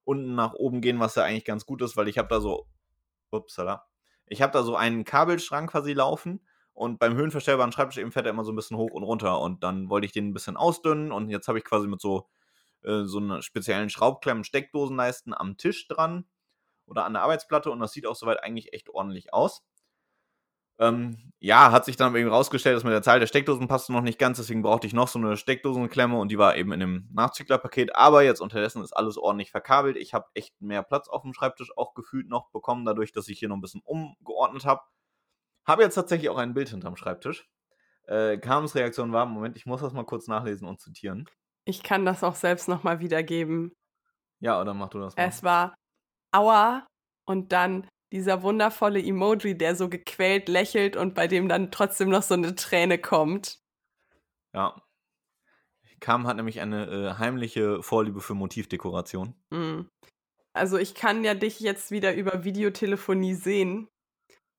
unten 0.05 0.35
nach 0.35 0.55
oben 0.55 0.81
gehen, 0.81 1.01
was 1.01 1.15
ja 1.15 1.25
eigentlich 1.25 1.45
ganz 1.45 1.67
gut 1.67 1.83
ist, 1.83 1.97
weil 1.97 2.09
ich 2.09 2.19
habe 2.19 2.29
da 2.29 2.41
so, 2.41 2.67
upsala, 3.33 3.87
ich 4.27 4.43
habe 4.43 4.53
da 4.53 4.63
so 4.63 4.77
einen 4.77 5.05
Kabelschrank 5.05 5.71
quasi 5.71 5.93
laufen 5.93 6.47
und 6.73 6.99
beim 6.99 7.15
höhenverstellbaren 7.15 7.73
Schreibtisch 7.73 7.99
eben 7.99 8.13
fährt 8.13 8.27
er 8.27 8.33
immer 8.33 8.45
so 8.45 8.53
ein 8.53 8.57
bisschen 8.57 8.77
hoch 8.77 8.93
und 8.93 9.03
runter 9.03 9.41
und 9.41 9.63
dann 9.63 9.91
wollte 9.91 10.07
ich 10.07 10.13
den 10.13 10.29
ein 10.29 10.33
bisschen 10.35 10.57
ausdünnen 10.57 11.13
und 11.13 11.29
jetzt 11.31 11.49
habe 11.49 11.59
ich 11.59 11.65
quasi 11.65 11.87
mit 11.87 12.01
so, 12.01 12.29
äh, 12.83 13.05
so 13.05 13.19
einer 13.19 13.43
speziellen 13.43 13.91
Schraubklemmen 13.91 14.45
Steckdosenleisten 14.45 15.35
am 15.35 15.57
Tisch 15.59 15.87
dran 15.89 16.27
oder 16.87 17.05
an 17.05 17.15
der 17.15 17.23
Arbeitsplatte 17.23 17.71
und 17.71 17.81
das 17.81 17.93
sieht 17.93 18.07
auch 18.07 18.17
soweit 18.17 18.43
eigentlich 18.43 18.73
echt 18.73 18.91
ordentlich 18.91 19.35
aus. 19.35 19.63
Ähm, 20.79 21.33
ja, 21.39 21.71
hat 21.71 21.85
sich 21.85 21.97
dann 21.97 22.15
eben 22.17 22.29
rausgestellt, 22.29 22.77
dass 22.77 22.85
mit 22.85 22.93
der 22.93 23.03
Zahl 23.03 23.21
der 23.21 23.27
Steckdosen 23.27 23.69
passte 23.69 23.93
noch 23.93 24.01
nicht 24.01 24.19
ganz, 24.19 24.39
deswegen 24.39 24.63
brauchte 24.63 24.87
ich 24.87 24.93
noch 24.93 25.09
so 25.09 25.19
eine 25.19 25.37
Steckdosenklemme 25.37 26.19
und 26.19 26.31
die 26.31 26.39
war 26.39 26.57
eben 26.57 26.73
in 26.73 26.81
dem 26.81 27.09
Nachzüglerpaket. 27.13 27.95
Aber 27.97 28.23
jetzt 28.23 28.41
unterdessen 28.41 28.83
ist 28.83 28.93
alles 28.93 29.19
ordentlich 29.19 29.51
verkabelt. 29.51 29.97
Ich 29.97 30.15
habe 30.15 30.27
echt 30.35 30.61
mehr 30.61 30.83
Platz 30.83 31.09
auf 31.09 31.23
dem 31.23 31.35
Schreibtisch 31.35 31.77
auch 31.77 31.95
gefühlt 31.95 32.29
noch 32.29 32.51
bekommen, 32.51 32.85
dadurch, 32.85 33.13
dass 33.13 33.29
ich 33.29 33.39
hier 33.39 33.49
noch 33.49 33.57
ein 33.57 33.61
bisschen 33.61 33.83
umgeordnet 33.85 34.65
habe. 34.65 34.83
Habe 35.65 35.83
jetzt 35.83 35.95
tatsächlich 35.95 36.31
auch 36.31 36.39
ein 36.39 36.55
Bild 36.55 36.69
hinterm 36.69 36.97
Schreibtisch. 36.97 37.49
Äh, 38.07 38.39
Kams 38.39 38.75
Reaktion 38.75 39.13
war, 39.13 39.27
Moment, 39.27 39.57
ich 39.57 39.67
muss 39.67 39.81
das 39.81 39.93
mal 39.93 40.05
kurz 40.05 40.27
nachlesen 40.27 40.67
und 40.67 40.81
zitieren. 40.81 41.29
Ich 41.65 41.83
kann 41.83 42.05
das 42.05 42.25
auch 42.25 42.35
selbst 42.35 42.69
nochmal 42.69 43.01
wiedergeben. 43.01 43.73
Ja, 44.41 44.61
oder 44.61 44.75
mach 44.75 44.89
du 44.89 44.99
das 44.99 45.17
mal. 45.17 45.23
Es 45.23 45.43
war 45.45 45.75
Aua 46.33 46.87
und 47.25 47.53
dann 47.53 47.87
dieser 48.13 48.43
wundervolle 48.43 49.03
Emoji, 49.03 49.57
der 49.57 49.75
so 49.75 49.89
gequält 49.89 50.49
lächelt 50.49 50.97
und 50.97 51.15
bei 51.15 51.27
dem 51.27 51.49
dann 51.49 51.71
trotzdem 51.71 52.11
noch 52.11 52.23
so 52.23 52.35
eine 52.35 52.55
Träne 52.55 52.99
kommt. 52.99 53.59
Ja. 54.55 54.81
Kam 56.01 56.27
hat 56.27 56.37
nämlich 56.37 56.61
eine 56.61 56.87
äh, 56.87 57.19
heimliche 57.19 57.83
Vorliebe 57.83 58.21
für 58.21 58.35
Motivdekoration. 58.35 59.35
Mm. 59.51 59.83
Also 60.53 60.77
ich 60.77 60.95
kann 60.95 61.25
ja 61.25 61.35
dich 61.35 61.61
jetzt 61.61 61.91
wieder 61.91 62.15
über 62.15 62.45
Videotelefonie 62.45 63.35
sehen. 63.35 63.89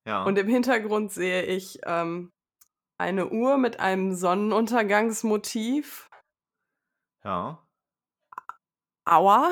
Ja. 0.08 0.24
Und 0.24 0.38
im 0.38 0.48
Hintergrund 0.48 1.12
sehe 1.12 1.44
ich 1.44 1.80
ähm, 1.86 2.32
eine 2.98 3.30
Uhr 3.30 3.58
mit 3.58 3.80
einem 3.80 4.16
Sonnenuntergangsmotiv. 4.16 6.10
ja. 7.24 7.60
Aua. 9.06 9.52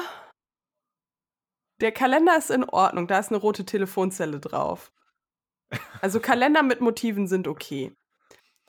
Der 1.81 1.91
Kalender 1.91 2.37
ist 2.37 2.51
in 2.51 2.63
Ordnung, 2.63 3.07
da 3.07 3.19
ist 3.19 3.29
eine 3.29 3.39
rote 3.39 3.65
Telefonzelle 3.65 4.39
drauf. 4.39 4.91
Also 6.01 6.19
Kalender 6.19 6.63
mit 6.63 6.81
Motiven 6.81 7.27
sind 7.27 7.47
okay. 7.47 7.95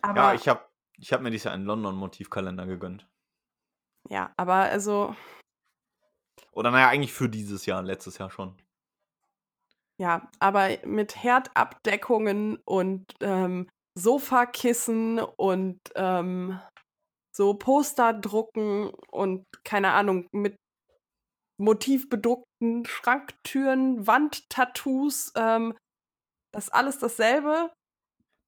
Aber 0.01 0.21
ja, 0.21 0.35
ich 0.35 0.49
habe 0.49 0.65
ich 0.99 1.13
hab 1.13 1.21
mir 1.21 1.31
dieses 1.31 1.45
Jahr 1.45 1.55
einen 1.55 1.67
London-Motivkalender 1.67 2.67
gegönnt. 2.67 3.09
ja, 4.09 4.33
aber 4.37 4.55
also 4.55 5.15
Oder 6.53 6.71
naja, 6.71 6.89
eigentlich 6.89 7.13
für 7.13 7.29
dieses 7.29 7.67
Jahr, 7.67 7.83
letztes 7.83 8.19
Jahr 8.19 8.31
schon. 8.31 8.57
Ja, 9.99 10.31
aber 10.39 10.71
mit 10.85 11.23
Herdabdeckungen 11.23 12.57
und 12.65 13.05
ähm, 13.21 13.69
Sofakissen 13.95 15.19
und 15.19 15.79
ähm, 15.97 16.61
so 17.35 17.55
Posterdrucken 17.55 18.91
und 19.11 19.45
keine 19.65 19.93
Ahnung, 19.93 20.29
mit 20.33 20.57
motivbedruckten 21.59 22.52
Schranktüren, 22.87 24.07
Wandtattoos, 24.07 25.33
ähm, 25.37 25.75
das 26.53 26.65
ist 26.65 26.75
alles 26.75 26.99
dasselbe. 26.99 27.71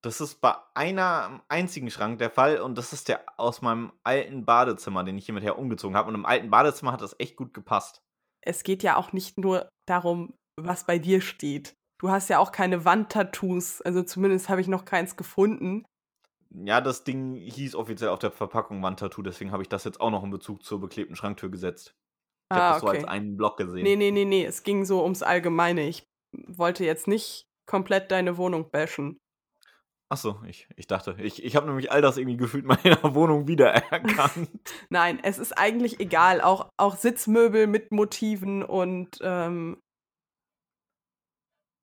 Das 0.02 0.20
ist 0.20 0.42
bei 0.42 0.54
einer 0.74 1.42
einzigen 1.48 1.90
Schrank 1.90 2.18
der 2.18 2.30
Fall 2.30 2.60
und 2.60 2.76
das 2.76 2.92
ist 2.92 3.08
der 3.08 3.24
aus 3.38 3.62
meinem 3.62 3.92
alten 4.02 4.44
Badezimmer, 4.44 5.02
den 5.02 5.16
ich 5.16 5.24
hiermit 5.24 5.44
her 5.44 5.58
umgezogen 5.58 5.96
habe. 5.96 6.08
Und 6.08 6.14
im 6.14 6.26
alten 6.26 6.50
Badezimmer 6.50 6.92
hat 6.92 7.00
das 7.00 7.16
echt 7.18 7.36
gut 7.36 7.54
gepasst. 7.54 8.02
Es 8.42 8.62
geht 8.64 8.82
ja 8.82 8.96
auch 8.96 9.14
nicht 9.14 9.38
nur 9.38 9.68
darum, 9.86 10.34
was 10.60 10.84
bei 10.84 10.98
dir 10.98 11.22
steht. 11.22 11.72
Du 11.98 12.10
hast 12.10 12.28
ja 12.28 12.38
auch 12.38 12.52
keine 12.52 12.84
Wandtattoos, 12.84 13.80
also 13.80 14.02
zumindest 14.02 14.50
habe 14.50 14.60
ich 14.60 14.68
noch 14.68 14.84
keins 14.84 15.16
gefunden. 15.16 15.86
Ja, 16.50 16.82
das 16.82 17.04
Ding 17.04 17.34
hieß 17.34 17.74
offiziell 17.74 18.10
auf 18.10 18.18
der 18.18 18.30
Verpackung 18.30 18.82
Wandtattoo, 18.82 19.22
deswegen 19.22 19.52
habe 19.52 19.62
ich 19.62 19.68
das 19.68 19.84
jetzt 19.84 20.00
auch 20.00 20.10
noch 20.10 20.22
in 20.22 20.30
Bezug 20.30 20.62
zur 20.62 20.80
beklebten 20.80 21.16
Schranktür 21.16 21.50
gesetzt. 21.50 21.94
Ich 22.54 22.60
habe 22.60 22.66
Ah, 22.66 22.72
das 22.74 22.80
so 22.82 22.88
als 22.88 22.98
okay. 23.00 23.08
einen 23.08 23.36
Block 23.36 23.56
gesehen. 23.56 23.82
Nee, 23.82 23.96
nee, 23.96 24.10
nee, 24.10 24.24
nee, 24.24 24.44
es 24.44 24.62
ging 24.62 24.84
so 24.84 25.02
ums 25.02 25.22
Allgemeine. 25.22 25.88
Ich 25.88 26.04
wollte 26.46 26.84
jetzt 26.84 27.08
nicht 27.08 27.46
komplett 27.66 28.10
deine 28.10 28.36
Wohnung 28.36 28.70
bashen. 28.70 29.18
Achso, 30.12 30.40
ich, 30.46 30.68
ich 30.76 30.86
dachte, 30.86 31.16
ich, 31.18 31.42
ich 31.42 31.56
habe 31.56 31.66
nämlich 31.66 31.90
all 31.90 32.02
das 32.02 32.18
irgendwie 32.18 32.36
gefühlt 32.36 32.64
in 32.64 32.68
meiner 32.68 33.02
Wohnung 33.14 33.48
wiedererkannt. 33.48 34.50
Nein, 34.90 35.18
es 35.22 35.38
ist 35.38 35.52
eigentlich 35.58 35.98
egal. 35.98 36.40
Auch, 36.40 36.68
auch 36.78 36.96
Sitzmöbel 36.96 37.66
mit 37.66 37.90
Motiven 37.90 38.62
und 38.62 39.08
ähm, 39.22 39.80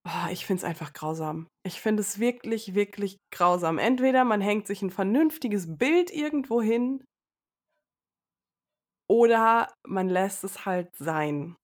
ah, 0.07 0.29
ich 0.31 0.45
finde 0.45 0.59
es 0.59 0.63
einfach 0.63 0.93
grausam. 0.93 1.47
Ich 1.65 1.81
finde 1.81 2.01
es 2.01 2.19
wirklich, 2.19 2.75
wirklich 2.75 3.17
grausam. 3.33 3.79
Entweder 3.79 4.23
man 4.23 4.39
hängt 4.39 4.67
sich 4.67 4.81
ein 4.81 4.91
vernünftiges 4.91 5.77
Bild 5.77 6.11
irgendwo 6.11 6.61
hin 6.61 7.03
oder 9.11 9.67
man 9.85 10.07
lässt 10.07 10.45
es 10.45 10.65
halt 10.65 10.95
sein. 10.95 11.57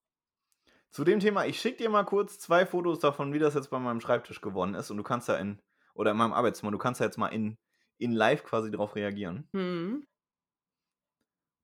Zu 0.92 1.06
dem 1.06 1.22
Thema, 1.22 1.46
ich 1.46 1.62
schicke 1.62 1.78
dir 1.78 1.90
mal 1.90 2.04
kurz 2.04 2.40
zwei 2.40 2.66
Fotos 2.66 3.00
davon, 3.00 3.32
wie 3.32 3.40
das 3.40 3.54
jetzt 3.54 3.70
bei 3.70 3.80
meinem 3.80 4.02
Schreibtisch 4.02 4.42
geworden 4.42 4.74
ist. 4.76 4.92
Und 4.92 4.98
du 4.98 5.04
kannst 5.04 5.30
ja 5.30 5.38
in, 5.38 5.62
oder 5.94 6.12
in 6.12 6.18
meinem 6.18 6.34
Arbeitszimmer, 6.34 6.74
du 6.74 6.78
kannst 6.78 7.00
ja 7.00 7.06
jetzt 7.06 7.18
mal 7.18 7.30
in, 7.30 7.58
in 8.00 8.12
live 8.12 8.44
quasi 8.44 8.70
drauf 8.70 8.96
reagieren. 8.96 9.48
Hm. 9.54 10.06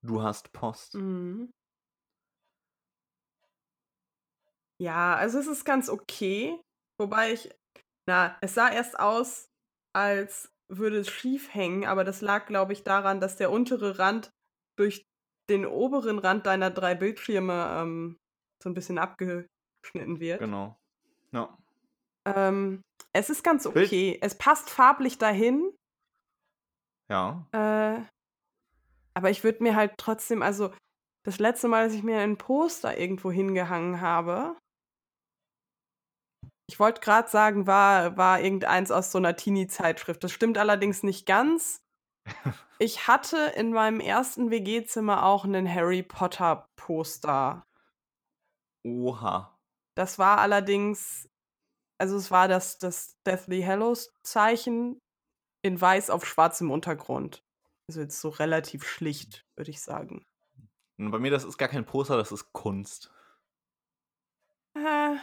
Du 0.04 0.24
hast 0.24 0.54
Post. 0.54 0.96
Mhm. 0.96 1.52
Ja, 4.80 5.16
also 5.16 5.38
es 5.38 5.48
ist 5.48 5.66
ganz 5.66 5.90
okay. 5.90 6.62
Wobei 6.98 7.34
ich, 7.34 7.50
na, 8.08 8.38
es 8.40 8.54
sah 8.54 8.72
erst 8.72 8.98
aus, 8.98 9.50
als 9.94 10.50
würde 10.70 11.00
es 11.00 11.10
schief 11.10 11.54
hängen, 11.54 11.86
aber 11.86 12.06
das 12.06 12.22
lag, 12.22 12.46
glaube 12.46 12.72
ich, 12.72 12.84
daran, 12.84 13.20
dass 13.20 13.36
der 13.36 13.52
untere 13.52 14.00
Rand 14.00 14.32
durch 14.78 15.06
den 15.50 15.66
oberen 15.66 16.20
Rand 16.20 16.46
deiner 16.46 16.70
drei 16.70 16.96
Bildschirme 16.96 17.78
ähm, 17.80 18.18
so 18.62 18.70
ein 18.70 18.74
bisschen 18.74 18.98
abgeschnitten 18.98 20.20
wird. 20.20 20.40
Genau. 20.40 20.78
Ja. 21.32 21.58
Ähm, 22.26 22.82
es 23.12 23.30
ist 23.30 23.44
ganz 23.44 23.64
Bild- 23.64 23.88
okay. 23.88 24.18
Es 24.22 24.38
passt 24.38 24.70
farblich 24.70 25.18
dahin. 25.18 25.76
Ja. 27.10 27.46
Äh, 27.52 28.02
aber 29.14 29.30
ich 29.30 29.44
würde 29.44 29.62
mir 29.62 29.76
halt 29.76 29.94
trotzdem, 29.98 30.42
also 30.42 30.74
das 31.26 31.40
letzte 31.40 31.68
Mal, 31.68 31.86
dass 31.86 31.94
ich 31.94 32.04
mir 32.04 32.20
ein 32.20 32.38
Poster 32.38 32.98
irgendwo 32.98 33.32
hingehangen 33.32 34.02
habe, 34.02 34.58
ich 36.70 36.80
wollte 36.80 37.02
gerade 37.02 37.30
sagen, 37.30 37.68
war, 37.68 38.16
war 38.18 38.40
irgendeins 38.40 38.90
aus 38.90 39.12
so 39.12 39.18
einer 39.18 39.36
Teenie-Zeitschrift. 39.36 40.24
Das 40.24 40.32
stimmt 40.32 40.58
allerdings 40.58 41.04
nicht 41.04 41.26
ganz. 41.26 41.83
Ich 42.80 43.08
hatte 43.08 43.38
in 43.56 43.72
meinem 43.72 44.00
ersten 44.00 44.50
WG-Zimmer 44.50 45.24
auch 45.26 45.46
einen 45.46 45.72
Harry 45.74 46.04
Potter-Poster. 46.04 47.64
Oha. 48.84 49.58
Das 49.96 50.20
war 50.20 50.40
allerdings, 50.40 51.30
also 51.98 52.18
es 52.18 52.32
war 52.32 52.48
das, 52.48 52.78
das 52.78 53.16
Deathly 53.26 53.62
Hallows-Zeichen 53.62 55.00
in 55.62 55.80
weiß 55.80 56.10
auf 56.10 56.26
schwarzem 56.26 56.72
Untergrund. 56.72 57.44
Also 57.88 58.02
jetzt 58.02 58.20
so 58.20 58.30
relativ 58.30 58.86
schlicht, 58.86 59.46
würde 59.56 59.72
ich 59.72 59.82
sagen. 59.82 60.26
Bei 60.98 61.20
mir, 61.20 61.32
das 61.32 61.44
ist 61.44 61.58
gar 61.58 61.70
kein 61.70 61.86
Poster, 61.86 62.18
das 62.18 62.32
ist 62.32 62.52
Kunst. 62.54 63.12
Äh, 64.76 65.16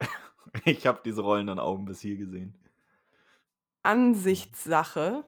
Ich 0.64 0.86
habe 0.86 1.00
diese 1.04 1.22
rollenden 1.22 1.58
Augen 1.58 1.84
bis 1.84 2.00
hier 2.00 2.16
gesehen. 2.16 2.54
Ansichtssache. 3.82 5.26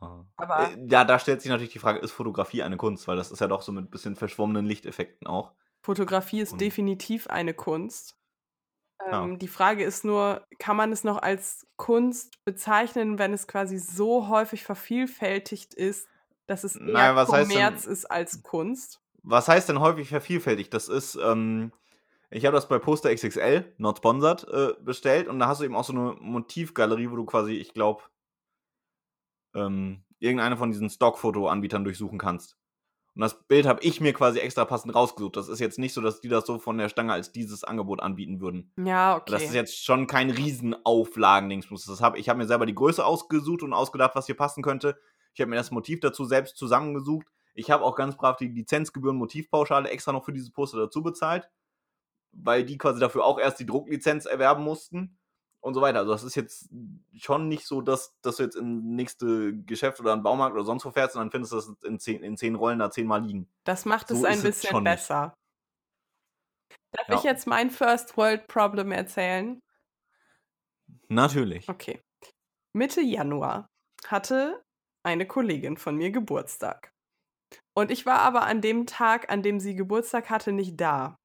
Ja. 0.00 0.06
Ja. 0.08 0.24
Aber 0.36 0.70
Äh, 0.72 0.86
ja, 0.88 1.04
da 1.04 1.18
stellt 1.18 1.40
sich 1.42 1.50
natürlich 1.50 1.72
die 1.72 1.78
Frage, 1.78 1.98
ist 2.00 2.12
Fotografie 2.12 2.62
eine 2.62 2.76
Kunst? 2.76 3.06
Weil 3.08 3.16
das 3.16 3.30
ist 3.30 3.40
ja 3.40 3.46
doch 3.48 3.62
so 3.62 3.72
mit 3.72 3.84
ein 3.84 3.90
bisschen 3.90 4.16
verschwommenen 4.16 4.66
Lichteffekten 4.66 5.26
auch. 5.26 5.52
Fotografie 5.82 6.40
ist 6.40 6.52
Und- 6.52 6.60
definitiv 6.60 7.26
eine 7.28 7.54
Kunst. 7.54 8.16
Ja. 9.10 9.22
Ähm, 9.24 9.38
Die 9.38 9.48
Frage 9.48 9.84
ist 9.84 10.04
nur, 10.04 10.44
kann 10.58 10.76
man 10.76 10.90
es 10.90 11.04
noch 11.04 11.20
als 11.22 11.66
Kunst 11.76 12.42
bezeichnen, 12.44 13.18
wenn 13.18 13.32
es 13.32 13.46
quasi 13.46 13.78
so 13.78 14.28
häufig 14.28 14.64
vervielfältigt 14.64 15.74
ist, 15.74 16.08
dass 16.46 16.64
es 16.64 16.76
eher 16.76 16.92
Naja, 16.92 17.14
heißt 17.16 17.32
denn- 17.32 17.48
Kommerz 17.48 17.86
ist 17.86 18.10
als 18.10 18.42
Kunst? 18.42 19.00
Was 19.22 19.48
heißt 19.48 19.68
denn 19.68 19.80
häufig 19.80 20.08
vervielfältigt? 20.08 20.72
Das 20.72 20.88
ist, 20.88 21.16
ähm, 21.16 21.72
ich 22.30 22.46
habe 22.46 22.54
das 22.54 22.68
bei 22.68 22.78
Poster 22.78 23.10
XXL, 23.14 23.72
not 23.78 23.98
sponsored, 23.98 24.46
äh, 24.48 24.74
bestellt 24.80 25.28
und 25.28 25.38
da 25.40 25.46
hast 25.48 25.60
du 25.60 25.64
eben 25.64 25.76
auch 25.76 25.84
so 25.84 25.92
eine 25.92 26.16
Motivgalerie, 26.20 27.10
wo 27.10 27.16
du 27.16 27.24
quasi, 27.26 27.52
ich 27.54 27.74
glaube, 27.74 28.02
ähm, 29.56 30.04
irgendeine 30.18 30.56
von 30.56 30.70
diesen 30.70 30.90
Stockfoto-Anbietern 30.90 31.84
durchsuchen 31.84 32.18
kannst. 32.18 32.56
Und 33.14 33.22
das 33.22 33.46
Bild 33.48 33.66
habe 33.66 33.82
ich 33.82 34.02
mir 34.02 34.12
quasi 34.12 34.40
extra 34.40 34.66
passend 34.66 34.94
rausgesucht. 34.94 35.36
Das 35.36 35.48
ist 35.48 35.58
jetzt 35.58 35.78
nicht 35.78 35.94
so, 35.94 36.02
dass 36.02 36.20
die 36.20 36.28
das 36.28 36.44
so 36.44 36.58
von 36.58 36.76
der 36.76 36.90
Stange 36.90 37.14
als 37.14 37.32
dieses 37.32 37.64
Angebot 37.64 38.02
anbieten 38.02 38.42
würden. 38.42 38.72
Ja, 38.76 39.16
okay. 39.16 39.32
Das 39.32 39.42
ist 39.42 39.54
jetzt 39.54 39.82
schon 39.82 40.06
kein 40.06 40.28
Riesenauflagen-Dingsbus. 40.28 41.86
Das 41.86 42.02
hab, 42.02 42.18
ich 42.18 42.28
habe 42.28 42.38
mir 42.38 42.46
selber 42.46 42.66
die 42.66 42.74
Größe 42.74 43.02
ausgesucht 43.02 43.62
und 43.62 43.72
ausgedacht, 43.72 44.14
was 44.14 44.26
hier 44.26 44.36
passen 44.36 44.62
könnte. 44.62 44.98
Ich 45.32 45.40
habe 45.40 45.48
mir 45.48 45.56
das 45.56 45.70
Motiv 45.70 46.00
dazu 46.00 46.26
selbst 46.26 46.58
zusammengesucht. 46.58 47.26
Ich 47.54 47.70
habe 47.70 47.84
auch 47.84 47.96
ganz 47.96 48.18
brav 48.18 48.36
die 48.36 48.48
Lizenzgebühren 48.48 49.16
Motivpauschale 49.16 49.88
extra 49.88 50.12
noch 50.12 50.26
für 50.26 50.34
diese 50.34 50.52
Poster 50.52 50.76
dazu 50.76 51.02
bezahlt, 51.02 51.48
weil 52.32 52.64
die 52.64 52.76
quasi 52.76 53.00
dafür 53.00 53.24
auch 53.24 53.38
erst 53.38 53.60
die 53.60 53.66
Drucklizenz 53.66 54.26
erwerben 54.26 54.62
mussten 54.62 55.16
und 55.60 55.74
so 55.74 55.80
weiter. 55.80 56.00
Also 56.00 56.12
das 56.12 56.22
ist 56.22 56.34
jetzt 56.36 56.68
schon 57.16 57.48
nicht 57.48 57.66
so, 57.66 57.80
dass, 57.80 58.14
dass 58.22 58.36
du 58.36 58.44
jetzt 58.44 58.56
in 58.56 58.94
nächste 58.94 59.54
Geschäft 59.64 60.00
oder 60.00 60.12
einen 60.12 60.22
Baumarkt 60.22 60.54
oder 60.54 60.64
sonst 60.64 60.84
wo 60.84 60.90
fährst 60.90 61.16
und 61.16 61.20
dann 61.20 61.30
findest 61.30 61.52
du 61.52 61.56
das 61.56 61.72
in 61.84 61.98
zehn, 61.98 62.22
in 62.22 62.36
zehn 62.36 62.54
Rollen 62.54 62.78
da 62.78 62.90
zehnmal 62.90 63.22
liegen. 63.24 63.48
das 63.64 63.84
macht 63.84 64.10
es 64.10 64.20
so 64.20 64.26
ein 64.26 64.40
bisschen 64.42 64.70
schon 64.70 64.82
nicht. 64.84 64.92
besser. 64.92 65.34
Darf 66.92 67.08
Ja. 67.08 67.14
ich 67.16 67.22
jetzt 67.24 67.46
mein 67.46 67.70
First 67.70 68.16
World 68.16 68.46
Problem 68.48 68.92
erzählen? 68.92 69.60
Natürlich. 71.08 71.68
Okay. 71.68 72.00
Mitte 72.72 73.00
Januar 73.00 73.66
hatte 74.06 74.62
eine 75.04 75.26
Kollegin 75.26 75.76
von 75.76 75.96
mir 75.96 76.10
Geburtstag. 76.10 76.90
Und 77.74 77.90
ich 77.90 78.06
war 78.06 78.20
aber 78.20 78.42
an 78.46 78.60
dem 78.60 78.86
Tag, 78.86 79.30
an 79.30 79.42
dem 79.42 79.60
sie 79.60 79.74
Geburtstag 79.74 80.30
hatte, 80.30 80.52
nicht 80.52 80.80
da. 80.80 81.16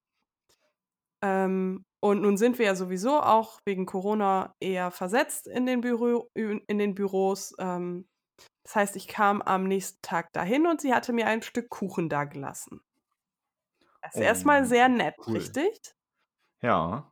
Ähm, 1.23 1.83
und 2.01 2.21
nun 2.21 2.37
sind 2.37 2.59
wir 2.59 2.65
ja 2.65 2.75
sowieso 2.75 3.19
auch 3.21 3.59
wegen 3.65 3.85
Corona 3.85 4.53
eher 4.59 4.91
versetzt 4.91 5.47
in 5.47 5.65
den, 5.65 5.81
Büro, 5.81 6.29
in 6.33 6.77
den 6.77 6.95
Büros. 6.95 7.53
Ähm, 7.59 8.07
das 8.63 8.75
heißt, 8.75 8.95
ich 8.95 9.07
kam 9.07 9.41
am 9.41 9.65
nächsten 9.65 10.01
Tag 10.01 10.33
dahin 10.33 10.67
und 10.67 10.81
sie 10.81 10.93
hatte 10.93 11.13
mir 11.13 11.27
ein 11.27 11.41
Stück 11.41 11.69
Kuchen 11.69 12.09
dagelassen. 12.09 12.81
Das 14.01 14.15
ist 14.15 14.21
Oh, 14.21 14.23
erstmal 14.23 14.65
sehr 14.65 14.89
nett, 14.89 15.15
cool. 15.27 15.33
richtig? 15.37 15.79
Ja. 16.61 17.11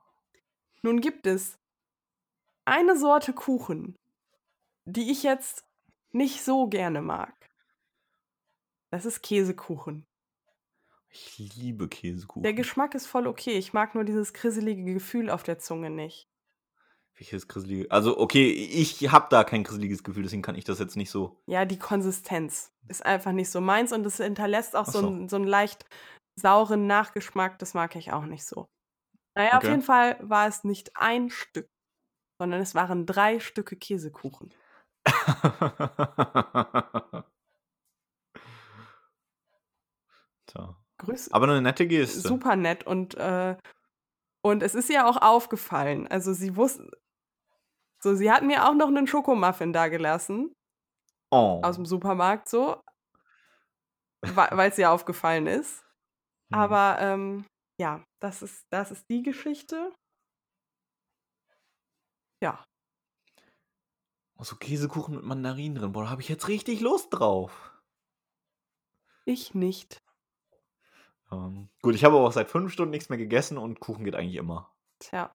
Nun 0.82 1.02
gibt 1.02 1.28
es 1.28 1.58
eine 2.66 2.98
Sorte 2.98 3.34
Kuchen, 3.34 3.96
die 4.86 5.12
ich 5.12 5.24
jetzt 5.24 5.66
nicht 6.12 6.44
so 6.44 6.68
gerne 6.68 7.02
mag. 7.02 7.34
Das 8.92 9.06
ist 9.06 9.22
Käsekuchen. 9.22 10.06
Ich 11.12 11.56
liebe 11.56 11.88
Käsekuchen. 11.88 12.44
Der 12.44 12.54
Geschmack 12.54 12.96
ist 12.96 13.08
voll 13.08 13.28
okay. 13.28 13.58
Ich 13.58 13.74
mag 13.74 13.96
nur 13.96 14.04
dieses 14.04 14.34
krisselige 14.34 14.94
Gefühl 14.94 15.30
auf 15.30 15.44
der 15.44 15.60
Zunge 15.60 15.90
nicht. 15.90 16.28
Welches 17.18 17.48
krisselige? 17.48 17.92
Also, 17.92 18.18
okay, 18.18 18.50
ich 18.50 19.12
habe 19.12 19.28
da 19.30 19.44
kein 19.44 19.64
krisseliges 19.64 20.04
Gefühl, 20.04 20.24
deswegen 20.24 20.42
kann 20.42 20.56
ich 20.56 20.64
das 20.64 20.80
jetzt 20.80 20.96
nicht 20.96 21.12
so. 21.12 21.42
Ja, 21.48 21.66
die 21.66 21.80
Konsistenz 21.80 22.72
ist 22.88 23.06
einfach 23.06 23.34
nicht 23.34 23.50
so 23.50 23.60
meins 23.60 23.92
und 23.92 24.06
es 24.06 24.18
hinterlässt 24.18 24.76
auch 24.76 24.86
so, 24.86 25.02
so. 25.02 25.08
einen, 25.08 25.28
so 25.28 25.36
einen 25.36 25.48
leicht 25.48 25.86
sauren 26.40 26.88
Nachgeschmack. 26.88 27.60
Das 27.60 27.74
mag 27.74 27.96
ich 27.96 28.14
auch 28.14 28.26
nicht 28.26 28.46
so. 28.46 28.68
Naja, 29.36 29.58
auf 29.58 29.58
Okay. 29.58 29.72
jeden 29.72 29.82
Fall 29.82 30.18
war 30.22 30.48
es 30.48 30.64
nicht 30.64 30.92
ein 30.96 31.30
Stück, 31.30 31.68
sondern 32.40 32.62
es 32.62 32.76
waren 32.76 33.06
drei 33.06 33.40
Stücke 33.40 33.76
Käsekuchen. 33.76 34.54
Tja. 40.46 40.76
Grüß, 41.00 41.32
Aber 41.32 41.46
eine 41.48 41.62
nette 41.62 41.88
Geste. 41.88 42.20
super 42.28 42.56
nett 42.56 42.86
und 42.86 43.16
äh, 43.16 43.58
und 44.42 44.64
es 44.64 44.76
ist 44.76 44.90
ihr 44.90 45.08
auch 45.08 45.18
aufgefallen. 45.18 46.08
Also 46.08 46.34
sie 46.34 46.56
wusste, 46.56 46.90
so 48.02 48.16
sie 48.16 48.32
hat 48.32 48.44
mir 48.44 48.68
auch 48.70 48.74
noch 48.74 48.88
einen 48.88 49.08
Schokomuffin 49.08 49.74
da 49.74 49.88
gelassen 49.88 50.54
Oh. 51.32 51.62
aus 51.64 51.76
dem 51.76 51.86
Supermarkt 51.86 52.50
so, 52.50 52.82
weil 54.24 54.70
es 54.72 54.78
ihr 54.78 54.92
aufgefallen 54.92 55.48
ist. 55.48 55.84
Hm. 56.52 56.60
Aber 56.60 56.98
ähm, 57.00 57.46
ja, 57.80 58.04
das 58.20 58.42
ist 58.42 58.66
das 58.72 58.92
ist 58.92 59.06
die 59.10 59.24
Geschichte. 59.24 59.92
Ja, 62.42 62.64
Oh, 64.38 64.44
so 64.44 64.56
Käsekuchen 64.56 65.16
mit 65.16 65.26
Mandarinen 65.26 65.76
drin. 65.76 65.92
Boah, 65.92 66.04
da 66.06 66.10
habe 66.12 66.22
ich 66.22 66.30
jetzt 66.30 66.48
richtig 66.48 66.80
Lust 66.80 67.10
drauf. 67.12 67.74
ich 69.26 69.54
nicht. 69.54 69.98
Ähm, 71.32 71.70
gut, 71.82 71.96
ich 71.96 72.04
habe 72.04 72.16
aber 72.18 72.28
auch 72.28 72.32
seit 72.34 72.50
fünf 72.50 72.72
Stunden 72.74 72.92
nichts 72.92 73.10
mehr 73.10 73.18
gegessen 73.18 73.58
und 73.58 73.80
Kuchen 73.80 74.04
geht 74.04 74.16
eigentlich 74.16 74.36
immer. 74.36 74.72
Tja, 75.00 75.32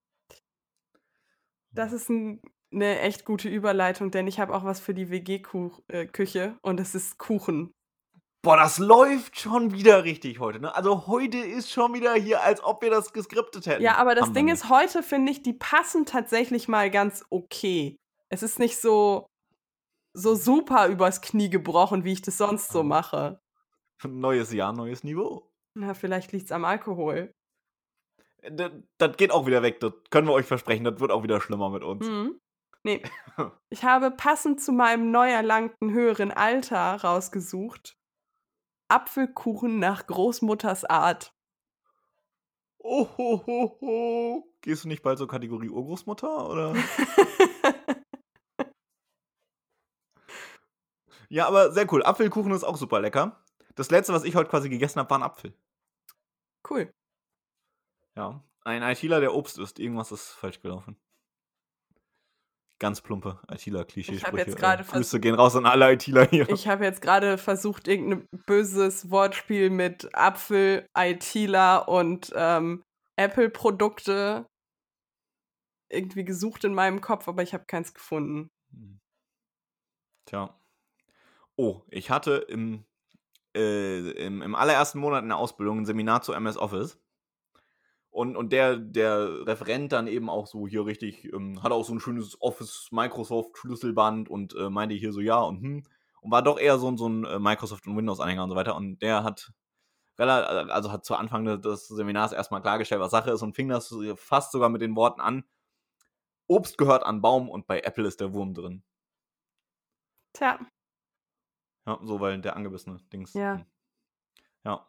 das 1.73 1.93
ist 1.93 2.09
ein, 2.09 2.41
eine 2.73 3.01
echt 3.01 3.25
gute 3.25 3.49
Überleitung, 3.49 4.11
denn 4.11 4.27
ich 4.27 4.39
habe 4.41 4.55
auch 4.55 4.65
was 4.65 4.81
für 4.81 4.95
die 4.95 5.11
WG-Küche 5.11 6.57
und 6.63 6.81
es 6.81 6.95
ist 6.95 7.19
Kuchen. 7.19 7.73
Boah, 8.43 8.57
das 8.59 8.79
läuft 8.79 9.39
schon 9.41 9.73
wieder 9.73 10.05
richtig 10.05 10.39
heute. 10.39 10.61
Ne? 10.61 10.75
Also 10.75 11.07
heute 11.07 11.39
ist 11.39 11.71
schon 11.71 11.95
wieder 11.95 12.15
hier, 12.15 12.43
als 12.43 12.63
ob 12.63 12.83
wir 12.83 12.91
das 12.91 13.13
geskriptet 13.13 13.67
hätten. 13.67 13.83
Ja, 13.83 13.97
aber 13.97 14.15
das 14.15 14.27
Haben 14.27 14.35
Ding 14.35 14.49
ist, 14.49 14.69
heute 14.69 15.03
finde 15.03 15.33
ich, 15.33 15.43
die 15.43 15.55
passen 15.55 16.05
tatsächlich 16.05 16.69
mal 16.69 16.91
ganz 16.91 17.25
okay. 17.31 17.97
Es 18.29 18.43
ist 18.43 18.59
nicht 18.59 18.79
so, 18.79 19.27
so 20.13 20.35
super 20.35 20.89
übers 20.89 21.23
Knie 21.23 21.49
gebrochen, 21.49 22.05
wie 22.05 22.13
ich 22.13 22.21
das 22.23 22.37
sonst 22.37 22.71
so 22.71 22.81
Ah. 22.81 22.85
mache. 22.85 23.41
Neues 24.07 24.53
Jahr, 24.53 24.75
neues 24.75 25.05
Niveau. 25.05 25.51
Na, 25.75 25.95
vielleicht 25.95 26.33
liegt 26.33 26.47
es 26.47 26.53
am 26.53 26.65
Alkohol. 26.65 27.35
Das, 28.51 28.73
das 28.99 29.17
geht 29.17 29.33
auch 29.33 29.47
wieder 29.47 29.63
weg. 29.63 29.81
Das 29.81 29.93
können 30.11 30.29
wir 30.29 30.33
euch 30.33 30.47
versprechen. 30.47 30.85
Das 30.85 31.01
wird 31.01 31.11
auch 31.11 31.23
wieder 31.23 31.41
schlimmer 31.41 31.71
mit 31.71 31.83
uns. 31.83 32.07
Hm. 32.07 32.39
Nee. 32.85 33.03
Ich 33.71 33.83
habe 33.83 34.13
passend 34.13 34.61
zu 34.61 34.71
meinem 34.71 35.11
neu 35.11 35.29
erlangten 35.29 35.93
höheren 35.93 36.31
Alter 36.31 37.03
rausgesucht. 37.03 37.99
Apfelkuchen 38.89 39.81
nach 39.81 40.07
Großmutters 40.07 40.85
Art. 40.85 41.35
Oh, 42.79 43.09
ho, 43.19 43.43
ho, 43.47 43.79
ho. 43.81 44.45
Gehst 44.61 44.85
du 44.85 44.89
nicht 44.89 45.03
bald 45.03 45.19
zur 45.19 45.27
Kategorie 45.27 45.71
Urgroßmutter? 45.71 46.49
Oder? 46.49 46.77
ja, 51.29 51.49
aber 51.49 51.73
sehr 51.73 51.93
cool. 51.93 52.05
Apfelkuchen 52.05 52.53
ist 52.53 52.63
auch 52.63 52.77
super 52.77 53.01
lecker. 53.01 53.44
Das 53.75 53.91
letzte, 53.91 54.13
was 54.13 54.25
ich 54.25 54.35
heute 54.37 54.51
quasi 54.51 54.69
gegessen 54.69 54.99
habe, 55.01 55.11
war 55.11 55.19
ein 55.19 55.23
Apfel. 55.23 55.55
Cool. 56.69 56.93
Ja. 58.17 58.43
Ein 58.63 58.83
ITler, 58.83 59.21
der 59.21 59.35
Obst 59.35 59.59
isst. 59.59 59.79
Irgendwas 59.79 60.13
ist 60.13 60.31
falsch 60.31 60.61
gelaufen. 60.61 60.97
Ganz 62.79 63.01
plumpe 63.01 63.41
ITler-Klischee. 63.49 64.15
Ich 64.15 64.25
hab 64.25 64.37
jetzt 64.37 64.57
gerade 64.57 64.85
vers- 64.85 64.95
Grüße 64.95 65.21
gehen 65.21 65.35
raus 65.35 65.55
an 65.57 65.67
alle 65.67 65.93
ITler 65.93 66.27
hier. 66.27 66.49
Ich 66.49 66.67
habe 66.67 66.85
jetzt 66.85 67.03
gerade 67.03 67.39
versucht, 67.39 67.87
irgendein 67.89 68.27
böses 68.47 69.11
Wortspiel 69.11 69.71
mit 69.71 70.15
Apfel, 70.15 70.87
Aitila 70.93 71.79
und 71.79 72.33
ähm, 72.35 72.83
Apple-Produkte 73.17 74.47
irgendwie 75.89 76.25
gesucht 76.25 76.65
in 76.65 76.75
meinem 76.75 77.01
Kopf, 77.01 77.29
aber 77.29 77.43
ich 77.43 77.55
habe 77.55 77.65
keins 77.67 77.95
gefunden. 77.95 78.51
Tja. 80.27 80.59
Oh, 81.57 81.83
ich 81.89 82.11
hatte 82.11 82.39
im, 82.49 82.85
äh, 83.55 84.11
im, 84.13 84.43
im 84.43 84.55
allerersten 84.55 84.99
Monat 85.01 85.23
in 85.23 85.29
der 85.29 85.39
Ausbildung 85.39 85.81
ein 85.81 85.87
Seminar 85.87 86.23
zu 86.23 86.33
MS 86.33 86.57
Office. 86.59 86.99
Und, 88.11 88.37
und 88.37 88.53
der, 88.53 88.77
der 88.77 89.45
Referent 89.47 89.91
dann 89.93 90.07
eben 90.07 90.31
auch 90.31 90.47
so 90.47 90.69
hier 90.69 90.87
richtig, 90.87 91.25
ähm, 91.33 91.63
hatte 91.65 91.75
auch 91.75 91.85
so 91.85 91.93
ein 91.95 92.01
schönes 92.01 92.41
Office 92.41 92.89
Microsoft 92.93 93.59
Schlüsselband 93.59 94.29
und 94.29 94.55
äh, 94.55 94.71
meinte 94.71 94.95
hier 94.95 95.13
so 95.13 95.21
ja 95.21 95.41
und 95.41 95.61
hm. 95.63 95.83
Und 96.21 96.31
war 96.31 96.41
doch 96.43 96.59
eher 96.59 96.79
so, 96.79 96.89
ein- 96.91 96.97
so 96.97 97.07
ein 97.09 97.25
äh, 97.25 97.39
Microsoft 97.39 97.87
und 97.87 97.97
Windows-Anhänger 97.99 98.45
und 98.45 98.51
so 98.51 98.57
weiter. 98.57 98.77
Und 98.77 99.03
der 99.03 99.25
hat 99.25 99.53
also 100.19 100.93
hat 100.93 101.05
zu 101.05 101.17
Anfang 101.17 101.45
des- 101.61 101.89
Seminars 101.89 102.33
erstmal 102.33 102.63
klargestellt, 102.63 103.01
was 103.01 103.11
Sache 103.13 103.33
ist 103.33 103.43
und 103.43 103.55
fing 103.57 103.69
das 103.69 103.89
so 103.89 104.17
fast 104.17 104.53
sogar 104.53 104.69
mit 104.69 104.81
den 104.83 104.97
Worten 104.97 105.21
an: 105.21 105.45
Obst 106.47 106.79
gehört 106.79 107.03
an 107.05 107.21
Baum 107.21 107.51
und 107.51 107.67
bei 107.67 107.81
Apple 107.81 108.09
ist 108.09 108.19
der 108.23 108.33
Wurm 108.33 108.55
drin. 108.55 108.83
Tja, 110.33 110.59
Ja, 111.87 111.99
so, 112.03 112.21
weil 112.21 112.41
der 112.41 112.57
angebissene 112.57 112.99
Dings. 113.13 113.35
Ja. 113.35 113.57
hm. 113.57 113.67
Ja. 114.65 114.87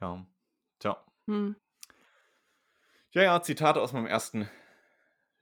Ja. 0.00 0.26
Tja. 0.78 1.04
hm. 1.26 1.56
Ja, 3.12 3.22
ja, 3.22 3.42
Zitate 3.42 3.80
aus 3.80 3.92
meinem 3.92 4.06
ersten 4.06 4.48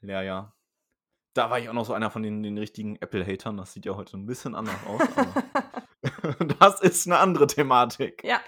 Lehrjahr. 0.00 0.56
Da 1.34 1.50
war 1.50 1.58
ich 1.58 1.68
auch 1.68 1.74
noch 1.74 1.84
so 1.84 1.92
einer 1.92 2.10
von 2.10 2.22
den, 2.22 2.42
den 2.42 2.56
richtigen 2.56 2.96
Apple-Hatern. 2.96 3.56
Das 3.56 3.72
sieht 3.72 3.84
ja 3.84 3.96
heute 3.96 4.16
ein 4.16 4.24
bisschen 4.24 4.54
anders 4.54 4.82
aus. 4.86 5.02
Aber 5.16 5.44
das 6.60 6.80
ist 6.80 7.06
eine 7.06 7.18
andere 7.18 7.46
Thematik. 7.46 8.22
Ja. 8.24 8.40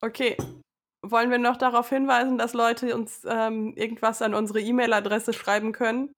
Okay. 0.00 0.36
Wollen 1.02 1.30
wir 1.30 1.38
noch 1.38 1.56
darauf 1.56 1.88
hinweisen, 1.88 2.36
dass 2.38 2.52
Leute 2.52 2.94
uns 2.94 3.24
ähm, 3.28 3.72
irgendwas 3.76 4.20
an 4.22 4.34
unsere 4.34 4.60
E-Mail-Adresse 4.60 5.32
schreiben 5.32 5.72
können? 5.72 6.12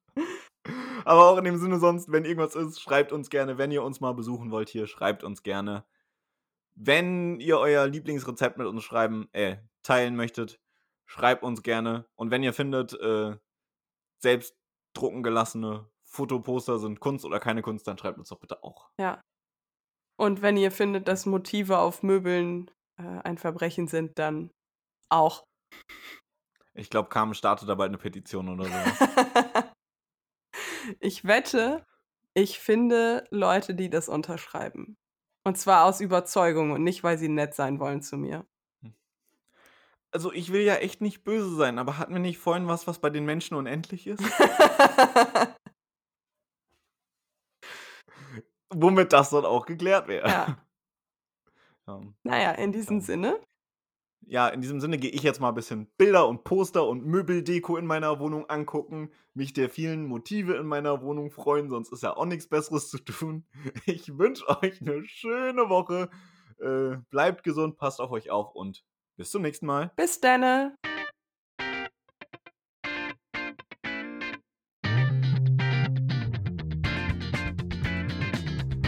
Aber 1.05 1.29
auch 1.29 1.39
in 1.39 1.45
dem 1.45 1.59
Sinne 1.59 1.79
sonst, 1.79 2.11
wenn 2.13 2.25
irgendwas 2.25 2.55
ist, 2.55 2.81
schreibt 2.81 3.13
uns 3.13 3.31
gerne. 3.31 3.59
Wenn 3.59 3.73
ihr 3.73 3.83
uns 3.83 4.01
mal 4.01 4.13
besuchen 4.13 4.51
wollt 4.51 4.69
hier, 4.69 4.87
schreibt 4.87 5.25
uns 5.25 5.43
gerne. 5.43 5.85
Wenn 6.75 7.41
ihr 7.41 7.59
euer 7.59 7.87
Lieblingsrezept 7.87 8.59
mit 8.59 8.67
uns 8.67 8.83
schreiben, 8.85 9.29
äh, 9.33 9.57
teilen 9.83 10.17
möchtet, 10.17 10.61
schreibt 11.13 11.43
uns 11.43 11.63
gerne. 11.63 12.07
Und 12.15 12.31
wenn 12.31 12.43
ihr 12.43 12.55
findet, 12.55 12.95
äh, 12.95 13.37
selbst 14.23 14.57
drucken 14.95 15.23
gelassene 15.23 15.87
Fotoposter 16.05 16.79
sind 16.79 17.01
Kunst 17.01 17.27
oder 17.27 17.39
keine 17.39 17.61
Kunst, 17.61 17.87
dann 17.87 17.99
schreibt 17.99 18.19
uns 18.19 18.31
doch 18.31 18.41
bitte 18.41 18.63
auch. 18.63 18.89
Ja. 18.99 19.21
Und 20.17 20.41
wenn 20.41 20.57
ihr 20.57 20.71
findet, 20.71 21.09
dass 21.09 21.27
Motive 21.27 21.79
auf 21.79 22.03
Möbeln 22.03 22.71
äh, 22.97 23.03
ein 23.03 23.37
Verbrechen 23.37 23.89
sind, 23.89 24.19
dann 24.19 24.53
auch. 25.11 25.45
Ich 26.73 26.89
glaube, 26.89 27.11
Carmen 27.11 27.35
startet 27.35 27.69
da 27.69 27.75
bald 27.75 27.91
eine 27.91 27.99
Petition 27.99 28.49
oder 28.49 28.65
so. 28.65 28.71
ich 31.01 31.25
wette, 31.25 31.85
ich 32.33 32.59
finde 32.59 33.27
Leute, 33.31 33.75
die 33.75 33.91
das 33.91 34.09
unterschreiben. 34.09 34.97
Und 35.45 35.59
zwar 35.59 35.85
aus 35.85 36.01
Überzeugung 36.01 36.71
und 36.71 36.85
nicht, 36.85 37.05
weil 37.05 37.19
sie 37.19 37.29
nett 37.29 37.55
sein 37.55 37.81
wollen 37.81 38.01
zu 38.01 38.17
mir. 38.17 38.47
Also 40.13 40.31
ich 40.31 40.53
will 40.53 40.61
ja 40.61 40.75
echt 40.77 41.01
nicht 41.01 41.25
böse 41.25 41.57
sein, 41.57 41.79
aber 41.79 41.97
hatten 41.99 42.13
wir 42.13 42.21
nicht 42.21 42.37
vorhin 42.39 42.69
was, 42.69 42.87
was 42.87 42.99
bei 42.99 43.09
den 43.09 43.25
Menschen 43.25 43.57
unendlich 43.57 44.07
ist? 44.07 44.23
Womit 48.75 49.13
das 49.15 49.31
dann 49.31 49.47
auch 49.47 49.65
geklärt 49.65 50.09
wäre. 50.09 50.29
Ja. 50.29 50.63
ja. 51.87 52.01
Naja, 52.23 52.53
in 52.53 52.73
diesem 52.73 52.99
ja. 52.99 53.05
Sinne. 53.05 53.41
Ja, 54.25 54.49
in 54.49 54.61
diesem 54.61 54.81
Sinne 54.81 54.99
gehe 54.99 55.11
ich 55.11 55.23
jetzt 55.23 55.41
mal 55.41 55.49
ein 55.49 55.55
bisschen 55.55 55.91
Bilder 55.97 56.29
und 56.29 56.45
Poster 56.45 56.87
und 56.87 57.05
Möbeldeko 57.07 57.77
in 57.77 57.87
meiner 57.87 58.21
Wohnung 58.21 58.49
angucken, 58.49 59.11
mich 59.35 59.53
der 59.53 59.69
vielen 59.69 60.07
Motive 60.07 60.55
in 60.55 60.67
meiner 60.67 61.03
Wohnung 61.03 61.31
freuen, 61.31 61.71
sonst 61.71 61.91
ist 61.91 62.03
ja 62.03 62.17
auch 62.17 62.27
nichts 62.27 62.49
Besseres 62.49 62.89
zu 62.89 62.99
tun. 62.99 63.47
Ich 63.87 64.17
wünsche 64.19 64.47
euch 64.63 64.81
eine 64.81 65.05
schöne 65.07 65.69
Woche. 65.69 66.09
Äh, 66.59 66.99
bleibt 67.11 67.43
gesund, 67.43 67.77
passt 67.79 68.01
auf 68.01 68.13
euch 68.13 68.31
auf 68.31 68.55
und 68.55 68.85
bis 69.17 69.31
zum 69.31 69.43
nächsten 69.43 69.67
Mal. 69.67 69.93
Bis 69.97 70.21
dann. 70.21 70.77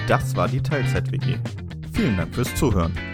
Das 0.07 0.37
war 0.37 0.49
die 0.49 0.63
Teilzeit-WG. 0.63 1.39
Vielen 1.95 2.17
Dank 2.17 2.35
fürs 2.35 2.55
Zuhören. 2.55 3.14